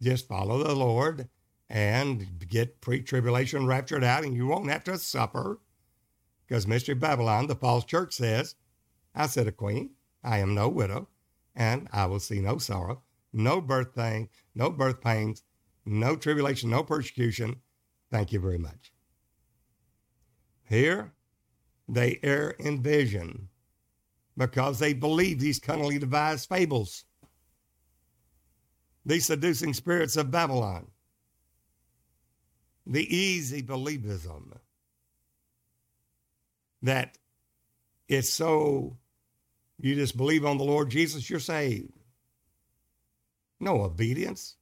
Just 0.00 0.28
follow 0.28 0.62
the 0.62 0.74
Lord 0.74 1.28
and 1.68 2.26
get 2.48 2.80
pre 2.80 3.02
tribulation 3.02 3.66
raptured 3.66 4.04
out, 4.04 4.24
and 4.24 4.34
you 4.34 4.46
won't 4.46 4.70
have 4.70 4.84
to 4.84 4.98
suffer. 4.98 5.60
Because 6.46 6.66
Mystery 6.66 6.94
Babylon, 6.94 7.46
the 7.46 7.54
false 7.54 7.84
church 7.84 8.12
says, 8.12 8.56
I 9.14 9.26
said 9.26 9.46
a 9.46 9.52
queen, 9.52 9.90
I 10.22 10.38
am 10.38 10.54
no 10.54 10.68
widow, 10.68 11.08
and 11.54 11.88
I 11.92 12.06
will 12.06 12.20
see 12.20 12.40
no 12.40 12.58
sorrow, 12.58 13.02
no 13.32 13.60
birth 13.60 13.94
pain, 13.94 14.28
no 14.54 14.70
birth 14.70 15.00
pains, 15.00 15.42
no 15.84 16.16
tribulation, 16.16 16.70
no 16.70 16.82
persecution. 16.82 17.60
Thank 18.10 18.32
you 18.32 18.40
very 18.40 18.58
much. 18.58 18.92
Here, 20.68 21.12
they 21.88 22.20
err 22.22 22.50
in 22.50 22.82
vision 22.82 23.48
because 24.36 24.78
they 24.78 24.92
believe 24.92 25.40
these 25.40 25.58
cunningly 25.58 25.98
devised 25.98 26.48
fables, 26.48 27.04
these 29.04 29.26
seducing 29.26 29.74
spirits 29.74 30.16
of 30.16 30.30
Babylon, 30.30 30.86
the 32.86 33.14
easy 33.14 33.62
believism 33.62 34.56
that 36.82 37.18
is 38.08 38.32
so 38.32 38.96
you 39.80 39.94
just 39.94 40.16
believe 40.16 40.44
on 40.44 40.58
the 40.58 40.64
Lord 40.64 40.90
Jesus, 40.90 41.28
you're 41.28 41.40
saved. 41.40 41.92
No 43.58 43.82
obedience, 43.82 44.56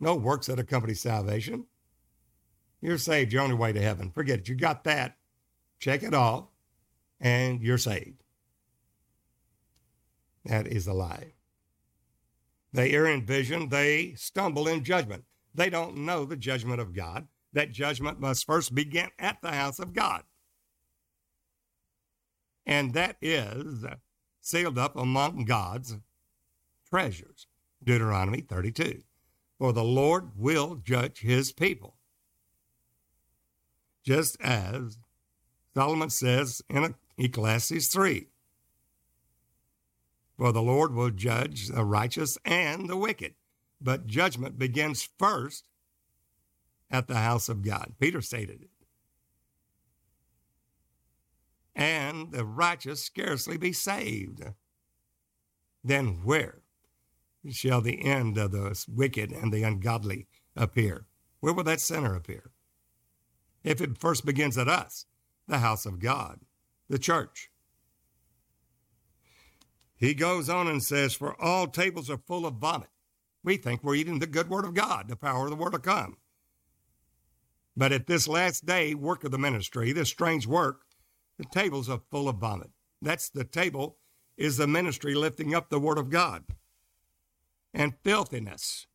no 0.00 0.14
works 0.14 0.46
that 0.46 0.58
accompany 0.58 0.94
salvation. 0.94 1.66
You're 2.80 2.98
saved. 2.98 3.32
You're 3.32 3.42
on 3.42 3.48
your 3.48 3.58
way 3.58 3.72
to 3.72 3.80
heaven. 3.80 4.10
Forget 4.10 4.40
it. 4.40 4.48
You 4.48 4.54
got 4.54 4.84
that. 4.84 5.16
Check 5.80 6.02
it 6.02 6.14
off, 6.14 6.46
and 7.20 7.62
you're 7.62 7.78
saved. 7.78 8.22
That 10.44 10.66
is 10.66 10.86
a 10.86 10.92
lie. 10.92 11.34
They 12.72 12.92
err 12.92 13.06
in 13.06 13.24
vision. 13.26 13.68
They 13.68 14.14
stumble 14.16 14.68
in 14.68 14.84
judgment. 14.84 15.24
They 15.54 15.70
don't 15.70 15.98
know 15.98 16.24
the 16.24 16.36
judgment 16.36 16.80
of 16.80 16.94
God. 16.94 17.26
That 17.52 17.72
judgment 17.72 18.20
must 18.20 18.46
first 18.46 18.74
begin 18.74 19.08
at 19.18 19.40
the 19.42 19.52
house 19.52 19.78
of 19.78 19.94
God. 19.94 20.22
And 22.66 22.92
that 22.94 23.16
is 23.22 23.84
sealed 24.48 24.78
up 24.78 24.96
among 24.96 25.44
God's 25.44 25.96
treasures. 26.88 27.46
Deuteronomy 27.84 28.40
32. 28.40 29.02
For 29.58 29.72
the 29.72 29.84
Lord 29.84 30.30
will 30.36 30.76
judge 30.76 31.20
his 31.20 31.52
people. 31.52 31.96
Just 34.02 34.40
as 34.40 34.98
Solomon 35.74 36.08
says 36.08 36.62
in 36.70 36.94
Ecclesiastes 37.18 37.88
3. 37.88 38.26
For 40.38 40.52
the 40.52 40.62
Lord 40.62 40.94
will 40.94 41.10
judge 41.10 41.68
the 41.68 41.84
righteous 41.84 42.38
and 42.44 42.88
the 42.88 42.96
wicked, 42.96 43.34
but 43.80 44.06
judgment 44.06 44.58
begins 44.58 45.08
first 45.18 45.68
at 46.90 47.06
the 47.06 47.16
house 47.16 47.48
of 47.48 47.62
God. 47.62 47.94
Peter 47.98 48.22
stated 48.22 48.62
it 48.62 48.70
and 51.78 52.32
the 52.32 52.44
righteous 52.44 53.04
scarcely 53.04 53.56
be 53.56 53.72
saved. 53.72 54.42
Then 55.84 56.20
where 56.24 56.62
shall 57.48 57.80
the 57.80 58.04
end 58.04 58.36
of 58.36 58.50
the 58.50 58.84
wicked 58.88 59.30
and 59.30 59.52
the 59.52 59.62
ungodly 59.62 60.26
appear? 60.56 61.06
Where 61.38 61.52
will 61.54 61.62
that 61.64 61.80
sinner 61.80 62.16
appear? 62.16 62.50
If 63.62 63.80
it 63.80 63.96
first 63.96 64.26
begins 64.26 64.58
at 64.58 64.68
us, 64.68 65.06
the 65.46 65.58
house 65.58 65.86
of 65.86 66.00
God, 66.00 66.40
the 66.88 66.98
church. 66.98 67.48
He 69.94 70.14
goes 70.14 70.48
on 70.48 70.66
and 70.66 70.82
says, 70.82 71.14
For 71.14 71.40
all 71.40 71.68
tables 71.68 72.10
are 72.10 72.18
full 72.18 72.44
of 72.44 72.54
vomit. 72.54 72.90
We 73.44 73.56
think 73.56 73.84
we're 73.84 73.94
eating 73.94 74.18
the 74.18 74.26
good 74.26 74.50
word 74.50 74.64
of 74.64 74.74
God, 74.74 75.08
the 75.08 75.16
power 75.16 75.44
of 75.44 75.50
the 75.50 75.56
word 75.56 75.72
to 75.72 75.78
come. 75.78 76.16
But 77.76 77.92
at 77.92 78.08
this 78.08 78.26
last 78.26 78.66
day, 78.66 78.94
work 78.94 79.22
of 79.22 79.30
the 79.30 79.38
ministry, 79.38 79.92
this 79.92 80.08
strange 80.08 80.46
work, 80.46 80.82
the 81.38 81.44
tables 81.52 81.88
are 81.88 82.02
full 82.10 82.28
of 82.28 82.36
vomit. 82.36 82.70
That's 83.00 83.30
the 83.30 83.44
table 83.44 83.96
is 84.36 84.56
the 84.56 84.66
ministry 84.66 85.14
lifting 85.14 85.54
up 85.54 85.70
the 85.70 85.80
word 85.80 85.98
of 85.98 86.10
God. 86.10 86.44
and 87.74 87.94
filthiness, 88.02 88.86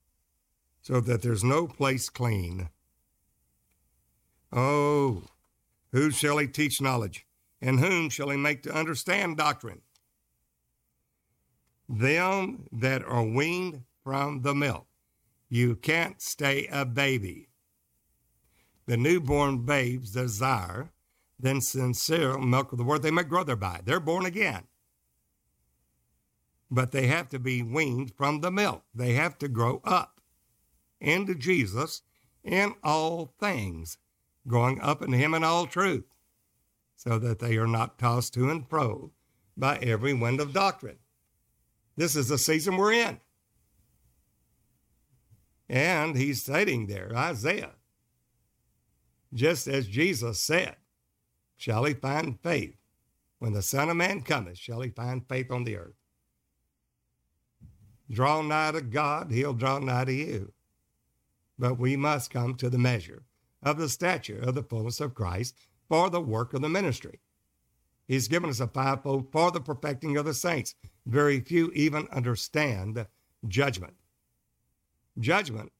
so 0.81 0.99
that 0.99 1.21
there's 1.21 1.43
no 1.43 1.67
place 1.67 2.09
clean. 2.09 2.69
Oh, 4.51 5.23
who 5.91 6.11
shall 6.11 6.37
he 6.37 6.47
teach 6.47 6.81
knowledge? 6.81 7.25
And 7.61 7.79
whom 7.79 8.09
shall 8.09 8.29
he 8.29 8.37
make 8.37 8.63
to 8.63 8.75
understand 8.75 9.37
doctrine? 9.37 9.81
Them 11.87 12.67
that 12.71 13.03
are 13.03 13.23
weaned 13.23 13.83
from 14.03 14.41
the 14.41 14.53
milk. 14.53 14.87
You 15.49 15.75
can't 15.75 16.21
stay 16.21 16.67
a 16.71 16.83
baby. 16.83 17.47
The 18.85 18.97
newborn 18.97 19.65
babes 19.65 20.11
desire 20.11 20.91
then 21.43 21.61
sincere 21.61 22.37
milk 22.37 22.71
of 22.71 22.77
the 22.77 22.83
word 22.83 23.03
they 23.03 23.11
may 23.11 23.23
grow 23.23 23.43
thereby. 23.43 23.81
They're 23.83 23.99
born 23.99 24.25
again. 24.25 24.63
But 26.71 26.91
they 26.91 27.07
have 27.07 27.29
to 27.29 27.39
be 27.39 27.61
weaned 27.61 28.13
from 28.15 28.41
the 28.41 28.49
milk. 28.49 28.83
They 28.95 29.13
have 29.13 29.37
to 29.39 29.47
grow 29.47 29.81
up 29.83 30.21
into 30.99 31.35
Jesus 31.35 32.01
in 32.43 32.73
all 32.83 33.33
things, 33.39 33.97
growing 34.47 34.81
up 34.81 35.01
in 35.01 35.11
Him 35.11 35.33
in 35.33 35.43
all 35.43 35.67
truth, 35.67 36.15
so 36.95 37.19
that 37.19 37.39
they 37.39 37.57
are 37.57 37.67
not 37.67 37.99
tossed 37.99 38.33
to 38.35 38.49
and 38.49 38.67
fro 38.67 39.11
by 39.55 39.77
every 39.77 40.13
wind 40.13 40.39
of 40.39 40.53
doctrine. 40.53 40.97
This 41.95 42.15
is 42.15 42.29
the 42.29 42.37
season 42.37 42.77
we're 42.77 42.93
in. 42.93 43.19
And 45.69 46.15
he's 46.15 46.41
stating 46.41 46.87
there, 46.87 47.11
Isaiah, 47.15 47.73
just 49.33 49.67
as 49.67 49.87
Jesus 49.87 50.39
said, 50.39 50.75
shall 51.63 51.85
he 51.85 51.93
find 51.93 52.37
faith. 52.41 52.75
When 53.39 53.53
the 53.53 53.61
Son 53.61 53.87
of 53.87 53.95
Man 53.95 54.21
cometh, 54.21 54.57
shall 54.57 54.81
he 54.81 54.89
find 54.89 55.25
faith 55.25 55.49
on 55.49 55.63
the 55.63 55.77
earth. 55.77 55.95
Draw 58.11 58.41
nigh 58.41 58.73
to 58.73 58.81
God, 58.81 59.31
he'll 59.31 59.53
draw 59.53 59.79
nigh 59.79 60.03
to 60.03 60.13
you. 60.13 60.51
But 61.57 61.79
we 61.79 61.95
must 61.95 62.31
come 62.31 62.55
to 62.55 62.69
the 62.69 62.77
measure 62.77 63.23
of 63.61 63.77
the 63.77 63.87
stature 63.87 64.39
of 64.39 64.55
the 64.55 64.63
fullness 64.63 64.99
of 64.99 65.13
Christ 65.13 65.55
for 65.87 66.09
the 66.09 66.19
work 66.19 66.53
of 66.53 66.61
the 66.61 66.67
ministry. 66.67 67.21
He's 68.09 68.27
given 68.27 68.49
us 68.49 68.59
a 68.59 68.67
fivefold 68.67 69.31
for 69.31 69.49
the 69.49 69.61
perfecting 69.61 70.17
of 70.17 70.25
the 70.25 70.33
saints. 70.33 70.75
Very 71.05 71.39
few 71.39 71.71
even 71.71 72.09
understand 72.11 73.07
judgment. 73.47 73.93
Judgment 75.17 75.71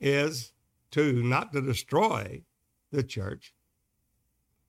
is 0.00 0.52
to 0.90 1.22
not 1.22 1.52
to 1.52 1.60
destroy 1.60 2.42
the 2.90 3.04
church, 3.04 3.53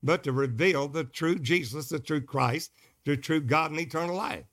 but 0.05 0.23
to 0.23 0.31
reveal 0.31 0.87
the 0.87 1.03
true 1.03 1.39
Jesus, 1.39 1.89
the 1.89 1.99
true 1.99 2.21
Christ, 2.21 2.71
the 3.05 3.17
true 3.17 3.41
God 3.41 3.71
and 3.71 3.79
eternal 3.79 4.15
life. 4.15 4.45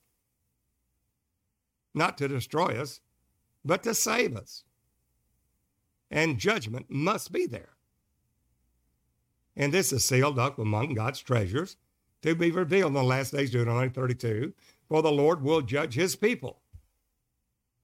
Not 1.92 2.16
to 2.18 2.26
destroy 2.26 2.80
us, 2.80 3.00
but 3.62 3.82
to 3.82 3.94
save 3.94 4.34
us. 4.34 4.64
And 6.10 6.38
judgment 6.38 6.86
must 6.88 7.32
be 7.32 7.44
there. 7.44 7.74
And 9.54 9.74
this 9.74 9.92
is 9.92 10.06
sealed 10.06 10.38
up 10.38 10.58
among 10.58 10.94
God's 10.94 11.20
treasures 11.20 11.76
to 12.22 12.34
be 12.34 12.50
revealed 12.50 12.88
in 12.88 12.94
the 12.94 13.02
last 13.02 13.32
days, 13.32 13.50
Deuteronomy 13.50 13.90
32. 13.90 14.54
For 14.88 15.02
the 15.02 15.12
Lord 15.12 15.42
will 15.42 15.60
judge 15.60 15.94
his 15.94 16.16
people 16.16 16.62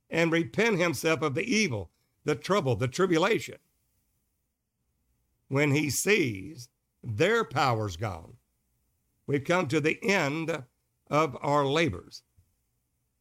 and 0.08 0.32
repent 0.32 0.78
himself 0.78 1.20
of 1.20 1.34
the 1.34 1.44
evil, 1.44 1.90
the 2.24 2.34
trouble, 2.34 2.76
the 2.76 2.88
tribulation. 2.88 3.56
When 5.48 5.72
he 5.72 5.90
sees 5.90 6.70
their 7.02 7.44
power's 7.44 7.96
gone, 7.96 8.34
we've 9.26 9.44
come 9.44 9.68
to 9.68 9.80
the 9.80 9.98
end 10.02 10.64
of 11.10 11.36
our 11.40 11.64
labors. 11.64 12.22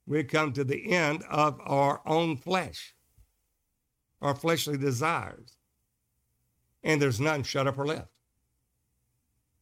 We've 0.06 0.28
come 0.28 0.54
to 0.54 0.64
the 0.64 0.92
end 0.92 1.24
of 1.30 1.60
our 1.66 2.02
own 2.06 2.38
flesh, 2.38 2.96
our 4.22 4.34
fleshly 4.34 4.78
desires, 4.78 5.58
and 6.82 7.02
there's 7.02 7.20
none 7.20 7.44
shut 7.44 7.68
up 7.68 7.78
or 7.78 7.86
left. 7.86 8.12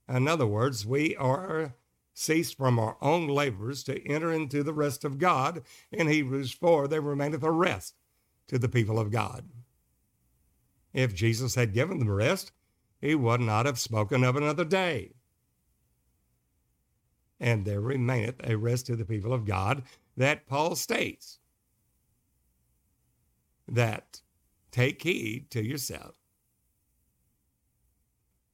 In 0.07 0.27
other 0.27 0.45
words, 0.45 0.85
we 0.85 1.15
are 1.15 1.73
ceased 2.13 2.57
from 2.57 2.79
our 2.79 2.95
own 3.01 3.27
labors 3.27 3.83
to 3.83 4.07
enter 4.07 4.31
into 4.31 4.63
the 4.63 4.73
rest 4.73 5.03
of 5.03 5.17
God. 5.17 5.63
In 5.91 6.07
Hebrews 6.07 6.51
4, 6.51 6.87
there 6.87 7.01
remaineth 7.01 7.43
a 7.43 7.51
rest 7.51 7.95
to 8.47 8.59
the 8.59 8.69
people 8.69 8.99
of 8.99 9.11
God. 9.11 9.49
If 10.93 11.13
Jesus 11.13 11.55
had 11.55 11.73
given 11.73 11.99
them 11.99 12.09
rest, 12.09 12.51
he 13.01 13.15
would 13.15 13.41
not 13.41 13.65
have 13.65 13.79
spoken 13.79 14.23
of 14.23 14.35
another 14.35 14.65
day. 14.65 15.13
And 17.39 17.65
there 17.65 17.81
remaineth 17.81 18.41
a 18.43 18.55
rest 18.55 18.85
to 18.87 18.95
the 18.95 19.05
people 19.05 19.33
of 19.33 19.45
God 19.45 19.83
that 20.15 20.47
Paul 20.47 20.75
states 20.75 21.39
that 23.67 24.21
take 24.71 25.01
heed 25.01 25.49
to 25.51 25.63
yourself 25.63 26.15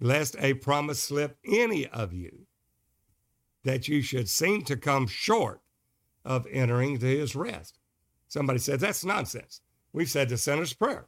lest 0.02 0.36
a 0.40 0.56
promise 0.56 1.02
slip 1.02 1.38
any 1.46 1.88
of 1.88 2.12
you, 2.12 2.48
that 3.64 3.88
you 3.88 4.02
should 4.02 4.28
seem 4.28 4.64
to 4.64 4.76
come 4.76 5.06
short 5.08 5.62
of 6.26 6.48
entering 6.52 6.98
to 6.98 7.06
his 7.06 7.36
rest. 7.36 7.78
Somebody 8.28 8.60
said, 8.60 8.80
that's 8.80 9.06
nonsense. 9.06 9.62
We've 9.94 10.10
said 10.10 10.30
the 10.30 10.38
sinner's 10.38 10.74
prayer. 10.74 11.06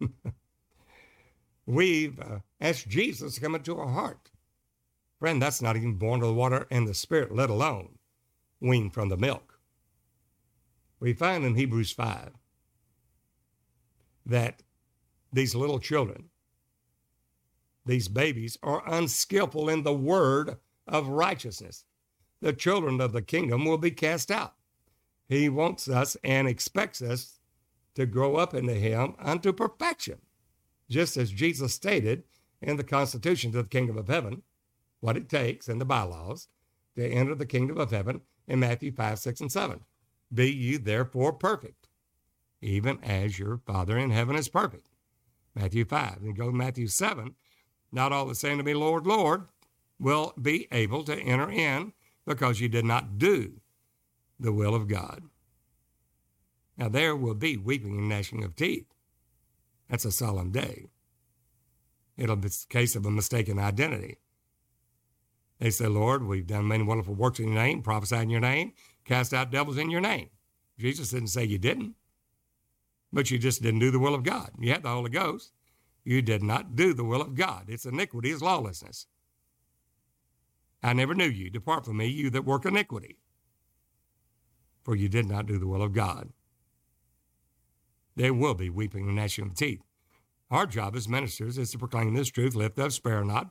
We've 1.70 2.18
uh, 2.18 2.40
asked 2.60 2.88
Jesus 2.88 3.34
to 3.34 3.40
come 3.40 3.54
into 3.54 3.78
our 3.78 3.88
heart. 3.88 4.30
Friend, 5.18 5.40
that's 5.40 5.62
not 5.62 5.76
even 5.76 5.94
born 5.94 6.20
of 6.20 6.28
the 6.28 6.34
water 6.34 6.66
and 6.70 6.88
the 6.88 6.94
spirit, 6.94 7.32
let 7.32 7.50
alone 7.50 7.98
weaned 8.60 8.92
from 8.92 9.08
the 9.08 9.16
milk. 9.16 9.58
We 10.98 11.12
find 11.12 11.44
in 11.44 11.54
Hebrews 11.54 11.92
5 11.92 12.32
that 14.26 14.62
these 15.32 15.54
little 15.54 15.78
children 15.78 16.30
these 17.86 18.08
babies 18.08 18.58
are 18.62 18.82
unskillful 18.86 19.68
in 19.68 19.84
the 19.84 19.94
word 19.94 20.58
of 20.86 21.08
righteousness. 21.08 21.84
The 22.40 22.52
children 22.52 23.00
of 23.00 23.12
the 23.12 23.22
kingdom 23.22 23.64
will 23.64 23.78
be 23.78 23.90
cast 23.90 24.30
out. 24.30 24.54
He 25.28 25.48
wants 25.48 25.88
us 25.88 26.16
and 26.24 26.48
expects 26.48 27.00
us 27.00 27.38
to 27.94 28.06
grow 28.06 28.36
up 28.36 28.54
into 28.54 28.74
Him 28.74 29.14
unto 29.18 29.52
perfection, 29.52 30.18
just 30.90 31.16
as 31.16 31.30
Jesus 31.30 31.72
stated 31.72 32.24
in 32.60 32.76
the 32.76 32.84
Constitution 32.84 33.56
of 33.56 33.64
the 33.64 33.68
kingdom 33.70 33.96
of 33.96 34.08
heaven 34.08 34.42
what 35.00 35.16
it 35.16 35.28
takes 35.28 35.68
in 35.68 35.78
the 35.78 35.84
bylaws 35.86 36.48
to 36.96 37.06
enter 37.06 37.34
the 37.34 37.46
kingdom 37.46 37.78
of 37.78 37.90
heaven 37.90 38.20
in 38.46 38.60
Matthew 38.60 38.92
5, 38.92 39.18
6, 39.18 39.40
and 39.40 39.52
7. 39.52 39.80
Be 40.32 40.50
ye 40.52 40.76
therefore 40.76 41.32
perfect, 41.32 41.88
even 42.60 43.02
as 43.02 43.38
your 43.38 43.60
Father 43.66 43.96
in 43.96 44.10
heaven 44.10 44.36
is 44.36 44.48
perfect. 44.48 44.88
Matthew 45.54 45.84
5. 45.84 46.18
And 46.22 46.36
go 46.36 46.46
to 46.46 46.52
Matthew 46.52 46.88
7 46.88 47.34
not 47.92 48.12
all 48.12 48.26
that 48.26 48.36
saying 48.36 48.58
to 48.58 48.64
me, 48.64 48.74
Lord, 48.74 49.06
Lord, 49.06 49.46
will 49.98 50.32
be 50.40 50.68
able 50.72 51.04
to 51.04 51.18
enter 51.18 51.50
in 51.50 51.92
because 52.26 52.60
you 52.60 52.68
did 52.68 52.84
not 52.84 53.18
do 53.18 53.60
the 54.38 54.52
will 54.52 54.74
of 54.74 54.88
God. 54.88 55.24
Now, 56.76 56.88
there 56.88 57.14
will 57.14 57.34
be 57.34 57.56
weeping 57.56 57.98
and 57.98 58.08
gnashing 58.08 58.42
of 58.44 58.56
teeth. 58.56 58.86
That's 59.90 60.04
a 60.04 60.12
solemn 60.12 60.52
day. 60.52 60.86
It'll 62.16 62.36
be 62.36 62.48
a 62.48 62.72
case 62.72 62.94
of 62.94 63.04
a 63.04 63.10
mistaken 63.10 63.58
identity. 63.58 64.18
They 65.58 65.70
say, 65.70 65.88
Lord, 65.88 66.24
we've 66.24 66.46
done 66.46 66.68
many 66.68 66.84
wonderful 66.84 67.14
works 67.14 67.40
in 67.40 67.48
your 67.48 67.62
name, 67.62 67.82
prophesied 67.82 68.22
in 68.22 68.30
your 68.30 68.40
name, 68.40 68.72
cast 69.04 69.34
out 69.34 69.50
devils 69.50 69.76
in 69.76 69.90
your 69.90 70.00
name. 70.00 70.30
Jesus 70.78 71.10
didn't 71.10 71.28
say 71.28 71.44
you 71.44 71.58
didn't, 71.58 71.96
but 73.12 73.30
you 73.30 73.38
just 73.38 73.62
didn't 73.62 73.80
do 73.80 73.90
the 73.90 73.98
will 73.98 74.14
of 74.14 74.22
God. 74.22 74.50
You 74.58 74.72
had 74.72 74.84
the 74.84 74.88
Holy 74.88 75.10
Ghost. 75.10 75.52
You 76.04 76.22
did 76.22 76.42
not 76.42 76.76
do 76.76 76.94
the 76.94 77.04
will 77.04 77.20
of 77.20 77.34
God. 77.34 77.68
Its 77.68 77.84
iniquity 77.84 78.30
is 78.30 78.40
lawlessness. 78.40 79.06
I 80.82 80.94
never 80.94 81.14
knew 81.14 81.28
you. 81.28 81.50
Depart 81.50 81.84
from 81.84 81.98
me, 81.98 82.06
you 82.06 82.30
that 82.30 82.46
work 82.46 82.64
iniquity. 82.64 83.18
For 84.82 84.96
you 84.96 85.08
did 85.10 85.26
not 85.26 85.46
do 85.46 85.58
the 85.58 85.66
will 85.66 85.82
of 85.82 85.92
God. 85.92 86.30
There 88.16 88.32
will 88.32 88.54
be 88.54 88.70
weeping 88.70 89.06
and 89.06 89.16
gnashing 89.16 89.46
of 89.46 89.54
teeth. 89.54 89.82
Our 90.50 90.66
job 90.66 90.96
as 90.96 91.08
ministers 91.08 91.58
is 91.58 91.70
to 91.70 91.78
proclaim 91.78 92.14
this 92.14 92.28
truth, 92.28 92.54
lift 92.54 92.78
up, 92.78 92.92
spare 92.92 93.24
not, 93.24 93.50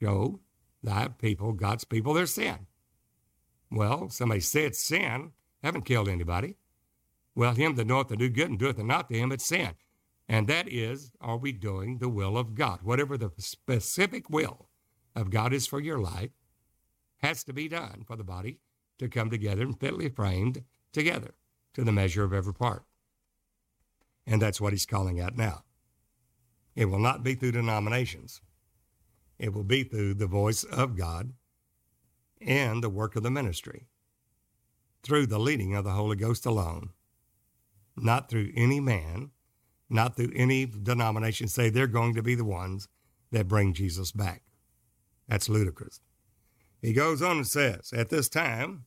show 0.00 0.40
thy 0.82 1.08
people, 1.08 1.52
God's 1.52 1.84
people, 1.84 2.14
their 2.14 2.26
sin. 2.26 2.66
Well, 3.70 4.08
somebody 4.08 4.40
said 4.40 4.76
sin, 4.76 5.32
haven't 5.62 5.84
killed 5.84 6.08
anybody. 6.08 6.54
Well, 7.34 7.54
him 7.54 7.74
that 7.74 7.86
knoweth 7.86 8.08
to 8.08 8.16
do 8.16 8.28
good 8.28 8.50
and 8.50 8.58
doeth 8.58 8.78
it 8.78 8.84
not 8.84 9.08
to 9.08 9.18
him, 9.18 9.32
it's 9.32 9.46
sin. 9.46 9.72
And 10.28 10.46
that 10.46 10.68
is, 10.68 11.10
are 11.20 11.36
we 11.36 11.52
doing 11.52 11.98
the 11.98 12.08
will 12.08 12.36
of 12.36 12.54
God? 12.54 12.80
Whatever 12.82 13.16
the 13.16 13.30
specific 13.38 14.30
will 14.30 14.68
of 15.16 15.30
God 15.30 15.52
is 15.52 15.66
for 15.66 15.80
your 15.80 15.98
life 15.98 16.30
has 17.18 17.42
to 17.44 17.52
be 17.52 17.68
done 17.68 18.04
for 18.06 18.16
the 18.16 18.24
body 18.24 18.58
to 18.98 19.08
come 19.08 19.30
together 19.30 19.62
and 19.62 19.78
fitly 19.78 20.08
framed 20.08 20.62
together 20.92 21.34
to 21.74 21.82
the 21.82 21.92
measure 21.92 22.24
of 22.24 22.32
every 22.32 22.54
part. 22.54 22.84
And 24.26 24.42
that's 24.42 24.60
what 24.60 24.72
he's 24.72 24.86
calling 24.86 25.20
out 25.20 25.36
now. 25.36 25.64
It 26.78 26.84
will 26.84 27.00
not 27.00 27.24
be 27.24 27.34
through 27.34 27.50
denominations. 27.50 28.40
It 29.36 29.52
will 29.52 29.64
be 29.64 29.82
through 29.82 30.14
the 30.14 30.28
voice 30.28 30.62
of 30.62 30.96
God 30.96 31.32
and 32.40 32.84
the 32.84 32.88
work 32.88 33.16
of 33.16 33.24
the 33.24 33.32
ministry, 33.32 33.88
through 35.02 35.26
the 35.26 35.40
leading 35.40 35.74
of 35.74 35.82
the 35.82 35.90
Holy 35.90 36.14
Ghost 36.14 36.46
alone. 36.46 36.90
not 37.96 38.30
through 38.30 38.52
any 38.54 38.78
man, 38.78 39.32
not 39.90 40.14
through 40.14 40.30
any 40.36 40.66
denomination, 40.66 41.48
say 41.48 41.68
they're 41.68 41.88
going 41.88 42.14
to 42.14 42.22
be 42.22 42.36
the 42.36 42.44
ones 42.44 42.86
that 43.32 43.48
bring 43.48 43.74
Jesus 43.74 44.12
back. 44.12 44.42
That's 45.26 45.48
ludicrous. 45.48 46.00
He 46.80 46.92
goes 46.92 47.22
on 47.22 47.38
and 47.38 47.46
says, 47.46 47.92
At 47.92 48.08
this 48.08 48.28
time, 48.28 48.84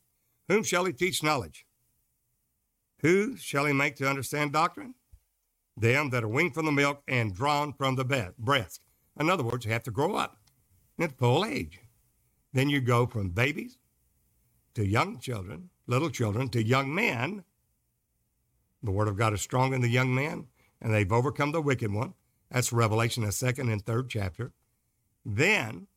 whom 0.47 0.63
shall 0.63 0.85
he 0.85 0.93
teach 0.93 1.23
knowledge? 1.23 1.65
Who 3.01 3.35
shall 3.35 3.65
he 3.65 3.73
make 3.73 3.97
to 3.97 4.09
understand 4.09 4.53
doctrine? 4.53 4.95
Them 5.77 6.09
that 6.09 6.23
are 6.23 6.27
weaned 6.27 6.53
from 6.53 6.65
the 6.65 6.71
milk 6.71 7.01
and 7.07 7.33
drawn 7.33 7.73
from 7.73 7.95
the 7.95 8.33
breast. 8.37 8.81
In 9.19 9.29
other 9.29 9.43
words, 9.43 9.65
you 9.65 9.71
have 9.71 9.83
to 9.83 9.91
grow 9.91 10.15
up 10.15 10.37
at 10.99 11.17
full 11.17 11.45
age. 11.45 11.79
Then 12.53 12.69
you 12.69 12.81
go 12.81 13.05
from 13.05 13.29
babies 13.29 13.77
to 14.73 14.85
young 14.85 15.19
children, 15.19 15.69
little 15.87 16.09
children, 16.09 16.49
to 16.49 16.63
young 16.63 16.93
men. 16.93 17.43
The 18.83 18.91
word 18.91 19.07
of 19.07 19.17
God 19.17 19.33
is 19.33 19.41
strong 19.41 19.73
in 19.73 19.81
the 19.81 19.89
young 19.89 20.13
men, 20.13 20.47
and 20.81 20.93
they've 20.93 21.11
overcome 21.11 21.51
the 21.51 21.61
wicked 21.61 21.91
one. 21.91 22.13
That's 22.49 22.73
Revelation, 22.73 23.23
the 23.23 23.31
second 23.31 23.69
and 23.69 23.85
third 23.85 24.09
chapter. 24.09 24.51
Then 25.25 25.87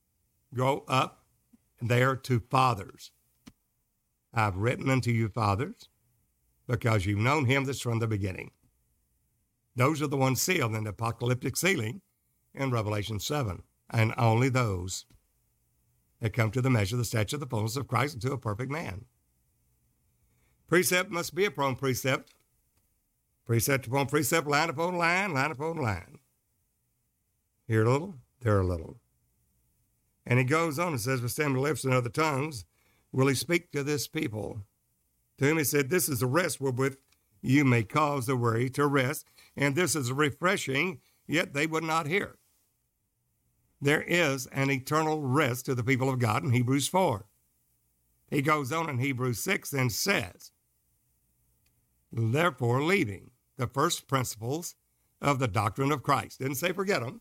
go 0.54 0.84
up 0.86 1.24
there 1.80 2.14
to 2.14 2.40
fathers. 2.50 3.10
I've 4.32 4.56
written 4.56 4.90
unto 4.90 5.10
you, 5.10 5.28
fathers, 5.28 5.88
because 6.66 7.06
you've 7.06 7.18
known 7.18 7.46
him 7.46 7.64
that's 7.64 7.80
from 7.80 7.98
the 7.98 8.06
beginning. 8.06 8.50
Those 9.76 10.00
are 10.02 10.06
the 10.06 10.16
ones 10.16 10.40
sealed 10.40 10.74
in 10.74 10.84
the 10.84 10.90
apocalyptic 10.90 11.56
sealing 11.56 12.00
in 12.54 12.70
Revelation 12.70 13.18
7, 13.18 13.62
and 13.90 14.14
only 14.16 14.48
those 14.48 15.06
that 16.20 16.32
come 16.32 16.50
to 16.52 16.62
the 16.62 16.70
measure, 16.70 16.96
the 16.96 17.04
stature, 17.04 17.36
of 17.36 17.40
the 17.40 17.46
fullness 17.46 17.76
of 17.76 17.88
Christ 17.88 18.14
into 18.14 18.32
a 18.32 18.38
perfect 18.38 18.70
man. 18.70 19.06
Precept 20.68 21.10
must 21.10 21.34
be 21.34 21.44
upon 21.44 21.76
precept, 21.76 22.32
precept 23.44 23.86
upon 23.86 24.06
precept, 24.06 24.46
line 24.46 24.70
upon 24.70 24.96
line, 24.96 25.34
line 25.34 25.50
upon 25.50 25.76
line. 25.76 26.18
Here 27.66 27.84
a 27.84 27.90
little, 27.90 28.14
there 28.40 28.60
a 28.60 28.66
little. 28.66 28.98
And 30.26 30.38
he 30.38 30.44
goes 30.44 30.78
on 30.78 30.92
and 30.92 31.00
says, 31.00 31.20
With 31.20 31.32
stem 31.32 31.54
lips 31.54 31.84
and 31.84 31.92
other 31.92 32.08
tongues 32.08 32.64
will 33.12 33.26
he 33.26 33.34
speak 33.34 33.70
to 33.72 33.82
this 33.82 34.08
people. 34.08 34.62
To 35.38 35.46
whom 35.46 35.58
he 35.58 35.64
said, 35.64 35.90
This 35.90 36.08
is 36.08 36.20
the 36.20 36.26
rest 36.26 36.60
wherewith 36.60 36.96
you 37.42 37.64
may 37.64 37.82
cause 37.82 38.26
the 38.26 38.36
weary 38.36 38.70
to 38.70 38.86
rest, 38.86 39.26
and 39.56 39.74
this 39.74 39.94
is 39.94 40.12
refreshing, 40.12 41.00
yet 41.26 41.52
they 41.52 41.66
would 41.66 41.84
not 41.84 42.06
hear. 42.06 42.38
There 43.80 44.02
is 44.02 44.46
an 44.46 44.70
eternal 44.70 45.20
rest 45.20 45.66
to 45.66 45.74
the 45.74 45.84
people 45.84 46.08
of 46.08 46.18
God 46.18 46.42
in 46.44 46.52
Hebrews 46.52 46.88
4. 46.88 47.26
He 48.30 48.42
goes 48.42 48.72
on 48.72 48.88
in 48.88 48.98
Hebrews 48.98 49.40
6 49.40 49.72
and 49.72 49.92
says, 49.92 50.52
Therefore, 52.10 52.82
leaving 52.82 53.30
the 53.56 53.66
first 53.66 54.06
principles 54.06 54.74
of 55.20 55.38
the 55.38 55.48
doctrine 55.48 55.92
of 55.92 56.02
Christ. 56.02 56.38
Didn't 56.38 56.56
say 56.56 56.72
forget 56.72 57.00
them, 57.00 57.20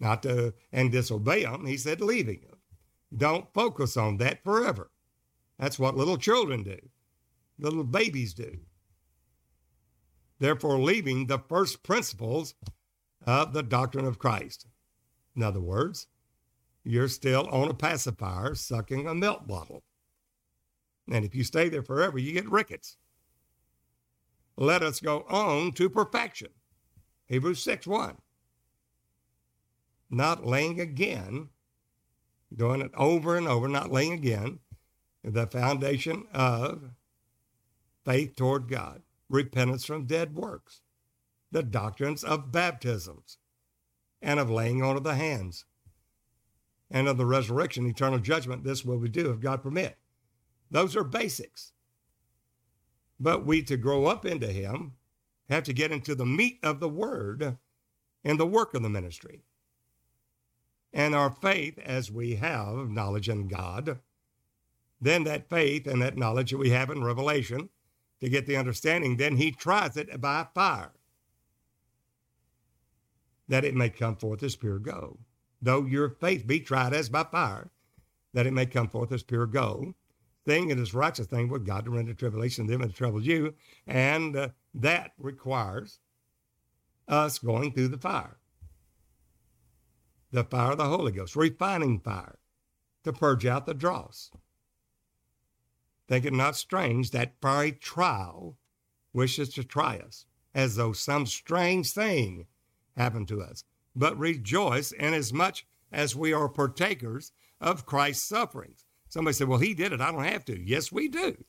not 0.00 0.22
to, 0.24 0.54
and 0.72 0.90
disobey 0.90 1.44
them. 1.44 1.66
He 1.66 1.76
said 1.76 2.00
leaving 2.00 2.40
them. 2.42 2.58
Don't 3.16 3.52
focus 3.52 3.96
on 3.96 4.16
that 4.18 4.42
forever. 4.42 4.90
That's 5.58 5.78
what 5.78 5.96
little 5.96 6.16
children 6.16 6.62
do, 6.62 6.78
little 7.58 7.84
babies 7.84 8.34
do. 8.34 8.58
Therefore, 10.44 10.78
leaving 10.78 11.26
the 11.26 11.38
first 11.38 11.82
principles 11.82 12.54
of 13.26 13.54
the 13.54 13.62
doctrine 13.62 14.04
of 14.04 14.18
Christ. 14.18 14.66
In 15.34 15.42
other 15.42 15.62
words, 15.62 16.06
you're 16.84 17.08
still 17.08 17.48
on 17.48 17.70
a 17.70 17.72
pacifier 17.72 18.54
sucking 18.54 19.08
a 19.08 19.14
milk 19.14 19.46
bottle. 19.46 19.84
And 21.10 21.24
if 21.24 21.34
you 21.34 21.44
stay 21.44 21.70
there 21.70 21.82
forever, 21.82 22.18
you 22.18 22.34
get 22.34 22.46
rickets. 22.46 22.98
Let 24.54 24.82
us 24.82 25.00
go 25.00 25.24
on 25.30 25.72
to 25.76 25.88
perfection. 25.88 26.50
Hebrews 27.24 27.62
6 27.62 27.86
1. 27.86 28.18
Not 30.10 30.44
laying 30.44 30.78
again, 30.78 31.48
doing 32.54 32.82
it 32.82 32.90
over 32.98 33.38
and 33.38 33.48
over, 33.48 33.66
not 33.66 33.90
laying 33.90 34.12
again, 34.12 34.58
the 35.22 35.46
foundation 35.46 36.26
of 36.34 36.90
faith 38.04 38.36
toward 38.36 38.68
God, 38.68 39.00
repentance 39.34 39.84
from 39.84 40.06
dead 40.06 40.34
works, 40.34 40.80
the 41.50 41.62
doctrines 41.62 42.24
of 42.24 42.52
baptisms, 42.52 43.38
and 44.22 44.40
of 44.40 44.48
laying 44.48 44.82
on 44.82 44.96
of 44.96 45.04
the 45.04 45.16
hands, 45.16 45.66
and 46.90 47.08
of 47.08 47.18
the 47.18 47.26
resurrection, 47.26 47.86
eternal 47.86 48.18
judgment. 48.18 48.64
This 48.64 48.84
will 48.84 48.98
we 48.98 49.08
do 49.08 49.30
if 49.30 49.40
God 49.40 49.62
permit. 49.62 49.98
Those 50.70 50.96
are 50.96 51.04
basics. 51.04 51.72
But 53.20 53.44
we, 53.44 53.62
to 53.64 53.76
grow 53.76 54.06
up 54.06 54.24
into 54.24 54.46
Him, 54.46 54.94
have 55.48 55.64
to 55.64 55.72
get 55.72 55.92
into 55.92 56.14
the 56.14 56.26
meat 56.26 56.58
of 56.62 56.80
the 56.80 56.88
Word 56.88 57.58
and 58.24 58.40
the 58.40 58.46
work 58.46 58.74
of 58.74 58.82
the 58.82 58.88
ministry. 58.88 59.42
And 60.92 61.14
our 61.14 61.30
faith, 61.30 61.78
as 61.78 62.10
we 62.10 62.36
have 62.36 62.88
knowledge 62.88 63.28
in 63.28 63.48
God, 63.48 63.98
then 65.00 65.24
that 65.24 65.50
faith 65.50 65.86
and 65.86 66.00
that 66.00 66.16
knowledge 66.16 66.52
that 66.52 66.58
we 66.58 66.70
have 66.70 66.88
in 66.88 67.02
Revelation 67.02 67.68
to 68.24 68.30
get 68.30 68.46
the 68.46 68.56
understanding, 68.56 69.18
then 69.18 69.36
He 69.36 69.52
tries 69.52 69.98
it 69.98 70.18
by 70.18 70.46
fire 70.54 70.92
that 73.48 73.66
it 73.66 73.74
may 73.74 73.90
come 73.90 74.16
forth 74.16 74.42
as 74.42 74.56
pure 74.56 74.78
gold. 74.78 75.18
Though 75.60 75.84
your 75.84 76.08
faith 76.08 76.46
be 76.46 76.60
tried 76.60 76.94
as 76.94 77.10
by 77.10 77.24
fire, 77.24 77.70
that 78.32 78.46
it 78.46 78.54
may 78.54 78.64
come 78.64 78.88
forth 78.88 79.12
as 79.12 79.22
pure 79.22 79.46
gold. 79.46 79.94
Thing 80.46 80.70
it 80.70 80.78
is 80.78 80.94
righteous 80.94 81.26
thing 81.26 81.50
with 81.50 81.66
God 81.66 81.84
to 81.84 81.90
render 81.90 82.14
tribulation 82.14 82.66
to 82.66 82.72
them 82.72 82.80
that 82.80 82.94
trouble 82.94 83.22
you, 83.22 83.54
and 83.86 84.34
uh, 84.34 84.48
that 84.72 85.12
requires 85.18 85.98
us 87.06 87.38
going 87.38 87.72
through 87.72 87.88
the 87.88 87.98
fire. 87.98 88.38
The 90.32 90.44
fire 90.44 90.72
of 90.72 90.78
the 90.78 90.84
Holy 90.84 91.12
Ghost, 91.12 91.36
refining 91.36 92.00
fire, 92.00 92.38
to 93.04 93.12
purge 93.12 93.44
out 93.44 93.66
the 93.66 93.74
dross. 93.74 94.30
Think 96.08 96.24
it 96.24 96.32
not 96.32 96.56
strange 96.56 97.10
that 97.10 97.40
fiery 97.40 97.72
trial 97.72 98.56
wishes 99.12 99.48
to 99.54 99.64
try 99.64 99.98
us, 99.98 100.26
as 100.54 100.76
though 100.76 100.92
some 100.92 101.26
strange 101.26 101.92
thing 101.92 102.46
happened 102.96 103.28
to 103.28 103.40
us, 103.40 103.64
but 103.96 104.18
rejoice 104.18 104.92
inasmuch 104.92 105.58
as 105.90 106.16
we 106.16 106.32
are 106.32 106.48
partakers 106.48 107.32
of 107.60 107.86
Christ's 107.86 108.28
sufferings. 108.28 108.84
Somebody 109.08 109.34
said, 109.34 109.48
Well, 109.48 109.60
he 109.60 109.74
did 109.74 109.92
it. 109.92 110.00
I 110.00 110.10
don't 110.10 110.24
have 110.24 110.44
to. 110.46 110.60
Yes, 110.60 110.90
we 110.90 111.08
do. 111.08 111.44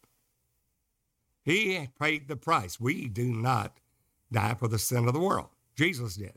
He 1.43 1.89
paid 1.99 2.27
the 2.27 2.35
price. 2.35 2.79
We 2.79 3.07
do 3.07 3.25
not 3.33 3.79
die 4.31 4.55
for 4.55 4.67
the 4.67 4.79
sin 4.79 5.07
of 5.07 5.13
the 5.13 5.19
world. 5.19 5.49
Jesus 5.75 6.15
did. 6.15 6.33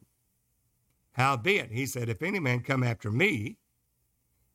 Howbeit, 1.12 1.70
he 1.70 1.86
said, 1.86 2.08
If 2.08 2.22
any 2.22 2.38
man 2.38 2.60
come 2.60 2.82
after 2.82 3.10
me, 3.10 3.58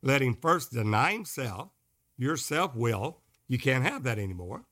let 0.02 0.22
him 0.22 0.36
first 0.36 0.72
deny 0.72 1.14
himself, 1.14 1.70
your 2.18 2.38
self 2.38 2.76
will. 2.76 3.20
You 3.48 3.58
can't 3.58 3.86
have 3.86 4.04
that 4.04 4.20
anymore. 4.20 4.64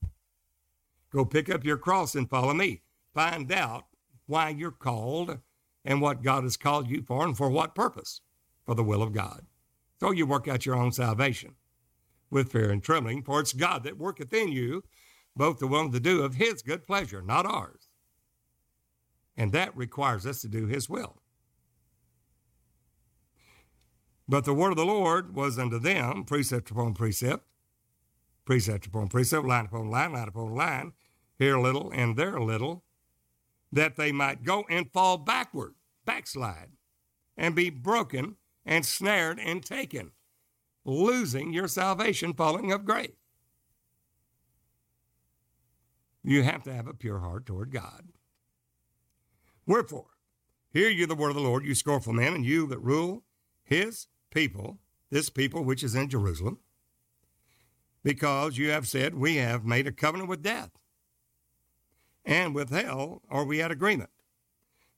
Go 1.11 1.26
pick 1.26 1.49
up 1.49 1.65
your 1.65 1.78
cross 1.78 2.15
and 2.15 2.30
follow 2.30 2.53
me. 2.53 2.82
Find 3.13 3.51
out 3.51 3.86
why 4.28 4.49
you're 4.49 4.72
called 4.72 5.39
and 5.84 6.01
what 6.01 6.24
God 6.24 6.43
has 6.43 6.57
called 6.57 6.89
you 6.89 7.01
for 7.01 7.26
and 7.26 7.36
for 7.36 7.49
what 7.49 7.76
purpose? 7.76 8.22
For 8.65 8.76
the 8.76 8.84
will 8.84 9.01
of 9.01 9.13
God. 9.13 9.45
So 9.99 10.11
you 10.11 10.26
work 10.26 10.47
out 10.47 10.65
your 10.65 10.76
own 10.76 10.91
salvation 10.91 11.55
with 12.30 12.51
fear 12.51 12.72
and 12.72 12.82
trembling, 12.82 13.24
for 13.24 13.39
it's 13.39 13.53
God 13.53 13.84
that 13.84 13.97
worketh 13.97 14.34
in 14.34 14.51
you 14.51 14.84
both 15.36 15.59
the 15.59 15.67
will 15.67 15.82
and 15.82 15.91
the 15.91 15.99
do 15.99 16.24
of 16.24 16.36
his 16.36 16.61
good 16.61 16.86
pleasure, 16.86 17.22
not 17.22 17.45
ours. 17.45 17.89
And 19.38 19.51
that 19.51 19.76
requires 19.76 20.26
us 20.26 20.41
to 20.41 20.47
do 20.47 20.67
his 20.67 20.89
will. 20.89 21.22
But 24.28 24.45
the 24.45 24.53
word 24.53 24.72
of 24.72 24.78
the 24.78 24.86
Lord 24.86 25.36
was 25.36 25.59
unto 25.59 25.80
them 25.80 26.24
precept 26.24 26.72
upon 26.72 26.93
precept, 26.93 27.45
precept 28.46 28.88
upon 28.88 29.08
precept, 29.08 29.46
line 29.46 29.66
upon 29.66 29.89
line, 29.89 30.14
line 30.14 30.28
upon 30.28 30.56
line, 30.56 30.94
here 31.38 31.56
a 31.56 31.62
little 31.62 31.92
and 31.92 32.18
there 32.18 32.36
a 32.36 32.44
little, 32.44 32.84
that 33.72 33.96
they 33.96 34.12
might 34.12 34.44
go 34.44 34.66
and 34.70 34.92
fall 34.92 35.18
backward, 35.18 35.76
backslide, 36.06 36.72
and 37.38 37.56
be 37.56 37.70
broken 37.70 38.36
and 38.66 38.86
snared 38.86 39.39
and 39.39 39.64
taken, 39.64 40.12
losing 40.86 41.54
your 41.54 41.68
salvation, 41.68 42.34
falling 42.34 42.72
of 42.72 42.86
grace. 42.86 43.12
You 46.24 46.44
have 46.44 46.64
to 46.64 46.74
have 46.74 46.88
a 46.88 46.94
pure 46.94 47.20
heart 47.20 47.46
toward 47.46 47.72
God. 47.72 48.10
Wherefore, 49.66 50.08
hear 50.70 50.89
you 50.89 51.08
the 51.08 51.16
word 51.16 51.30
of 51.30 51.36
the 51.36 51.42
Lord, 51.42 51.66
you 51.66 51.74
scornful 51.74 52.14
men, 52.14 52.34
and 52.34 52.46
you 52.46 52.68
that 52.68 52.80
rule 52.80 53.24
his 53.64 54.08
people, 54.30 54.80
this 55.10 55.30
people 55.30 55.64
which 55.64 55.84
is 55.84 55.96
in 55.96 56.10
Jerusalem, 56.10 56.60
because 58.04 58.58
you 58.58 58.70
have 58.72 58.88
said, 58.88 59.16
We 59.16 59.36
have 59.38 59.66
made 59.66 59.88
a 59.88 59.91
covenant 59.91 60.30
with 60.30 60.43
death 60.43 60.72
and 62.26 62.54
with 62.54 62.70
hell 62.70 63.22
are 63.30 63.45
we 63.45 63.62
at 63.62 63.72
agreement. 63.72 64.10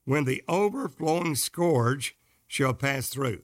When 0.06 0.26
the 0.26 0.44
overflowing 0.48 1.36
scourge 1.36 2.18
shall 2.48 2.74
pass 2.74 3.10
through, 3.10 3.44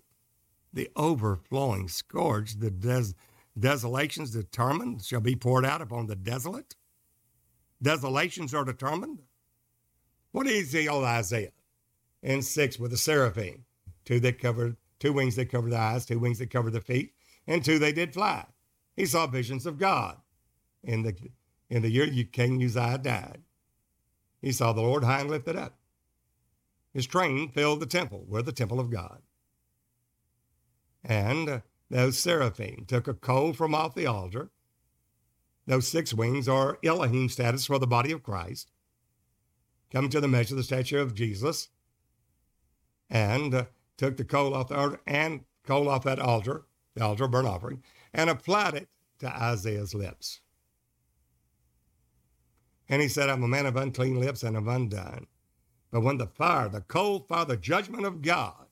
the 0.73 0.89
overflowing 0.95 1.87
scourge, 1.87 2.55
the 2.55 2.69
des- 2.69 3.13
desolations 3.57 4.31
determined 4.31 5.03
shall 5.03 5.21
be 5.21 5.35
poured 5.35 5.65
out 5.65 5.81
upon 5.81 6.07
the 6.07 6.15
desolate. 6.15 6.75
desolations 7.81 8.53
are 8.53 8.65
determined? 8.65 9.19
What 10.31 10.47
is 10.47 10.71
the 10.71 10.81
he 10.81 10.87
old 10.89 11.05
Isaiah 11.05 11.53
in 12.21 12.41
six 12.41 12.77
with 12.77 12.91
the 12.91 12.97
seraphim? 12.97 13.65
Two 14.05 14.19
that 14.19 14.39
covered 14.39 14.75
two 14.99 15.13
wings 15.13 15.35
that 15.37 15.49
covered 15.49 15.71
the 15.71 15.77
eyes, 15.77 16.05
two 16.05 16.19
wings 16.19 16.39
that 16.39 16.51
covered 16.51 16.73
the 16.73 16.81
feet, 16.81 17.13
and 17.47 17.63
two 17.63 17.79
they 17.79 17.93
did 17.93 18.13
fly. 18.13 18.45
He 18.99 19.05
saw 19.05 19.27
visions 19.27 19.65
of 19.65 19.77
God. 19.77 20.17
In 20.83 21.03
the 21.03 21.15
in 21.69 21.83
the 21.83 21.89
year 21.89 22.05
King 22.25 22.61
Uzziah 22.61 22.97
died, 22.97 23.43
he 24.41 24.51
saw 24.51 24.73
the 24.73 24.81
Lord 24.81 25.05
high 25.05 25.21
and 25.21 25.29
lifted 25.29 25.55
up. 25.55 25.77
His 26.93 27.07
train 27.07 27.47
filled 27.47 27.79
the 27.79 27.85
temple. 27.85 28.25
We're 28.27 28.41
the 28.41 28.51
temple 28.51 28.77
of 28.77 28.89
God. 28.89 29.21
And 31.01 31.61
those 31.89 32.17
seraphim 32.17 32.83
took 32.89 33.07
a 33.07 33.13
coal 33.13 33.53
from 33.53 33.73
off 33.73 33.95
the 33.95 34.05
altar. 34.05 34.49
Those 35.65 35.87
six 35.87 36.13
wings 36.13 36.49
are 36.49 36.77
Elohim 36.83 37.29
status 37.29 37.67
for 37.67 37.79
the 37.79 37.87
body 37.87 38.11
of 38.11 38.21
Christ. 38.21 38.69
Come 39.93 40.09
to 40.09 40.19
the 40.19 40.27
measure 40.27 40.55
of 40.55 40.57
the 40.57 40.63
stature 40.63 40.99
of 40.99 41.15
Jesus. 41.15 41.69
And 43.09 43.55
uh, 43.55 43.65
took 43.95 44.17
the 44.17 44.25
coal 44.25 44.53
off 44.53 44.67
the 44.67 44.75
altar 44.75 44.99
and 45.07 45.45
coal 45.65 45.87
off 45.87 46.03
that 46.03 46.19
altar, 46.19 46.65
the 46.95 47.03
altar 47.05 47.29
burnt 47.29 47.47
offering, 47.47 47.81
and 48.13 48.29
applied 48.29 48.75
it 48.75 48.89
to 49.19 49.27
Isaiah's 49.27 49.93
lips. 49.93 50.41
And 52.89 53.01
he 53.01 53.07
said, 53.07 53.29
I'm 53.29 53.43
a 53.43 53.47
man 53.47 53.65
of 53.65 53.75
unclean 53.75 54.19
lips 54.19 54.43
and 54.43 54.57
of 54.57 54.67
undone. 54.67 55.27
But 55.91 56.01
when 56.01 56.17
the 56.17 56.27
fire, 56.27 56.69
the 56.69 56.81
cold 56.81 57.27
fire, 57.27 57.45
the 57.45 57.57
judgment 57.57 58.05
of 58.05 58.21
God 58.21 58.65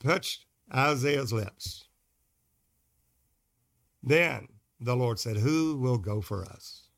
touched 0.00 0.46
Isaiah's 0.74 1.32
lips, 1.32 1.88
then 4.02 4.48
the 4.80 4.96
Lord 4.96 5.18
said, 5.18 5.38
Who 5.38 5.76
will 5.76 5.98
go 5.98 6.20
for 6.20 6.44
us? 6.44 6.88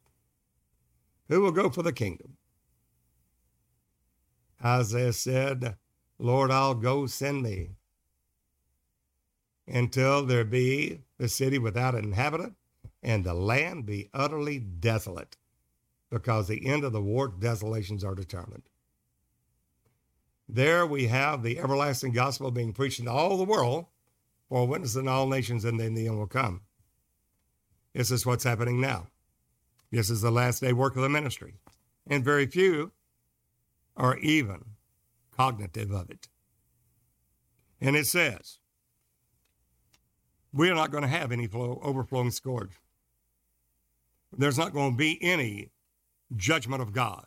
Who 1.29 1.41
will 1.41 1.53
go 1.53 1.71
for 1.71 1.83
the 1.83 1.93
kingdom? 1.93 2.37
Isaiah 4.65 5.13
said, 5.13 5.77
Lord, 6.19 6.51
I'll 6.51 6.75
go, 6.75 7.07
send 7.07 7.43
me. 7.43 7.78
Until 9.71 10.25
there 10.25 10.45
be 10.45 11.03
the 11.19 11.29
city 11.29 11.59
without 11.59 11.95
an 11.95 12.05
inhabitant 12.05 12.55
and 13.03 13.23
the 13.25 13.35
land 13.35 13.85
be 13.87 14.09
utterly 14.15 14.59
desolate, 14.59 15.37
because 16.11 16.49
the 16.49 16.67
end 16.67 16.85
of 16.85 16.93
the 16.93 17.03
war 17.03 17.29
desolations 17.29 18.03
are 18.03 18.15
determined. 18.15 18.63
There 20.49 20.87
we 20.87 21.09
have 21.09 21.43
the 21.43 21.59
everlasting 21.59 22.13
gospel 22.13 22.51
being 22.51 22.73
preached 22.73 23.01
in 23.01 23.07
all 23.07 23.37
the 23.37 23.45
world 23.45 23.87
for 24.49 24.67
witness 24.67 24.97
in 24.97 25.07
all 25.07 25.27
nations, 25.27 25.65
and 25.65 25.79
then 25.79 25.95
the 25.95 26.09
end 26.09 26.19
will 26.19 26.27
come. 26.27 26.63
This 27.93 28.11
is 28.11 28.25
what's 28.25 28.45
happening 28.45 28.81
now. 28.81 29.09
This 29.91 30.09
is 30.09 30.23
the 30.23 30.31
last 30.31 30.61
day 30.61 30.73
work 30.73 30.97
of 30.97 31.03
the 31.03 31.09
ministry. 31.09 31.55
And 32.07 32.25
very 32.25 32.47
few 32.47 32.93
are 33.97 34.17
even 34.19 34.65
cognitive 35.37 35.91
of 35.91 36.11
it. 36.11 36.29
And 37.81 37.97
it 37.97 38.07
says, 38.07 38.58
we 40.53 40.71
are 40.71 40.75
not 40.75 40.91
going 40.91 41.03
to 41.03 41.09
have 41.09 41.33
any 41.33 41.47
flow, 41.47 41.81
overflowing 41.83 42.31
scourge. 42.31 42.73
There's 44.37 44.59
not 44.59 44.73
going 44.73 44.93
to 44.93 44.97
be 44.97 45.19
any 45.23 45.71
judgment 46.37 46.83
of 46.83 46.93
God. 46.93 47.27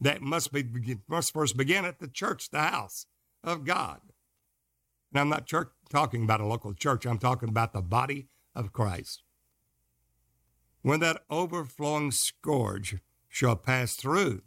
That 0.00 0.22
must 0.22 0.52
be 0.52 0.64
must 1.08 1.32
first 1.32 1.56
begin 1.56 1.84
at 1.84 1.98
the 1.98 2.08
church, 2.08 2.50
the 2.50 2.60
house 2.60 3.06
of 3.42 3.64
God. 3.64 4.00
And 5.12 5.20
I'm 5.20 5.28
not 5.28 5.46
church, 5.46 5.70
talking 5.90 6.22
about 6.22 6.40
a 6.40 6.46
local 6.46 6.72
church. 6.72 7.04
I'm 7.04 7.18
talking 7.18 7.48
about 7.48 7.72
the 7.72 7.82
body 7.82 8.28
of 8.54 8.72
Christ. 8.72 9.22
When 10.82 11.00
that 11.00 11.22
overflowing 11.28 12.12
scourge 12.12 12.98
shall 13.28 13.56
pass 13.56 13.94
through, 13.94 14.42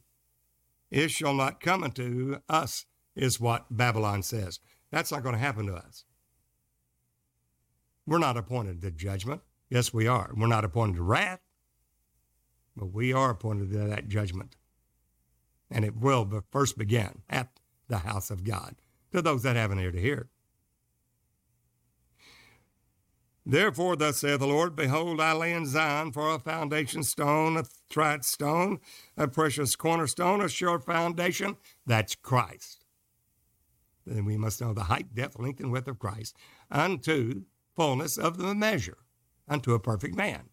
it 0.89 1.11
shall 1.11 1.33
not 1.33 1.59
come 1.59 1.83
unto 1.83 2.39
us, 2.47 2.85
is 3.15 3.39
what 3.39 3.65
Babylon 3.69 4.23
says. 4.23 4.59
That's 4.91 5.11
not 5.11 5.23
going 5.23 5.35
to 5.35 5.39
happen 5.39 5.65
to 5.67 5.73
us. 5.73 6.05
We're 8.05 8.17
not 8.17 8.37
appointed 8.37 8.81
to 8.81 8.91
judgment. 8.91 9.41
Yes, 9.69 9.93
we 9.93 10.07
are. 10.07 10.31
We're 10.35 10.47
not 10.47 10.65
appointed 10.65 10.97
to 10.97 11.03
wrath, 11.03 11.39
but 12.75 12.87
we 12.87 13.13
are 13.13 13.29
appointed 13.29 13.71
to 13.71 13.77
that 13.79 14.07
judgment. 14.07 14.55
And 15.69 15.85
it 15.85 15.95
will 15.95 16.43
first 16.51 16.77
begin 16.77 17.21
at 17.29 17.59
the 17.87 17.99
house 17.99 18.29
of 18.29 18.43
God 18.43 18.75
to 19.13 19.21
those 19.21 19.43
that 19.43 19.55
have 19.55 19.71
an 19.71 19.79
ear 19.79 19.91
to 19.91 20.01
hear. 20.01 20.29
Therefore, 23.45 23.95
thus 23.95 24.17
saith 24.17 24.39
the 24.39 24.47
Lord, 24.47 24.75
Behold, 24.75 25.19
I 25.19 25.33
lay 25.33 25.53
in 25.53 25.65
Zion 25.65 26.11
for 26.11 26.29
a 26.33 26.39
foundation 26.39 27.03
stone, 27.03 27.57
a 27.57 27.63
tried 27.89 28.23
stone, 28.23 28.79
a 29.17 29.27
precious 29.27 29.75
cornerstone, 29.75 30.41
a 30.41 30.49
sure 30.49 30.79
foundation. 30.79 31.57
That's 31.85 32.13
Christ. 32.13 32.85
Then 34.05 34.25
we 34.25 34.37
must 34.37 34.61
know 34.61 34.73
the 34.73 34.83
height, 34.83 35.15
depth, 35.15 35.39
length, 35.39 35.59
and 35.59 35.71
width 35.71 35.87
of 35.87 35.97
Christ 35.97 36.35
unto 36.69 37.43
fullness 37.75 38.17
of 38.17 38.37
the 38.37 38.53
measure, 38.53 38.97
unto 39.47 39.73
a 39.73 39.79
perfect 39.79 40.15
man. 40.15 40.49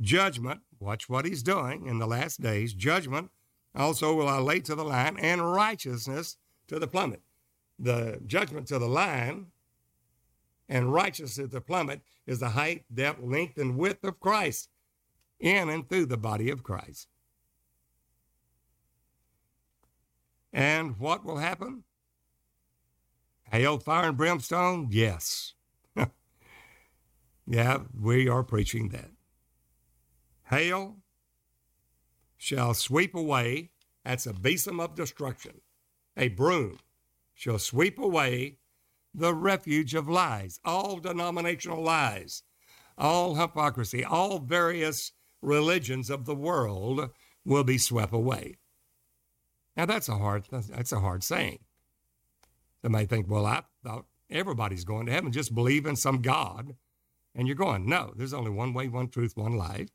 Judgment, 0.00 0.60
watch 0.78 1.08
what 1.08 1.24
he's 1.24 1.42
doing 1.42 1.86
in 1.86 1.98
the 1.98 2.06
last 2.06 2.40
days. 2.40 2.74
Judgment 2.74 3.30
also 3.74 4.14
will 4.14 4.28
I 4.28 4.38
lay 4.38 4.60
to 4.60 4.74
the 4.74 4.84
line, 4.84 5.16
and 5.18 5.52
righteousness 5.52 6.36
to 6.68 6.78
the 6.78 6.86
plummet. 6.86 7.22
The 7.78 8.20
judgment 8.26 8.66
to 8.68 8.78
the 8.78 8.88
line 8.88 9.46
and 10.68 10.92
righteousness 10.92 11.36
to 11.36 11.46
the 11.46 11.60
plummet 11.60 12.00
is 12.26 12.40
the 12.40 12.50
height, 12.50 12.84
depth, 12.92 13.22
length, 13.22 13.58
and 13.58 13.76
width 13.76 14.04
of 14.04 14.18
Christ 14.20 14.68
in 15.38 15.68
and 15.68 15.88
through 15.88 16.06
the 16.06 16.16
body 16.16 16.50
of 16.50 16.62
Christ. 16.62 17.08
And 20.52 20.98
what 20.98 21.24
will 21.24 21.36
happen? 21.36 21.84
Hail, 23.50 23.78
fire, 23.78 24.08
and 24.08 24.16
brimstone? 24.16 24.88
Yes. 24.90 25.54
yeah, 27.46 27.78
we 27.98 28.28
are 28.28 28.42
preaching 28.42 28.88
that. 28.90 29.10
Hail 30.50 30.96
shall 32.36 32.74
sweep 32.74 33.14
away, 33.14 33.70
that's 34.04 34.26
a 34.26 34.32
besom 34.32 34.80
of 34.80 34.94
destruction. 34.94 35.60
A 36.16 36.28
broom 36.28 36.78
shall 37.34 37.58
sweep 37.58 37.98
away 37.98 38.58
the 39.14 39.34
refuge 39.34 39.94
of 39.94 40.08
lies, 40.08 40.60
all 40.64 40.98
denominational 40.98 41.82
lies, 41.82 42.42
all 42.98 43.34
hypocrisy, 43.34 44.04
all 44.04 44.38
various 44.38 45.12
religions 45.40 46.10
of 46.10 46.24
the 46.24 46.34
world 46.34 47.10
will 47.44 47.64
be 47.64 47.78
swept 47.78 48.12
away. 48.12 48.56
Now 49.76 49.86
that's 49.86 50.08
a 50.08 50.16
hard 50.16 50.44
that's 50.50 50.92
a 50.92 51.00
hard 51.00 51.22
saying. 51.22 51.58
They 52.86 52.92
may 52.92 53.04
think, 53.04 53.28
well, 53.28 53.46
I 53.46 53.64
thought 53.82 54.06
everybody's 54.30 54.84
going 54.84 55.06
to 55.06 55.12
heaven. 55.12 55.32
Just 55.32 55.52
believe 55.52 55.86
in 55.86 55.96
some 55.96 56.22
God 56.22 56.76
and 57.34 57.48
you're 57.48 57.56
going. 57.56 57.88
No, 57.88 58.12
there's 58.14 58.32
only 58.32 58.52
one 58.52 58.74
way, 58.74 58.86
one 58.86 59.08
truth, 59.08 59.36
one 59.36 59.56
life. 59.56 59.88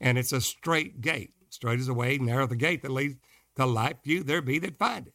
And 0.00 0.16
it's 0.16 0.32
a 0.32 0.40
straight 0.40 1.02
gate. 1.02 1.34
Straight 1.50 1.78
is 1.78 1.88
the 1.88 1.92
way, 1.92 2.16
narrow 2.16 2.46
the 2.46 2.56
gate 2.56 2.80
that 2.80 2.92
leads 2.92 3.16
to 3.56 3.66
life. 3.66 3.96
Few 4.02 4.22
there 4.22 4.40
be 4.40 4.58
that 4.60 4.78
find 4.78 5.08
it. 5.08 5.12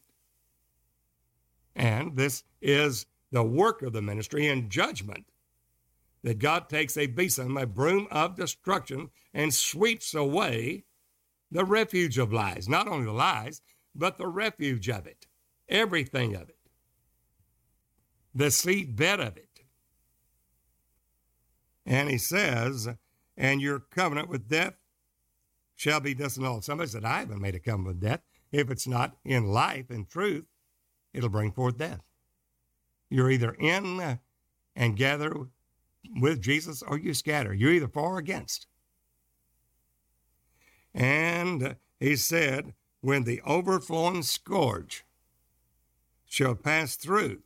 And 1.74 2.16
this 2.16 2.44
is 2.60 3.06
the 3.32 3.42
work 3.42 3.82
of 3.82 3.92
the 3.92 4.00
ministry 4.00 4.46
in 4.46 4.70
judgment 4.70 5.24
that 6.22 6.38
God 6.38 6.68
takes 6.68 6.96
a 6.96 7.08
besom, 7.08 7.56
a 7.56 7.66
broom 7.66 8.06
of 8.12 8.36
destruction, 8.36 9.10
and 9.34 9.52
sweeps 9.52 10.14
away 10.14 10.84
the 11.50 11.64
refuge 11.64 12.18
of 12.18 12.32
lies. 12.32 12.68
Not 12.68 12.86
only 12.86 13.06
the 13.06 13.10
lies, 13.10 13.62
but 13.96 14.16
the 14.16 14.28
refuge 14.28 14.88
of 14.88 15.08
it, 15.08 15.26
everything 15.72 16.34
of 16.34 16.48
it, 16.48 16.58
the 18.34 18.50
seat 18.50 18.94
bed 18.94 19.18
of 19.18 19.36
it. 19.36 19.48
And 21.84 22.08
he 22.08 22.18
says, 22.18 22.88
and 23.36 23.60
your 23.60 23.80
covenant 23.80 24.28
with 24.28 24.48
death 24.48 24.74
shall 25.74 26.00
be 26.00 26.14
disannulled. 26.14 26.62
Somebody 26.62 26.90
said, 26.90 27.04
I 27.04 27.20
haven't 27.20 27.40
made 27.40 27.56
a 27.56 27.58
covenant 27.58 27.88
with 27.88 28.00
death. 28.00 28.20
If 28.52 28.70
it's 28.70 28.86
not 28.86 29.16
in 29.24 29.46
life 29.46 29.90
and 29.90 30.08
truth, 30.08 30.44
it'll 31.12 31.28
bring 31.28 31.50
forth 31.50 31.78
death. 31.78 32.02
You're 33.10 33.30
either 33.30 33.52
in 33.52 34.18
and 34.76 34.96
gather 34.96 35.34
with 36.20 36.40
Jesus 36.40 36.82
or 36.82 36.98
you 36.98 37.14
scatter. 37.14 37.52
You're 37.52 37.72
either 37.72 37.88
for 37.88 38.14
or 38.14 38.18
against. 38.18 38.66
And 40.94 41.76
he 41.98 42.16
said, 42.16 42.74
when 43.00 43.24
the 43.24 43.40
overflowing 43.44 44.22
scourge 44.22 45.04
shall 46.32 46.54
pass 46.54 46.96
through, 46.96 47.42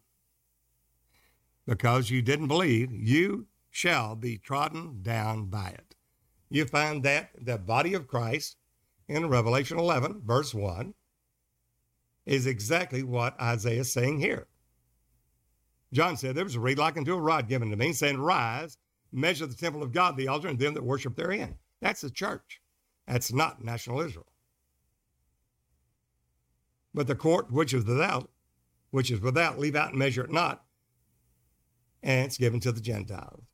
because 1.66 2.08
you 2.08 2.22
didn't 2.22 2.46
believe, 2.46 2.92
you 2.92 3.48
shall 3.68 4.14
be 4.14 4.38
trodden 4.38 5.02
down 5.02 5.46
by 5.46 5.70
it. 5.70 5.96
You 6.50 6.66
find 6.66 7.02
that 7.02 7.30
the 7.36 7.58
body 7.58 7.94
of 7.94 8.06
Christ 8.06 8.56
in 9.08 9.28
Revelation 9.28 9.76
11, 9.76 10.22
verse 10.24 10.54
1, 10.54 10.94
is 12.26 12.46
exactly 12.46 13.02
what 13.02 13.40
Isaiah 13.40 13.80
is 13.80 13.92
saying 13.92 14.20
here. 14.20 14.46
John 15.92 16.16
said, 16.16 16.36
There 16.36 16.44
was 16.44 16.54
a 16.54 16.60
reed 16.60 16.78
like 16.78 16.96
unto 16.96 17.16
a 17.16 17.20
rod 17.20 17.48
given 17.48 17.70
to 17.70 17.76
me, 17.76 17.92
saying, 17.92 18.18
Rise, 18.18 18.78
measure 19.10 19.46
the 19.46 19.56
temple 19.56 19.82
of 19.82 19.90
God, 19.90 20.16
the 20.16 20.28
altar, 20.28 20.46
and 20.46 20.60
them 20.60 20.74
that 20.74 20.84
worship 20.84 21.16
therein. 21.16 21.56
That's 21.80 22.02
the 22.02 22.10
church. 22.10 22.60
That's 23.08 23.32
not 23.32 23.64
national 23.64 24.00
Israel. 24.00 24.26
But 26.94 27.08
the 27.08 27.16
court 27.16 27.50
which 27.50 27.74
is 27.74 27.84
without, 27.84 28.30
which 28.96 29.10
is 29.10 29.20
without, 29.20 29.58
leave 29.58 29.76
out 29.76 29.90
and 29.90 29.98
measure 29.98 30.24
it 30.24 30.32
not, 30.32 30.64
and 32.02 32.24
it's 32.24 32.38
given 32.38 32.60
to 32.60 32.72
the 32.72 32.80
Gentiles. 32.80 33.44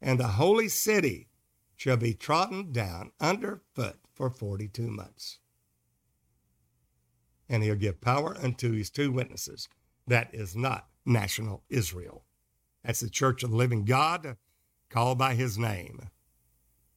And 0.00 0.18
the 0.18 0.26
holy 0.26 0.68
city 0.68 1.28
shall 1.76 1.98
be 1.98 2.14
trodden 2.14 2.72
down 2.72 3.12
under 3.20 3.60
foot 3.74 3.98
for 4.14 4.30
42 4.30 4.90
months. 4.90 5.38
And 7.46 7.62
he'll 7.62 7.74
give 7.74 8.00
power 8.00 8.34
unto 8.42 8.72
his 8.72 8.88
two 8.88 9.12
witnesses. 9.12 9.68
That 10.06 10.30
is 10.32 10.56
not 10.56 10.86
national 11.04 11.62
Israel. 11.68 12.24
That's 12.82 13.00
the 13.00 13.10
church 13.10 13.42
of 13.42 13.50
the 13.50 13.56
living 13.56 13.84
God, 13.84 14.38
called 14.88 15.18
by 15.18 15.34
his 15.34 15.58
name. 15.58 16.08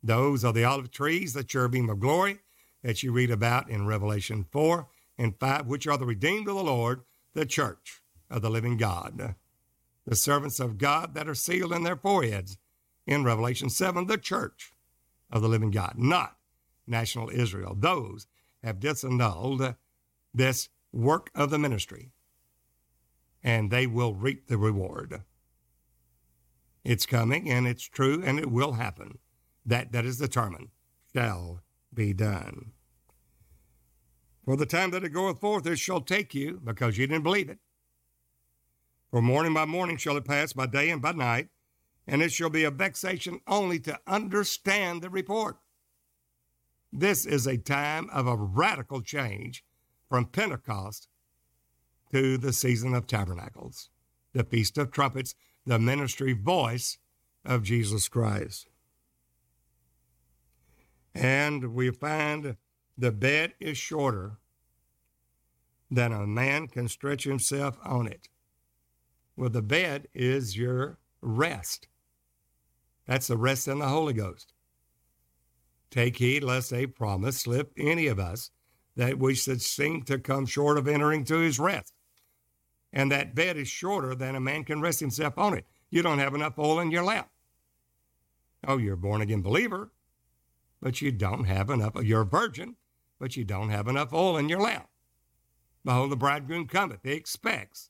Those 0.01 0.45
are 0.45 0.53
the 0.53 0.63
olive 0.63 0.89
trees, 0.89 1.33
the 1.33 1.43
cherubim 1.43 1.89
of 1.89 1.99
glory 1.99 2.39
that 2.81 3.03
you 3.03 3.11
read 3.11 3.29
about 3.29 3.69
in 3.69 3.87
Revelation 3.87 4.45
4 4.49 4.87
and 5.17 5.37
5, 5.37 5.67
which 5.67 5.85
are 5.85 5.97
the 5.97 6.05
redeemed 6.05 6.47
of 6.47 6.55
the 6.55 6.63
Lord, 6.63 7.01
the 7.33 7.45
church 7.45 8.01
of 8.29 8.41
the 8.41 8.49
living 8.49 8.77
God. 8.77 9.35
The 10.05 10.15
servants 10.15 10.59
of 10.59 10.77
God 10.77 11.13
that 11.13 11.27
are 11.27 11.35
sealed 11.35 11.71
in 11.71 11.83
their 11.83 11.95
foreheads 11.95 12.57
in 13.05 13.23
Revelation 13.23 13.69
7, 13.69 14.07
the 14.07 14.17
church 14.17 14.73
of 15.31 15.41
the 15.41 15.47
living 15.47 15.71
God, 15.71 15.93
not 15.97 16.37
national 16.87 17.29
Israel. 17.29 17.75
Those 17.77 18.27
have 18.63 18.79
disannulled 18.79 19.75
this 20.33 20.69
work 20.91 21.29
of 21.35 21.49
the 21.49 21.59
ministry, 21.59 22.11
and 23.43 23.71
they 23.71 23.87
will 23.87 24.13
reap 24.13 24.47
the 24.47 24.57
reward. 24.57 25.23
It's 26.83 27.05
coming, 27.05 27.49
and 27.49 27.65
it's 27.65 27.83
true, 27.83 28.21
and 28.25 28.39
it 28.39 28.51
will 28.51 28.73
happen. 28.73 29.19
That 29.65 29.93
that 29.93 30.05
is 30.05 30.17
determined 30.17 30.69
shall 31.13 31.61
be 31.93 32.13
done. 32.13 32.73
For 34.45 34.57
the 34.57 34.65
time 34.65 34.91
that 34.91 35.03
it 35.03 35.09
goeth 35.09 35.39
forth, 35.39 35.65
it 35.65 35.79
shall 35.79 36.01
take 36.01 36.35
you, 36.35 36.59
because 36.63 36.97
you 36.97 37.07
didn't 37.07 37.23
believe 37.23 37.49
it. 37.49 37.59
For 39.09 39.21
morning 39.21 39.53
by 39.53 39.65
morning 39.65 39.97
shall 39.97 40.17
it 40.17 40.25
pass, 40.25 40.53
by 40.53 40.65
day 40.65 40.89
and 40.89 41.01
by 41.01 41.13
night, 41.13 41.49
and 42.07 42.21
it 42.21 42.31
shall 42.31 42.49
be 42.49 42.63
a 42.63 42.71
vexation 42.71 43.39
only 43.47 43.79
to 43.81 43.99
understand 44.05 45.01
the 45.01 45.09
report. 45.09 45.57
This 46.91 47.25
is 47.25 47.47
a 47.47 47.57
time 47.57 48.09
of 48.11 48.27
a 48.27 48.35
radical 48.35 49.01
change 49.01 49.63
from 50.09 50.25
Pentecost 50.25 51.07
to 52.11 52.37
the 52.37 52.53
season 52.53 52.93
of 52.93 53.07
tabernacles, 53.07 53.89
the 54.33 54.43
Feast 54.43 54.77
of 54.77 54.91
Trumpets, 54.91 55.33
the 55.65 55.79
ministry 55.79 56.33
voice 56.33 56.97
of 57.45 57.63
Jesus 57.63 58.09
Christ. 58.09 58.67
And 61.15 61.73
we 61.73 61.91
find 61.91 62.57
the 62.97 63.11
bed 63.11 63.53
is 63.59 63.77
shorter 63.77 64.37
than 65.89 66.11
a 66.11 66.27
man 66.27 66.67
can 66.67 66.87
stretch 66.87 67.23
himself 67.23 67.77
on 67.83 68.07
it. 68.07 68.29
Well, 69.35 69.49
the 69.49 69.61
bed 69.61 70.07
is 70.13 70.57
your 70.57 70.99
rest. 71.21 71.87
That's 73.07 73.27
the 73.27 73.37
rest 73.37 73.67
in 73.67 73.79
the 73.79 73.87
Holy 73.87 74.13
Ghost. 74.13 74.53
Take 75.91 76.17
heed 76.17 76.43
lest 76.43 76.73
a 76.73 76.87
promise 76.87 77.41
slip 77.41 77.71
any 77.77 78.07
of 78.07 78.19
us 78.19 78.51
that 78.95 79.19
we 79.19 79.35
should 79.35 79.61
seem 79.61 80.03
to 80.03 80.19
come 80.19 80.45
short 80.45 80.77
of 80.77 80.87
entering 80.87 81.23
to 81.25 81.37
his 81.39 81.59
rest. 81.59 81.93
And 82.91 83.11
that 83.11 83.35
bed 83.35 83.57
is 83.57 83.67
shorter 83.67 84.15
than 84.15 84.35
a 84.35 84.39
man 84.39 84.63
can 84.63 84.81
rest 84.81 84.99
himself 84.99 85.37
on 85.37 85.55
it. 85.55 85.65
You 85.89 86.01
don't 86.01 86.19
have 86.19 86.35
enough 86.35 86.57
oil 86.57 86.79
in 86.79 86.91
your 86.91 87.03
lap. 87.03 87.29
Oh, 88.67 88.77
you're 88.77 88.93
a 88.93 88.97
born 88.97 89.21
again 89.21 89.41
believer, 89.41 89.91
but 90.81 91.01
you 91.01 91.11
don't 91.11 91.45
have 91.45 91.69
enough. 91.69 91.93
You're 92.01 92.21
a 92.21 92.25
virgin, 92.25 92.75
but 93.19 93.35
you 93.35 93.43
don't 93.43 93.69
have 93.69 93.87
enough 93.87 94.13
oil 94.13 94.37
in 94.37 94.49
your 94.49 94.61
lamp. 94.61 94.87
Behold, 95.85 96.11
the 96.11 96.15
bridegroom 96.15 96.67
cometh. 96.67 96.99
He 97.03 97.11
expects 97.11 97.89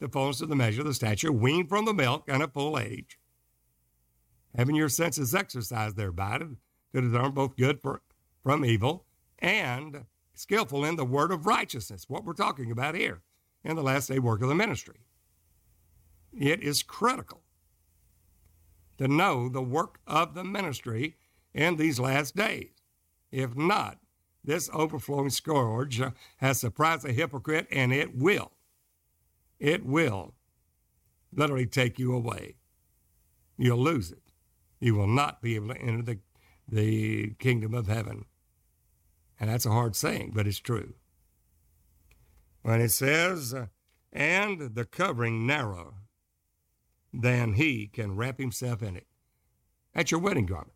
the 0.00 0.08
fullness 0.08 0.40
of 0.40 0.48
the 0.48 0.56
measure 0.56 0.82
the 0.82 0.94
stature, 0.94 1.32
weaned 1.32 1.68
from 1.68 1.84
the 1.84 1.94
milk 1.94 2.24
and 2.28 2.42
a 2.42 2.48
full 2.48 2.78
age. 2.78 3.18
Having 4.56 4.76
your 4.76 4.88
senses 4.88 5.34
exercised 5.34 5.96
thereby 5.96 6.38
to 6.38 6.56
discern 6.92 7.32
both 7.32 7.56
good 7.56 7.80
for, 7.80 8.02
from 8.42 8.64
evil 8.64 9.04
and 9.38 10.04
skillful 10.34 10.84
in 10.84 10.96
the 10.96 11.04
word 11.04 11.30
of 11.30 11.46
righteousness, 11.46 12.08
what 12.08 12.24
we're 12.24 12.32
talking 12.32 12.70
about 12.70 12.94
here 12.94 13.22
in 13.64 13.76
the 13.76 13.82
last 13.82 14.08
day 14.08 14.18
work 14.18 14.42
of 14.42 14.48
the 14.48 14.54
ministry. 14.54 15.00
It 16.32 16.62
is 16.62 16.82
critical 16.82 17.42
to 18.98 19.08
know 19.08 19.48
the 19.48 19.62
work 19.62 19.98
of 20.06 20.34
the 20.34 20.44
ministry 20.44 21.16
in 21.54 21.76
these 21.76 21.98
last 21.98 22.36
days. 22.36 22.70
If 23.30 23.56
not, 23.56 23.98
this 24.46 24.70
overflowing 24.72 25.30
scourge 25.30 26.00
has 26.38 26.60
surprised 26.60 27.04
a 27.04 27.12
hypocrite 27.12 27.66
and 27.70 27.92
it 27.92 28.16
will 28.16 28.52
it 29.58 29.84
will 29.84 30.34
literally 31.32 31.66
take 31.66 31.98
you 31.98 32.14
away. 32.14 32.56
You'll 33.58 33.78
lose 33.78 34.12
it. 34.12 34.22
You 34.80 34.94
will 34.94 35.06
not 35.06 35.40
be 35.40 35.54
able 35.54 35.68
to 35.68 35.80
enter 35.80 36.02
the, 36.02 36.18
the 36.68 37.34
kingdom 37.38 37.74
of 37.74 37.86
heaven. 37.86 38.26
And 39.40 39.50
that's 39.50 39.66
a 39.66 39.70
hard 39.70 39.96
saying, 39.96 40.32
but 40.34 40.46
it's 40.46 40.58
true. 40.58 40.94
When 42.62 42.80
it 42.80 42.90
says, 42.90 43.54
and 44.12 44.74
the 44.74 44.84
covering 44.84 45.46
narrow, 45.46 45.94
then 47.12 47.54
he 47.54 47.86
can 47.86 48.16
wrap 48.16 48.38
himself 48.38 48.82
in 48.82 48.96
it. 48.96 49.06
That's 49.94 50.10
your 50.10 50.20
wedding 50.20 50.46
garment. 50.46 50.72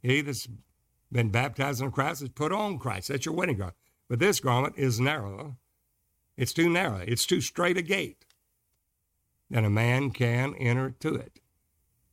He 0.00 0.20
that's 0.20 0.48
been 1.10 1.30
baptized 1.30 1.82
in 1.82 1.90
Christ 1.90 2.20
has 2.20 2.28
put 2.28 2.52
on 2.52 2.78
Christ. 2.78 3.08
That's 3.08 3.26
your 3.26 3.34
wedding 3.34 3.58
garment. 3.58 3.76
But 4.08 4.18
this 4.18 4.40
garment 4.40 4.74
is 4.76 5.00
narrow 5.00 5.56
it's 6.38 6.52
too 6.52 6.70
narrow. 6.70 7.02
It's 7.04 7.26
too 7.26 7.40
straight 7.40 7.76
a 7.76 7.82
gate. 7.82 8.24
And 9.50 9.66
a 9.66 9.70
man 9.70 10.12
can 10.12 10.54
enter 10.54 10.90
to 11.00 11.16
it. 11.16 11.40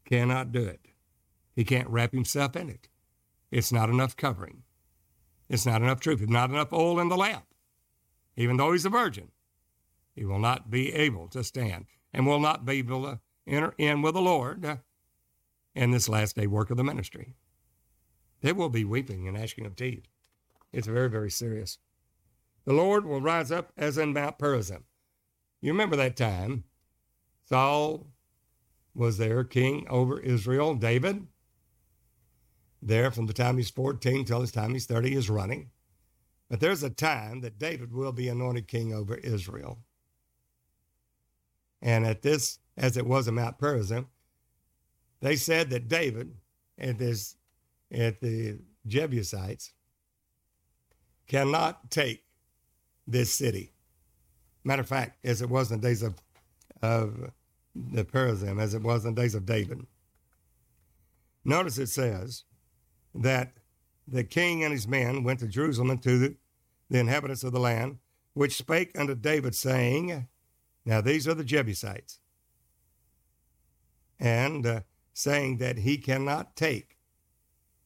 Cannot 0.04 0.52
do 0.52 0.64
it. 0.64 0.82
He 1.56 1.64
can't 1.64 1.88
wrap 1.89 2.12
himself 2.12 2.56
in 2.56 2.70
it. 2.70 2.89
It's 3.52 3.72
not 3.72 3.89
enough 3.89 4.18
covering. 4.18 4.64
It's 5.48 5.66
not 5.66 5.84
enough 5.84 6.00
truth. 6.00 6.22
It's 6.22 6.32
not 6.32 6.50
enough 6.50 6.74
oil 6.74 7.00
in 7.00 7.10
the 7.10 7.16
lamp. 7.16 7.46
Even 8.36 8.58
though 8.58 8.72
he's 8.72 8.86
a 8.86 8.89
virgin, 8.89 9.30
he 10.16 10.26
will 10.26 10.39
not 10.39 10.72
be 10.72 10.91
able 10.91 11.28
to 11.30 11.43
stand 11.43 11.86
and 12.12 12.26
will 12.26 12.39
not 12.39 12.66
be 12.66 12.80
able 12.80 13.04
to 13.04 13.20
enter 13.46 13.76
in 13.78 14.02
with 14.02 14.16
the 14.16 14.22
Lord 14.22 14.80
in 15.76 15.91
this 15.91 16.10
last 16.10 16.36
day 16.36 16.48
work 16.48 16.72
of 16.72 16.78
the 16.78 16.84
ministry. 16.84 17.36
There 18.42 18.56
will 18.56 18.70
be 18.70 18.86
weeping 18.86 19.28
and 19.28 19.38
gnashing 19.38 19.66
of 19.66 19.76
teeth. 19.76 20.08
It's 20.72 20.88
very, 20.88 21.10
very 21.10 21.32
serious. 21.32 21.80
The 22.66 22.74
Lord 22.74 23.06
will 23.06 23.22
rise 23.22 23.52
up 23.52 23.72
as 23.78 23.98
in 23.98 24.14
Mount 24.14 24.38
Perazim. 24.38 24.84
You 25.62 25.72
remember 25.72 25.96
that 25.96 26.18
time. 26.18 26.66
Saul 27.48 28.08
was 28.94 29.18
there, 29.18 29.44
king 29.44 29.86
over 29.90 30.20
Israel. 30.20 30.76
David, 30.76 31.28
there 32.82 33.12
from 33.12 33.28
the 33.28 33.34
time 33.34 33.58
he's 33.58 33.70
14 33.70 34.26
till 34.26 34.42
his 34.42 34.52
time 34.52 34.74
he's 34.74 34.86
30, 34.86 35.16
is 35.16 35.30
running. 35.30 35.70
But 36.50 36.60
there's 36.60 36.84
a 36.84 36.90
time 36.90 37.42
that 37.42 37.60
David 37.60 37.92
will 37.92 38.12
be 38.12 38.28
anointed 38.28 38.68
king 38.68 38.94
over 38.94 39.16
Israel. 39.16 39.80
And 41.82 42.06
at 42.06 42.22
this, 42.22 42.60
as 42.78 42.98
it 42.98 43.06
was 43.06 43.28
in 43.28 43.36
Mount 43.36 43.60
Perazim, 43.60 44.08
they 45.22 45.36
said 45.36 45.70
that 45.70 45.88
David 45.88 46.36
at 46.78 46.98
this 46.98 47.36
at 47.96 48.22
the 48.22 48.60
Jebusites 48.86 49.72
cannot 51.28 51.89
take 51.89 52.24
this 53.08 53.34
city. 53.34 53.74
Matter 54.64 54.82
of 54.82 54.88
fact, 54.88 55.18
as 55.24 55.41
it 55.41 55.50
was 55.50 55.72
in 55.72 55.80
the 55.80 55.88
days 55.88 56.02
of, 56.02 56.16
of 56.82 57.32
the 57.76 58.04
Perazim, 58.04 58.62
as 58.62 58.74
it 58.74 58.82
was 58.82 59.06
in 59.06 59.14
the 59.14 59.22
days 59.22 59.36
of 59.36 59.46
David. 59.46 59.86
Notice 61.43 61.78
it 61.78 61.89
says 61.89 62.43
that 63.14 63.54
the 64.08 64.24
king 64.24 64.64
and 64.64 64.74
his 64.74 64.88
men 64.88 65.24
went 65.24 65.39
to 65.39 65.48
Jerusalem 65.48 65.91
and 65.91 66.02
to 66.04 66.18
the, 66.18 66.36
the 66.89 67.00
inhabitants 67.00 67.43
of 67.43 67.54
the 67.54 67.60
land, 67.60 68.00
which 68.34 68.56
spake 68.56 68.98
unto 68.98 69.16
David, 69.16 69.56
saying, 69.56 70.28
Now 70.86 71.02
these 71.02 71.28
are 71.28 71.34
the 71.34 71.43
Jebusites, 71.43 72.20
and 74.20 74.66
uh, 74.66 74.82
saying 75.14 75.58
that 75.58 75.80
he 75.80 75.98
cannot 75.98 76.56
take, 76.56 76.95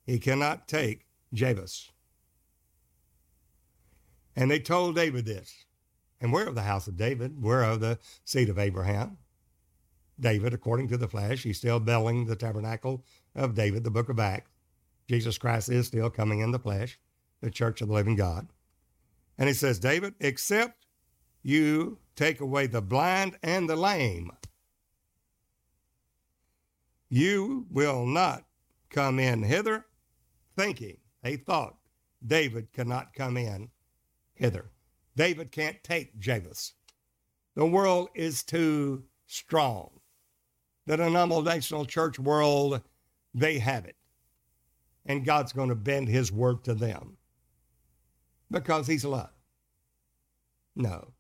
he 0.10 0.20
cannot 0.20 0.68
take 0.68 1.06
Jebus. 1.34 1.90
And 4.36 4.50
they 4.50 4.60
told 4.60 4.96
David 4.96 5.26
this. 5.26 5.66
And 6.20 6.34
we're 6.34 6.48
of 6.48 6.56
the 6.56 6.64
house 6.64 6.88
of 6.88 6.98
David. 6.98 7.42
We're 7.42 7.64
of 7.64 7.80
the 7.80 8.00
seed 8.26 8.50
of 8.50 8.58
Abraham. 8.58 9.18
David, 10.20 10.54
according 10.54 10.88
to 10.90 10.98
the 10.98 11.08
flesh, 11.08 11.44
he's 11.44 11.58
still 11.58 11.80
building 11.80 12.26
the 12.26 12.36
tabernacle 12.36 13.06
of 13.36 13.54
David, 13.54 13.84
the 13.84 13.92
book 13.92 14.10
of 14.10 14.20
Acts. 14.20 14.50
Jesus 15.08 15.38
Christ 15.38 15.70
is 15.70 15.88
still 15.88 16.10
coming 16.10 16.40
in 16.40 16.52
the 16.52 16.60
flesh, 16.60 17.00
the 17.42 17.52
church 17.52 17.82
of 17.82 17.88
the 17.88 17.94
living 17.94 18.16
God. 18.16 18.48
And 19.38 19.48
he 19.48 19.54
says, 19.54 19.80
David, 19.80 20.16
except 20.20 20.86
you 21.42 22.00
take 22.16 22.42
away 22.42 22.68
the 22.68 22.82
blind 22.82 23.38
and 23.44 23.70
the 23.70 23.76
lame. 23.76 24.32
You 27.10 27.66
will 27.70 28.06
not 28.06 28.44
come 28.90 29.20
in 29.20 29.44
hither, 29.44 29.86
thinking, 30.60 30.98
they 31.24 31.38
thought 31.38 31.78
David 32.26 32.74
cannot 32.74 33.14
come 33.14 33.38
in 33.38 33.70
hither. 34.34 34.72
David 35.16 35.54
can't 35.54 35.82
take 35.84 36.20
Jebus. 36.20 36.74
The 37.56 37.66
world 37.66 38.10
is 38.14 38.44
too 38.44 39.04
strong. 39.26 39.90
The 40.86 40.98
denominational 40.98 41.86
church 41.86 42.20
world, 42.20 42.82
they 43.34 43.60
have 43.60 43.86
it. 43.86 43.96
And 45.06 45.26
God's 45.26 45.54
going 45.54 45.70
to 45.70 45.76
bend 45.76 46.10
his 46.10 46.30
word 46.30 46.66
to 46.66 46.74
them 46.74 47.16
because 48.52 48.88
he's 48.88 49.06
love. 49.06 49.32
No. 50.76 51.14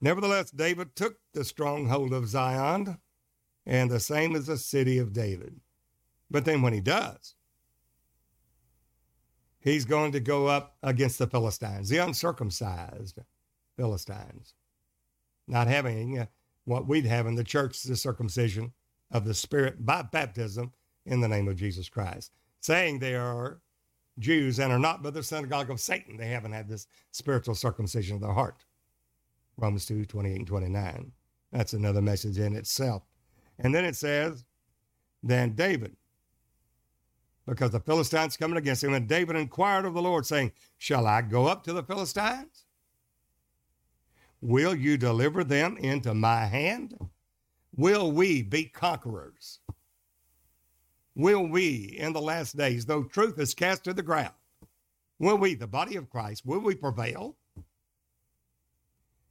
Nevertheless, 0.00 0.50
David 0.50 0.96
took 0.96 1.18
the 1.34 1.44
stronghold 1.44 2.14
of 2.14 2.28
Zion, 2.28 2.98
and 3.66 3.90
the 3.90 4.00
same 4.00 4.34
as 4.36 4.46
the 4.46 4.56
city 4.56 4.96
of 4.96 5.12
David. 5.12 5.60
But 6.30 6.46
then 6.46 6.62
when 6.62 6.72
he 6.72 6.80
does, 6.80 7.34
he's 9.60 9.84
going 9.84 10.12
to 10.12 10.20
go 10.20 10.46
up 10.46 10.76
against 10.82 11.18
the 11.18 11.26
Philistines, 11.26 11.88
the 11.88 11.98
uncircumcised 11.98 13.18
Philistines, 13.76 14.54
not 15.46 15.66
having 15.66 16.18
uh, 16.18 16.26
what 16.64 16.86
we'd 16.86 17.06
have 17.06 17.26
in 17.26 17.34
the 17.34 17.44
church, 17.44 17.82
the 17.82 17.96
circumcision 17.96 18.72
of 19.10 19.24
the 19.24 19.34
Spirit 19.34 19.84
by 19.84 20.02
baptism 20.02 20.72
in 21.06 21.20
the 21.20 21.28
name 21.28 21.48
of 21.48 21.56
Jesus 21.56 21.88
Christ, 21.88 22.32
saying 22.60 22.98
they 22.98 23.14
are 23.14 23.60
Jews 24.18 24.58
and 24.58 24.72
are 24.72 24.78
not 24.78 25.02
but 25.02 25.14
the 25.14 25.22
synagogue 25.22 25.70
of 25.70 25.80
Satan. 25.80 26.16
They 26.16 26.28
haven't 26.28 26.52
had 26.52 26.68
this 26.68 26.86
spiritual 27.12 27.54
circumcision 27.54 28.16
of 28.16 28.22
the 28.22 28.32
heart. 28.32 28.64
Romans 29.56 29.86
2 29.86 30.04
28 30.04 30.36
and 30.36 30.46
29. 30.46 31.12
That's 31.52 31.72
another 31.72 32.02
message 32.02 32.38
in 32.38 32.54
itself. 32.54 33.02
And 33.58 33.74
then 33.74 33.84
it 33.84 33.96
says, 33.96 34.44
Then 35.22 35.54
David, 35.54 35.96
because 37.48 37.70
the 37.70 37.80
Philistines 37.80 38.36
coming 38.36 38.58
against 38.58 38.84
him, 38.84 38.92
and 38.92 39.08
David 39.08 39.34
inquired 39.34 39.86
of 39.86 39.94
the 39.94 40.02
Lord, 40.02 40.26
saying, 40.26 40.52
Shall 40.76 41.06
I 41.06 41.22
go 41.22 41.46
up 41.46 41.64
to 41.64 41.72
the 41.72 41.82
Philistines? 41.82 42.66
Will 44.40 44.74
you 44.74 44.96
deliver 44.96 45.42
them 45.42 45.76
into 45.78 46.14
my 46.14 46.44
hand? 46.44 46.96
Will 47.74 48.12
we 48.12 48.42
be 48.42 48.64
conquerors? 48.64 49.60
Will 51.16 51.48
we, 51.48 51.96
in 51.98 52.12
the 52.12 52.20
last 52.20 52.56
days, 52.56 52.86
though 52.86 53.02
truth 53.02 53.38
is 53.38 53.54
cast 53.54 53.82
to 53.84 53.94
the 53.94 54.02
ground, 54.02 54.34
will 55.18 55.36
we, 55.36 55.54
the 55.54 55.66
body 55.66 55.96
of 55.96 56.10
Christ, 56.10 56.46
will 56.46 56.60
we 56.60 56.74
prevail? 56.74 57.34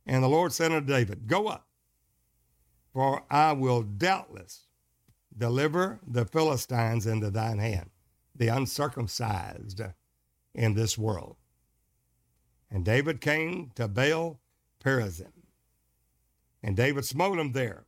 And 0.06 0.24
the 0.24 0.28
Lord 0.28 0.52
said 0.52 0.72
unto 0.72 0.92
David, 0.92 1.28
Go 1.28 1.48
up, 1.48 1.68
for 2.94 3.24
I 3.30 3.54
will 3.54 3.84
doubtless 3.84 4.64
deliver 5.38 6.00
the 6.08 6.26
Philistines 6.26 7.06
into 7.06 7.30
thine 7.30 7.60
hand, 7.60 7.90
the 8.38 8.48
uncircumcised 8.48 9.82
in 10.54 10.74
this 10.74 10.98
world. 10.98 11.38
And 12.70 12.86
David 12.86 13.22
came 13.22 13.72
to 13.76 13.88
Baal 13.88 14.40
Perazim, 14.84 15.34
and 16.62 16.76
David 16.76 17.06
smote 17.06 17.40
him 17.40 17.54
there 17.54 17.88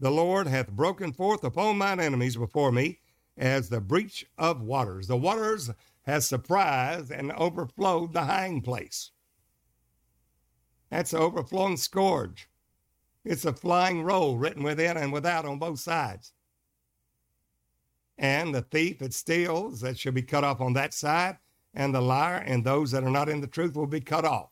the 0.00 0.10
Lord 0.10 0.46
hath 0.46 0.72
broken 0.72 1.12
forth 1.12 1.44
upon 1.44 1.76
mine 1.76 2.00
enemies 2.00 2.36
before 2.36 2.72
me 2.72 3.00
as 3.36 3.68
the 3.68 3.82
breach 3.82 4.24
of 4.38 4.62
waters. 4.62 5.06
The 5.06 5.16
waters 5.16 5.70
has 6.04 6.26
surprised 6.26 7.12
and 7.12 7.30
overflowed 7.32 8.14
the 8.14 8.24
hiding 8.24 8.62
place. 8.62 9.10
That's 10.90 11.12
an 11.12 11.20
overflowing 11.20 11.76
scourge. 11.76 12.48
It's 13.24 13.44
a 13.44 13.52
flying 13.52 14.02
roll 14.02 14.38
written 14.38 14.62
within 14.62 14.96
and 14.96 15.12
without 15.12 15.44
on 15.44 15.58
both 15.58 15.80
sides. 15.80 16.32
And 18.20 18.54
the 18.54 18.62
thief 18.62 18.98
that 18.98 19.14
steals, 19.14 19.80
that 19.80 19.98
shall 19.98 20.12
be 20.12 20.22
cut 20.22 20.44
off 20.44 20.60
on 20.60 20.74
that 20.74 20.94
side, 20.94 21.38
and 21.74 21.92
the 21.92 22.00
liar 22.00 22.36
and 22.36 22.62
those 22.62 22.92
that 22.92 23.02
are 23.02 23.10
not 23.10 23.28
in 23.28 23.40
the 23.40 23.46
truth 23.48 23.74
will 23.74 23.86
be 23.86 24.00
cut 24.00 24.24
off. 24.24 24.50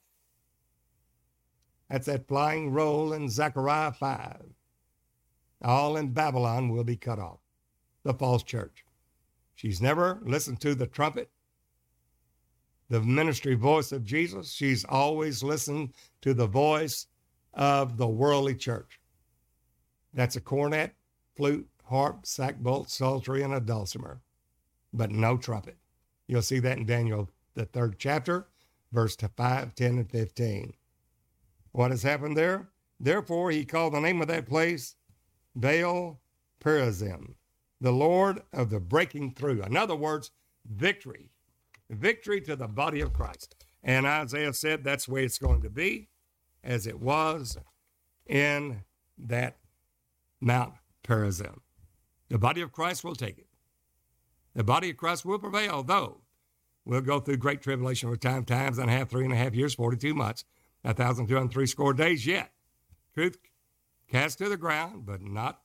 That's 1.89 2.07
that 2.07 2.27
flying 2.27 2.73
roll 2.73 3.12
in 3.12 3.29
Zechariah 3.29 3.93
5 3.93 4.43
all 5.62 5.97
in 5.97 6.12
Babylon 6.12 6.69
will 6.69 6.85
be 6.85 6.97
cut 6.97 7.19
off. 7.19 7.41
The 8.05 8.14
false 8.14 8.43
church. 8.43 8.85
She's 9.55 9.83
never 9.83 10.21
listened 10.23 10.61
to 10.61 10.75
the 10.75 10.87
trumpet, 10.87 11.31
the 12.89 13.01
ministry 13.01 13.55
voice 13.55 13.91
of 13.91 14.05
Jesus. 14.05 14.53
She's 14.53 14.85
always 14.85 15.43
listened 15.43 15.95
to 16.23 16.33
the 16.33 16.47
voice 16.47 17.09
of 17.55 17.97
the 17.97 18.07
worldly 18.07 18.55
church. 18.55 19.01
That's 20.14 20.37
a 20.37 20.41
cornet, 20.41 20.95
flute, 21.37 21.69
harp, 21.89 22.24
sackbut, 22.24 22.89
psaltery, 22.89 23.43
and 23.43 23.55
a 23.55 23.61
dulcimer, 23.61 24.20
but 24.93 25.11
no 25.11 25.36
trumpet. 25.36 25.76
You'll 26.26 26.43
see 26.43 26.59
that 26.61 26.78
in 26.78 26.86
Daniel, 26.86 27.30
the 27.55 27.64
third 27.64 27.97
chapter, 27.99 28.49
verse 28.93 29.16
5, 29.16 29.74
10, 29.74 29.99
and 29.99 30.11
15. 30.11 30.74
What 31.72 31.91
has 31.91 32.03
happened 32.03 32.36
there? 32.36 32.68
Therefore, 33.01 33.51
he 33.51 33.64
called 33.64 33.95
the 33.95 34.01
name 34.01 34.20
of 34.20 34.28
that 34.28 34.47
place 34.47 34.97
Baal 35.55 36.20
Perazim, 36.61 37.34
the 37.80 37.93
Lord 37.93 38.43
of 38.53 38.70
the 38.70 38.80
breaking 38.80 39.32
through. 39.34 39.62
In 39.62 39.76
other 39.76 39.97
words, 39.97 40.30
victory. 40.66 41.30
Victory 41.91 42.41
to 42.43 42.57
the 42.57 42.68
body 42.68 43.01
of 43.01 43.12
Christ. 43.12 43.55
And 43.82 44.07
Isaiah 44.07 44.53
said 44.53 44.84
that's 44.84 45.07
the 45.07 45.12
way 45.12 45.24
it's 45.24 45.39
going 45.39 45.62
to 45.62 45.70
be, 45.70 46.09
as 46.62 46.86
it 46.86 47.01
was 47.01 47.57
in 48.26 48.82
that 49.16 49.57
Mount 50.41 50.74
Perazim. 51.03 51.61
The 52.29 52.39
body 52.39 52.61
of 52.61 52.72
Christ 52.72 53.05
will 53.05 53.14
take 53.14 53.39
it. 53.39 53.47
The 54.55 54.64
body 54.64 54.91
of 54.91 54.97
Christ 54.97 55.24
will 55.24 55.39
prevail, 55.39 55.83
though 55.83 56.22
we'll 56.85 57.01
go 57.01 57.20
through 57.20 57.37
great 57.37 57.62
tribulation 57.62 58.11
for 58.11 58.16
time, 58.16 58.45
times 58.45 58.79
and 58.79 58.91
a 58.91 58.93
half, 58.93 59.09
three 59.09 59.24
and 59.24 59.33
a 59.33 59.37
half 59.37 59.55
years, 59.55 59.74
42 59.74 60.14
months, 60.14 60.45
a 60.85 60.95
thousand 60.95 61.29
two 61.29 61.37
hundred 61.37 61.53
three 61.53 61.66
score 61.66 61.93
days 61.93 62.26
yet. 62.26 62.51
Truth 63.14 63.39
cast 64.11 64.39
to 64.39 64.49
the 64.49 64.57
ground, 64.57 65.05
but 65.07 65.20
not, 65.22 65.61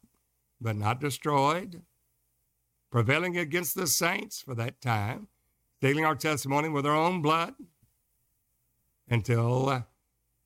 but 0.59 0.75
not 0.75 0.99
destroyed, 0.99 1.81
prevailing 2.91 3.37
against 3.37 3.75
the 3.75 3.87
saints 3.87 4.41
for 4.41 4.55
that 4.55 4.81
time, 4.81 5.27
stealing 5.77 6.05
our 6.05 6.15
testimony 6.15 6.69
with 6.69 6.85
our 6.85 6.95
own 6.95 7.21
blood, 7.21 7.55
until 9.09 9.69
uh, 9.69 9.81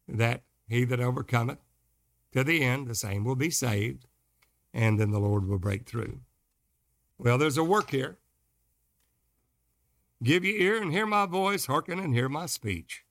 that 0.08 0.44
he 0.68 0.84
that 0.86 1.00
overcometh 1.00 1.60
to 2.34 2.44
the 2.44 2.62
end, 2.62 2.88
the 2.88 2.96
same 2.96 3.24
will 3.24 3.36
be 3.36 3.50
saved, 3.50 4.06
and 4.74 5.00
then 5.00 5.12
the 5.12 5.20
Lord 5.20 5.48
will 5.48 5.60
break 5.60 5.88
through. 5.88 6.20
Well, 7.18 7.38
there's 7.38 7.58
a 7.58 7.64
work 7.64 7.92
here. 7.92 8.18
Give 10.24 10.44
ye 10.44 10.62
ear 10.62 10.82
and 10.82 10.92
hear 10.92 11.06
my 11.06 11.26
voice, 11.26 11.66
hearken 11.66 12.00
and 12.00 12.14
hear 12.14 12.30
my 12.30 12.46
speech. 12.46 13.04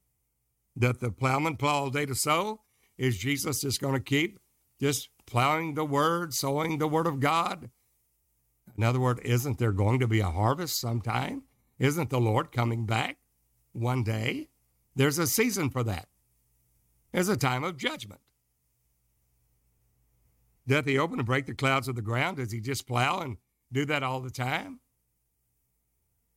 Doth 0.78 1.00
the 1.00 1.10
plowman 1.10 1.56
plow 1.56 1.84
all 1.84 1.90
day 1.90 2.06
to 2.06 2.14
sow? 2.14 2.62
Is 2.98 3.18
Jesus 3.18 3.60
just 3.60 3.80
going 3.80 3.94
to 3.94 4.00
keep 4.00 4.38
just 4.80 5.08
plowing 5.26 5.74
the 5.74 5.84
word, 5.84 6.34
sowing 6.34 6.78
the 6.78 6.88
word 6.88 7.06
of 7.06 7.20
God. 7.20 7.70
In 8.76 8.84
other 8.84 9.00
words, 9.00 9.20
isn't 9.24 9.58
there 9.58 9.72
going 9.72 10.00
to 10.00 10.08
be 10.08 10.20
a 10.20 10.30
harvest 10.30 10.80
sometime? 10.80 11.42
Isn't 11.78 12.10
the 12.10 12.20
Lord 12.20 12.52
coming 12.52 12.86
back 12.86 13.18
one 13.72 14.02
day? 14.02 14.48
There's 14.94 15.18
a 15.18 15.26
season 15.26 15.70
for 15.70 15.82
that. 15.84 16.08
There's 17.12 17.28
a 17.28 17.36
time 17.36 17.64
of 17.64 17.76
judgment. 17.76 18.20
Doth 20.66 20.86
he 20.86 20.98
open 20.98 21.18
and 21.18 21.26
break 21.26 21.46
the 21.46 21.54
clouds 21.54 21.88
of 21.88 21.94
the 21.94 22.02
ground? 22.02 22.38
Does 22.38 22.52
he 22.52 22.60
just 22.60 22.86
plow 22.86 23.20
and 23.20 23.36
do 23.72 23.84
that 23.86 24.02
all 24.02 24.20
the 24.20 24.30
time? 24.30 24.80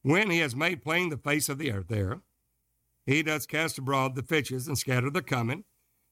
When 0.01 0.29
he 0.29 0.39
has 0.39 0.55
made 0.55 0.81
plain 0.81 1.09
the 1.09 1.17
face 1.17 1.49
of 1.49 1.57
the 1.57 1.71
earth 1.71 1.87
there, 1.87 2.21
he 3.05 3.23
does 3.23 3.45
cast 3.45 3.77
abroad 3.77 4.15
the 4.15 4.23
fitches 4.23 4.67
and 4.67 4.77
scatter 4.77 5.09
the 5.09 5.23
cumin 5.23 5.63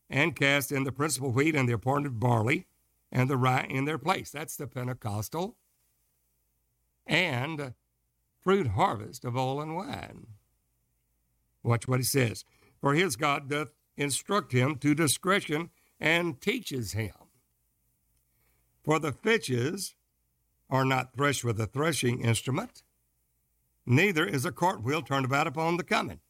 and 0.09 0.35
cast 0.35 0.71
in 0.71 0.83
the 0.83 0.91
principal 0.91 1.31
wheat 1.31 1.55
and 1.55 1.69
the 1.69 1.73
appointed 1.73 2.19
barley 2.19 2.65
and 3.11 3.29
the 3.29 3.37
rye 3.37 3.67
in 3.69 3.85
their 3.85 3.97
place. 3.97 4.31
That's 4.31 4.55
the 4.55 4.67
Pentecostal 4.67 5.55
and 7.05 7.73
fruit 8.41 8.67
harvest 8.67 9.25
of 9.25 9.37
oil 9.37 9.61
and 9.61 9.75
wine. 9.75 10.27
Watch 11.63 11.87
what 11.87 11.99
he 11.99 12.05
says. 12.05 12.43
For 12.81 12.93
his 12.93 13.15
God 13.15 13.49
doth 13.49 13.69
instruct 13.95 14.51
him 14.51 14.75
to 14.77 14.93
discretion 14.93 15.69
and 15.99 16.39
teaches 16.41 16.93
him. 16.93 17.13
For 18.87 18.99
the 18.99 19.11
fitches 19.11 19.95
are 20.69 20.85
not 20.85 21.13
threshed 21.13 21.43
with 21.43 21.59
a 21.59 21.67
threshing 21.67 22.21
instrument, 22.21 22.83
neither 23.85 24.25
is 24.25 24.45
a 24.45 24.51
cartwheel 24.53 25.01
turned 25.01 25.25
about 25.25 25.45
upon 25.45 25.75
the 25.75 25.83
cumin. 25.83 26.21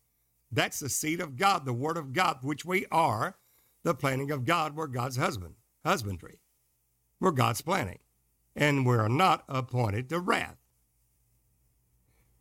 That's 0.52 0.80
the 0.80 0.90
seed 0.90 1.22
of 1.22 1.36
God, 1.36 1.66
the 1.66 1.74
word 1.74 1.98
of 1.98 2.14
God, 2.14 2.40
which 2.42 2.66
we 2.66 2.88
are 2.92 3.38
the 3.84 3.94
planting 3.94 4.32
of 4.32 4.44
God. 4.44 4.76
We're 4.76 4.88
God's 4.88 5.18
husband, 5.18 5.54
husbandry. 5.86 6.40
We're 7.20 7.30
God's 7.30 7.62
planting, 7.62 8.00
And 8.56 8.88
we're 8.88 9.08
not 9.08 9.44
appointed 9.48 10.10
to 10.10 10.20
wrath. 10.20 10.58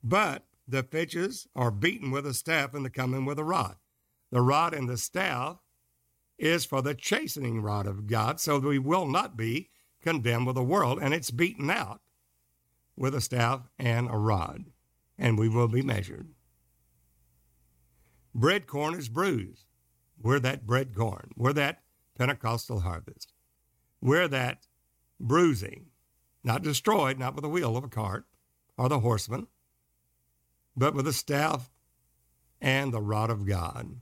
But 0.02 0.46
the 0.66 0.82
fitches 0.82 1.46
are 1.54 1.70
beaten 1.70 2.10
with 2.10 2.26
a 2.26 2.32
staff 2.32 2.72
and 2.72 2.86
the 2.86 2.90
cumin 2.90 3.26
with 3.26 3.38
a 3.38 3.44
rod. 3.44 3.76
The 4.30 4.40
rod 4.40 4.72
and 4.72 4.88
the 4.88 4.96
staff 4.96 5.58
is 6.38 6.64
for 6.64 6.80
the 6.80 6.94
chastening 6.94 7.60
rod 7.60 7.86
of 7.86 8.06
God, 8.06 8.40
so 8.40 8.58
we 8.58 8.78
will 8.78 9.04
not 9.04 9.36
be 9.36 9.68
condemned 10.02 10.46
with 10.46 10.56
the 10.56 10.62
world, 10.62 10.98
and 11.00 11.12
it's 11.12 11.30
beaten 11.30 11.70
out 11.70 12.00
with 12.96 13.14
a 13.14 13.20
staff 13.20 13.68
and 13.78 14.08
a 14.10 14.16
rod, 14.16 14.66
and 15.18 15.38
we 15.38 15.48
will 15.48 15.68
be 15.68 15.82
measured. 15.82 16.28
Bread 18.34 18.66
corn 18.66 18.94
is 18.94 19.08
bruised. 19.08 19.64
We're 20.20 20.40
that 20.40 20.66
bread 20.66 20.94
corn. 20.94 21.30
We're 21.36 21.52
that 21.54 21.82
Pentecostal 22.16 22.80
harvest. 22.80 23.32
We're 24.00 24.28
that 24.28 24.66
bruising, 25.18 25.86
not 26.44 26.62
destroyed, 26.62 27.18
not 27.18 27.34
with 27.34 27.42
the 27.42 27.48
wheel 27.48 27.76
of 27.76 27.84
a 27.84 27.88
cart 27.88 28.26
or 28.76 28.88
the 28.88 29.00
horseman, 29.00 29.46
but 30.76 30.94
with 30.94 31.06
the 31.06 31.12
staff 31.12 31.70
and 32.60 32.92
the 32.92 33.00
rod 33.00 33.30
of 33.30 33.46
God, 33.46 34.00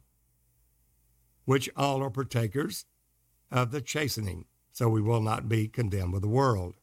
which 1.44 1.70
all 1.76 2.02
are 2.02 2.10
partakers 2.10 2.86
of 3.50 3.70
the 3.70 3.80
chastening, 3.80 4.46
so 4.74 4.88
we 4.88 5.00
will 5.00 5.20
not 5.20 5.48
be 5.48 5.68
condemned 5.68 6.12
with 6.12 6.22
the 6.22 6.28
world. 6.28 6.74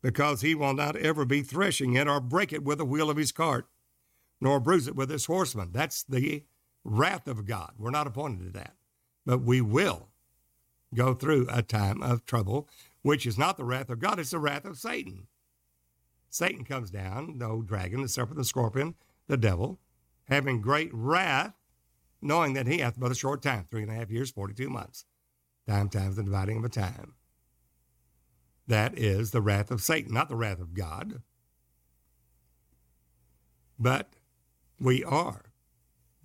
Because 0.00 0.40
he 0.40 0.54
will 0.54 0.72
not 0.72 0.96
ever 0.96 1.26
be 1.26 1.42
threshing 1.42 1.94
it 1.94 2.08
or 2.08 2.18
break 2.18 2.50
it 2.52 2.64
with 2.64 2.78
the 2.78 2.84
wheel 2.84 3.10
of 3.10 3.18
his 3.18 3.30
cart, 3.30 3.68
nor 4.40 4.58
bruise 4.58 4.88
it 4.88 4.96
with 4.96 5.10
his 5.10 5.26
horseman. 5.26 5.70
That's 5.70 6.02
the 6.02 6.44
wrath 6.82 7.28
of 7.28 7.44
God. 7.44 7.72
We're 7.78 7.90
not 7.90 8.06
appointed 8.06 8.46
to 8.46 8.58
that. 8.58 8.74
But 9.26 9.42
we 9.42 9.60
will 9.60 10.08
go 10.94 11.12
through 11.12 11.46
a 11.50 11.62
time 11.62 12.02
of 12.02 12.24
trouble, 12.24 12.68
which 13.02 13.26
is 13.26 13.36
not 13.36 13.58
the 13.58 13.64
wrath 13.64 13.90
of 13.90 13.98
God, 13.98 14.18
it's 14.18 14.30
the 14.30 14.38
wrath 14.38 14.64
of 14.64 14.78
Satan. 14.78 15.26
Satan 16.30 16.64
comes 16.64 16.90
down, 16.90 17.36
the 17.38 17.46
old 17.46 17.66
dragon, 17.66 18.00
the 18.00 18.08
serpent, 18.08 18.38
the 18.38 18.44
scorpion, 18.44 18.94
the 19.28 19.36
devil, 19.36 19.78
having 20.24 20.62
great 20.62 20.90
wrath, 20.92 21.54
knowing 22.22 22.54
that 22.54 22.66
he 22.66 22.78
hath 22.78 22.98
but 22.98 23.12
a 23.12 23.14
short 23.14 23.42
time, 23.42 23.66
three 23.70 23.82
and 23.82 23.90
a 23.90 23.94
half 23.94 24.10
years, 24.10 24.30
42 24.30 24.70
months. 24.70 25.04
Time 25.66 25.88
times 25.88 26.16
the 26.16 26.22
dividing 26.22 26.58
of 26.58 26.64
a 26.64 26.68
time. 26.68 27.14
That 28.66 28.98
is 28.98 29.30
the 29.30 29.42
wrath 29.42 29.70
of 29.70 29.80
Satan, 29.80 30.14
not 30.14 30.28
the 30.28 30.36
wrath 30.36 30.60
of 30.60 30.74
God. 30.74 31.22
But 33.78 34.14
we 34.78 35.04
are 35.04 35.42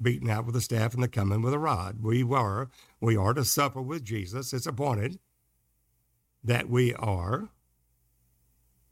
beaten 0.02 0.30
out 0.30 0.46
with 0.46 0.56
a 0.56 0.62
staff 0.62 0.94
and 0.94 1.04
the 1.04 1.08
cumin 1.08 1.42
with 1.42 1.54
a 1.54 1.60
rod. 1.60 2.02
We 2.02 2.24
were, 2.24 2.70
we 3.02 3.18
are 3.18 3.34
to 3.34 3.44
suffer 3.44 3.82
with 3.82 4.04
Jesus. 4.04 4.54
It's 4.54 4.68
appointed 4.68 5.20
that 6.44 6.70
we 6.70 6.94
are 6.94 7.50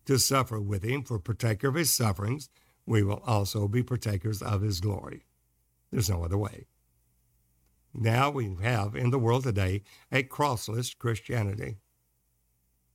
to 0.06 0.20
suffer 0.20 0.60
with 0.60 0.84
him 0.84 1.04
for 1.04 1.20
partaker 1.20 1.70
of 1.70 1.76
his 1.76 1.96
sufferings. 1.96 2.50
We 2.86 3.04
will 3.04 3.22
also 3.26 3.68
be 3.68 3.84
partakers 3.84 4.42
of 4.42 4.62
his 4.62 4.80
glory. 4.80 5.26
There's 5.92 6.10
no 6.10 6.24
other 6.24 6.38
way. 6.38 6.68
Now 7.94 8.30
we 8.30 8.56
have 8.62 8.96
in 8.96 9.10
the 9.10 9.20
world 9.20 9.44
today 9.44 9.84
a 10.12 10.24
crossless 10.24 10.98
Christianity. 10.98 11.78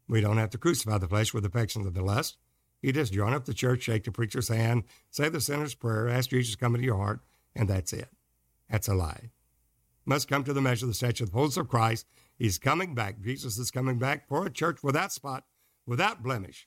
We 0.08 0.20
don't 0.20 0.38
have 0.38 0.50
to 0.50 0.58
crucify 0.58 0.98
the 0.98 1.08
flesh 1.08 1.32
with 1.32 1.44
affections 1.44 1.86
of 1.86 1.94
the 1.94 2.02
lust. 2.02 2.36
You 2.82 2.92
just 2.92 3.12
join 3.12 3.32
up 3.32 3.44
the 3.44 3.54
church, 3.54 3.82
shake 3.82 4.04
the 4.04 4.12
preacher's 4.12 4.48
hand, 4.48 4.84
say 5.10 5.28
the 5.28 5.40
sinner's 5.40 5.74
prayer, 5.74 6.08
ask 6.08 6.30
Jesus 6.30 6.54
to 6.54 6.58
come 6.58 6.74
into 6.74 6.86
your 6.86 6.96
heart, 6.96 7.20
and 7.54 7.68
that's 7.68 7.92
it. 7.92 8.08
That's 8.68 8.88
a 8.88 8.94
lie. 8.94 9.30
Must 10.04 10.28
come 10.28 10.42
to 10.44 10.52
the 10.52 10.60
measure 10.60 10.86
of 10.86 10.90
the 10.90 10.94
stature 10.94 11.24
of 11.24 11.30
the 11.30 11.34
fullness 11.34 11.56
of 11.56 11.68
Christ. 11.68 12.06
He's 12.36 12.58
coming 12.58 12.94
back. 12.94 13.20
Jesus 13.20 13.56
is 13.56 13.70
coming 13.70 13.98
back 13.98 14.26
for 14.26 14.44
a 14.44 14.50
church 14.50 14.82
without 14.82 15.12
spot, 15.12 15.44
without 15.86 16.24
blemish, 16.24 16.66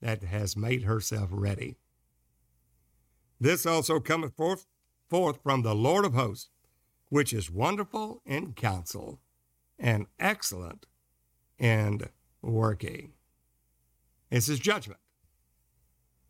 that 0.00 0.22
has 0.22 0.56
made 0.56 0.84
herself 0.84 1.28
ready. 1.32 1.76
This 3.40 3.66
also 3.66 3.98
cometh 3.98 4.36
forth, 4.36 4.66
forth 5.10 5.42
from 5.42 5.62
the 5.62 5.74
Lord 5.74 6.04
of 6.04 6.14
hosts, 6.14 6.50
which 7.12 7.34
is 7.34 7.50
wonderful 7.50 8.22
in 8.24 8.54
counsel 8.54 9.20
and 9.78 10.06
excellent 10.18 10.86
in 11.58 12.00
working. 12.40 13.12
This 14.30 14.48
is 14.48 14.58
judgment. 14.58 14.98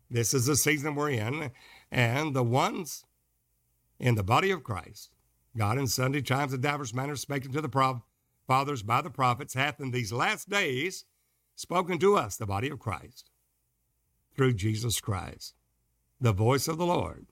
This 0.09 0.33
is 0.33 0.45
the 0.45 0.57
season 0.57 0.95
we're 0.95 1.11
in, 1.11 1.51
and 1.89 2.35
the 2.35 2.43
ones 2.43 3.05
in 3.97 4.15
the 4.15 4.25
body 4.25 4.51
of 4.51 4.65
Christ, 4.65 5.11
God 5.55 5.77
in 5.77 5.87
Sunday 5.87 6.21
times 6.21 6.51
and 6.51 6.61
divers 6.61 6.93
manners 6.93 7.21
speaking 7.21 7.53
to 7.53 7.61
the 7.61 8.01
fathers 8.45 8.83
by 8.83 8.99
the 8.99 9.09
prophets, 9.09 9.53
hath 9.53 9.79
in 9.79 9.91
these 9.91 10.11
last 10.11 10.49
days 10.49 11.05
spoken 11.55 11.97
to 11.99 12.17
us, 12.17 12.35
the 12.35 12.45
body 12.45 12.69
of 12.69 12.79
Christ, 12.79 13.29
through 14.35 14.55
Jesus 14.55 14.99
Christ, 14.99 15.53
the 16.19 16.33
voice 16.33 16.67
of 16.67 16.77
the 16.77 16.85
Lord. 16.85 17.27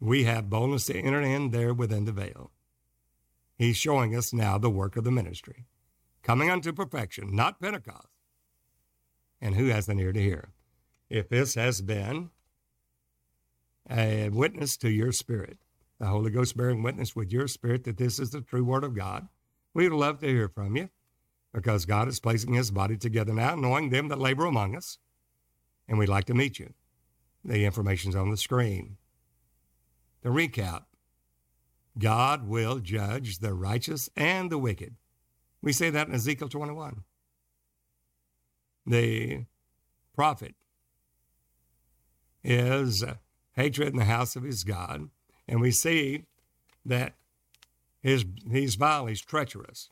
We 0.00 0.24
have 0.24 0.50
boldness 0.50 0.86
to 0.86 0.98
enter 0.98 1.22
in 1.22 1.50
there 1.50 1.72
within 1.72 2.04
the 2.04 2.12
veil. 2.12 2.50
He's 3.56 3.76
showing 3.76 4.14
us 4.14 4.32
now 4.32 4.58
the 4.58 4.70
work 4.70 4.96
of 4.96 5.04
the 5.04 5.10
ministry, 5.10 5.64
coming 6.22 6.50
unto 6.50 6.72
perfection, 6.72 7.34
not 7.34 7.60
Pentecost. 7.60 8.08
And 9.40 9.54
who 9.54 9.66
has 9.66 9.88
an 9.88 9.98
ear 9.98 10.12
to 10.12 10.22
hear? 10.22 10.52
If 11.08 11.28
this 11.28 11.54
has 11.54 11.80
been 11.80 12.30
a 13.88 14.28
witness 14.28 14.76
to 14.78 14.90
your 14.90 15.12
spirit, 15.12 15.58
the 15.98 16.06
Holy 16.06 16.30
Ghost 16.30 16.56
bearing 16.56 16.82
witness 16.82 17.16
with 17.16 17.32
your 17.32 17.48
spirit 17.48 17.84
that 17.84 17.96
this 17.96 18.18
is 18.18 18.30
the 18.30 18.42
true 18.42 18.64
Word 18.64 18.84
of 18.84 18.94
God. 18.94 19.28
We 19.72 19.88
would 19.88 19.98
love 19.98 20.18
to 20.20 20.26
hear 20.26 20.48
from 20.48 20.76
you 20.76 20.90
because 21.54 21.86
God 21.86 22.08
is 22.08 22.20
placing 22.20 22.52
His 22.52 22.70
body 22.70 22.98
together 22.98 23.32
now, 23.32 23.54
knowing 23.54 23.88
them 23.88 24.08
that 24.08 24.18
labor 24.18 24.44
among 24.44 24.76
us, 24.76 24.98
and 25.88 25.98
we'd 25.98 26.08
like 26.08 26.26
to 26.26 26.34
meet 26.34 26.58
you. 26.58 26.74
The 27.44 27.64
information's 27.64 28.16
on 28.16 28.30
the 28.30 28.36
screen. 28.36 28.98
To 30.26 30.32
recap, 30.32 30.86
God 31.96 32.48
will 32.48 32.80
judge 32.80 33.38
the 33.38 33.54
righteous 33.54 34.10
and 34.16 34.50
the 34.50 34.58
wicked. 34.58 34.96
We 35.62 35.72
say 35.72 35.88
that 35.88 36.08
in 36.08 36.14
Ezekiel 36.14 36.48
21. 36.48 37.04
The 38.84 39.44
prophet 40.12 40.56
is 42.42 43.04
hatred 43.54 43.90
in 43.90 43.98
the 43.98 44.04
house 44.06 44.34
of 44.34 44.42
his 44.42 44.64
God. 44.64 45.10
And 45.46 45.60
we 45.60 45.70
see 45.70 46.24
that 46.84 47.14
his, 48.02 48.24
he's 48.50 48.74
vile, 48.74 49.06
he's 49.06 49.22
treacherous. 49.22 49.90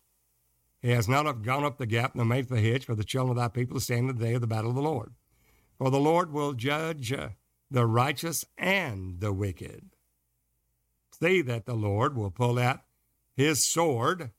He 0.83 0.91
has 0.91 1.09
not 1.09 1.43
gone 1.43 1.63
up 1.63 1.79
the 1.79 1.87
gap 1.87 2.17
nor 2.17 2.25
made 2.25 2.49
the 2.49 2.61
hedge 2.61 2.87
for 2.87 2.97
the 2.97 3.05
children 3.05 3.31
of 3.31 3.37
thy 3.37 3.47
people 3.47 3.77
to 3.77 3.85
stand 3.85 4.11
in 4.11 4.17
the 4.19 4.25
day 4.25 4.35
of 4.35 4.41
the 4.41 4.49
battle 4.49 4.71
of 4.71 4.77
the 4.77 4.83
Lord. 4.83 5.15
For 5.79 5.93
the 5.93 6.01
Lord 6.01 6.33
will 6.33 6.55
judge 6.55 7.15
the 7.71 7.87
righteous 7.87 8.45
and 8.59 9.21
the 9.21 9.33
wicked. 9.33 9.94
See 11.21 11.43
that 11.43 11.65
the 11.65 11.75
Lord 11.75 12.17
will 12.17 12.31
pull 12.31 12.59
out 12.59 12.81
his 13.37 13.65
sword, 13.65 14.31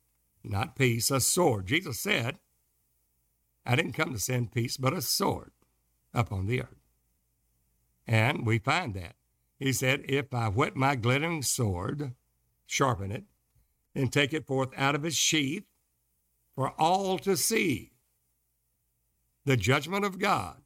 not 0.43 0.75
peace, 0.75 1.09
a 1.09 1.21
sword. 1.21 1.67
Jesus 1.67 1.99
said, 1.99 2.39
I 3.65 3.75
didn't 3.75 3.93
come 3.93 4.11
to 4.11 4.19
send 4.19 4.51
peace, 4.51 4.75
but 4.75 4.93
a 4.93 5.01
sword 5.01 5.51
upon 6.13 6.47
the 6.47 6.61
earth. 6.61 6.81
And 8.05 8.45
we 8.45 8.59
find 8.59 8.93
that. 8.95 9.15
He 9.57 9.71
said, 9.71 10.03
If 10.07 10.33
I 10.33 10.49
whet 10.49 10.75
my 10.75 10.95
glittering 10.95 11.43
sword, 11.43 12.13
sharpen 12.65 13.11
it, 13.11 13.23
and 13.95 14.11
take 14.11 14.33
it 14.33 14.45
forth 14.45 14.69
out 14.75 14.95
of 14.95 15.05
its 15.05 15.15
sheath 15.15 15.63
for 16.55 16.71
all 16.79 17.17
to 17.19 17.37
see 17.37 17.93
the 19.45 19.55
judgment 19.55 20.03
of 20.03 20.19
God, 20.19 20.61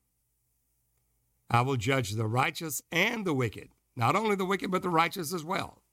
I 1.52 1.62
will 1.62 1.78
judge 1.78 2.12
the 2.12 2.28
righteous 2.28 2.82
and 2.92 3.26
the 3.26 3.34
wicked, 3.34 3.70
not 3.96 4.16
only 4.16 4.36
the 4.36 4.46
wicked, 4.46 4.72
but 4.72 4.82
the 4.82 4.90
righteous 4.90 5.34
as 5.34 5.44
well. 5.44 5.84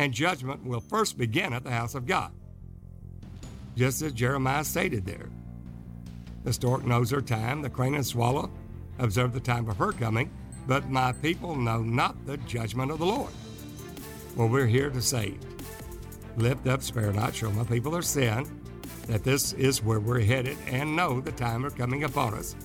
And 0.00 0.14
judgment 0.14 0.64
will 0.64 0.80
first 0.80 1.18
begin 1.18 1.52
at 1.52 1.62
the 1.62 1.70
house 1.70 1.94
of 1.94 2.06
God, 2.06 2.32
just 3.76 4.00
as 4.00 4.14
Jeremiah 4.14 4.64
stated 4.64 5.04
there. 5.04 5.28
The 6.42 6.54
stork 6.54 6.86
knows 6.86 7.10
her 7.10 7.20
time, 7.20 7.60
the 7.60 7.68
crane 7.68 7.94
and 7.94 8.06
swallow 8.06 8.50
observe 8.98 9.34
the 9.34 9.40
time 9.40 9.68
of 9.68 9.76
her 9.76 9.92
coming, 9.92 10.30
but 10.66 10.88
my 10.88 11.12
people 11.12 11.54
know 11.54 11.82
not 11.82 12.16
the 12.24 12.38
judgment 12.38 12.90
of 12.90 12.98
the 12.98 13.04
Lord. 13.04 13.30
Well, 14.36 14.48
we're 14.48 14.66
here 14.66 14.88
to 14.88 15.02
say, 15.02 15.34
lift 16.38 16.66
up, 16.66 16.82
spare 16.82 17.12
not, 17.12 17.34
show 17.34 17.50
my 17.50 17.64
people 17.64 17.92
their 17.92 18.00
sin, 18.00 18.46
that 19.06 19.22
this 19.22 19.52
is 19.52 19.82
where 19.82 20.00
we're 20.00 20.20
headed, 20.20 20.56
and 20.66 20.96
know 20.96 21.20
the 21.20 21.32
time 21.32 21.66
are 21.66 21.70
coming 21.70 22.04
upon 22.04 22.32
us, 22.32 22.56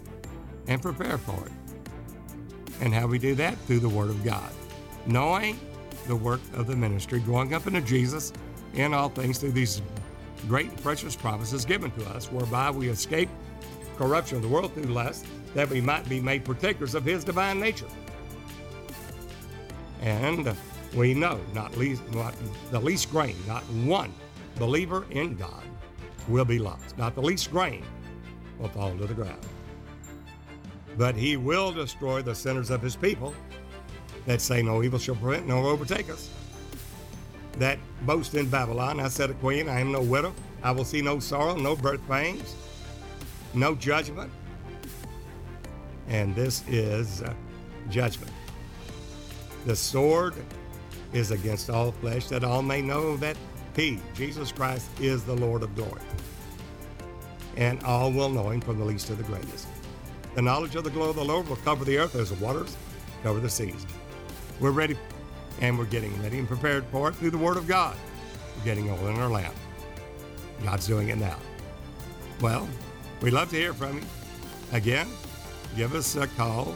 and 0.70 0.82
prepare 0.82 1.18
for 1.18 1.46
it. 1.46 1.52
And 2.80 2.94
how 2.94 3.08
we 3.08 3.20
do 3.20 3.36
that? 3.36 3.58
Through 3.68 3.80
the 3.80 3.90
Word 3.90 4.10
of 4.10 4.24
God. 4.24 4.54
Knowing 5.06 5.60
the 6.08 6.16
work 6.16 6.42
of 6.54 6.68
the 6.68 6.76
ministry, 6.76 7.20
growing 7.20 7.54
up 7.54 7.68
into 7.68 7.82
Jesus 7.82 8.34
in 8.74 8.94
all 8.94 9.10
things 9.10 9.38
through 9.38 9.52
these 9.52 9.82
great 10.48 10.70
and 10.70 10.82
precious 10.82 11.16
promises 11.16 11.66
given 11.66 11.92
to 11.92 12.06
us, 12.10 12.32
whereby 12.32 12.70
we 12.70 12.90
escape 12.90 13.30
corruption 13.98 14.38
of 14.38 14.44
the 14.44 14.50
world 14.50 14.74
through 14.74 14.84
lust, 14.84 15.26
that 15.54 15.70
we 15.70 15.82
might 15.82 16.08
be 16.10 16.20
made 16.20 16.44
partakers 16.44 16.96
of 16.96 17.04
his 17.06 17.24
divine 17.24 17.60
nature. 17.60 17.88
And 20.02 20.56
we 20.94 21.14
know 21.14 21.40
not 21.54 21.76
least 21.78 22.02
not 22.14 22.36
the 22.72 22.80
least 22.80 23.10
grain, 23.10 23.36
not 23.48 23.64
one 23.64 24.14
believer 24.58 25.06
in 25.12 25.36
God 25.36 25.64
will 26.28 26.46
be 26.46 26.60
lost. 26.60 26.98
Not 26.98 27.16
the 27.16 27.22
least 27.22 27.52
grain 27.52 27.84
will 28.60 28.70
fall 28.70 28.96
to 28.98 29.06
the 29.06 29.14
ground. 29.14 29.46
But 30.98 31.16
he 31.16 31.38
will 31.38 31.72
destroy 31.72 32.22
the 32.22 32.36
sinners 32.36 32.70
of 32.70 32.82
his 32.82 32.96
people 32.96 33.34
that 34.26 34.42
say 34.42 34.62
no 34.62 34.84
evil 34.84 35.00
shall 35.00 35.16
prevent 35.16 35.48
nor 35.48 35.66
overtake 35.68 36.10
us. 36.10 36.30
that 37.60 37.80
boast 38.06 38.36
in 38.36 38.50
Babylon. 38.50 39.00
I 39.00 39.08
said 39.08 39.30
a 39.30 39.34
queen, 39.36 39.70
I 39.70 39.80
am 39.80 39.92
no 39.92 40.02
widow. 40.02 40.34
I 40.64 40.72
will 40.72 40.86
see 40.86 41.02
no 41.02 41.20
sorrow, 41.20 41.56
no 41.56 41.76
birth 41.76 42.02
pains, 42.10 42.56
no 43.54 43.76
judgment. 43.76 44.32
And 46.08 46.36
this 46.36 46.64
is 46.68 47.22
uh, 47.22 47.34
judgment. 47.90 48.32
The 49.66 49.76
sword 49.76 50.36
is 51.14 51.32
against 51.32 51.70
all 51.70 51.92
flesh, 51.94 52.28
that 52.28 52.44
all 52.44 52.62
may 52.62 52.82
know 52.82 53.18
that 53.18 53.38
He, 53.76 54.00
Jesus 54.16 54.52
Christ, 54.52 54.90
is 55.00 55.24
the 55.24 55.36
Lord 55.36 55.64
of 55.64 55.76
glory. 55.76 56.02
And 57.58 57.82
all 57.84 58.12
will 58.12 58.30
know 58.30 58.50
Him 58.50 58.62
from 58.62 58.80
the 58.80 58.86
least 58.86 59.08
to 59.08 59.16
the 59.16 59.24
greatest. 59.24 59.68
The 60.36 60.42
knowledge 60.42 60.76
of 60.76 60.84
the 60.84 60.90
glory 60.90 61.12
of 61.12 61.16
the 61.16 61.26
Lord 61.26 61.48
will 61.48 61.56
cover 61.58 61.86
the 61.86 61.98
earth 61.98 62.16
as 62.16 62.32
the 62.32 62.46
waters 62.46 62.76
cover 63.24 63.40
the 63.40 63.50
seas. 63.50 63.86
We're 64.60 64.72
ready, 64.72 64.98
and 65.62 65.78
we're 65.78 65.86
getting 65.86 66.22
ready 66.22 66.40
and 66.40 66.48
prepared 66.48 66.86
for 66.86 67.10
it 67.10 67.16
through 67.16 67.32
the 67.32 67.38
Word 67.38 67.58
of 67.58 67.68
God. 67.68 67.96
We're 68.58 68.66
getting 68.66 68.90
oil 68.90 69.08
in 69.08 69.18
our 69.18 69.30
lamp. 69.30 69.56
God's 70.64 70.88
doing 70.88 71.10
it 71.10 71.18
now. 71.18 71.38
Well, 72.42 72.68
we'd 73.22 73.34
love 73.34 73.50
to 73.50 73.56
hear 73.56 73.74
from 73.74 73.98
you. 73.98 74.04
Again, 74.72 75.08
give 75.76 75.94
us 75.94 76.16
a 76.16 76.28
call 76.28 76.74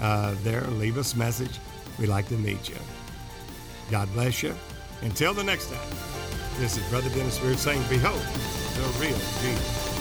uh, 0.00 0.34
there, 0.42 0.62
leave 0.62 0.98
us 0.98 1.14
a 1.14 1.18
message. 1.18 1.58
We'd 1.98 2.08
like 2.08 2.28
to 2.28 2.34
meet 2.34 2.68
you. 2.68 2.76
God 3.90 4.12
bless 4.12 4.42
you. 4.42 4.54
Until 5.02 5.34
the 5.34 5.44
next 5.44 5.70
time, 5.70 5.96
this 6.58 6.76
is 6.76 6.88
Brother 6.88 7.10
Dennis 7.10 7.34
Spears 7.34 7.60
saying, 7.60 7.82
Behold, 7.88 8.20
the 8.74 9.00
real 9.00 9.18
Jesus. 9.42 9.91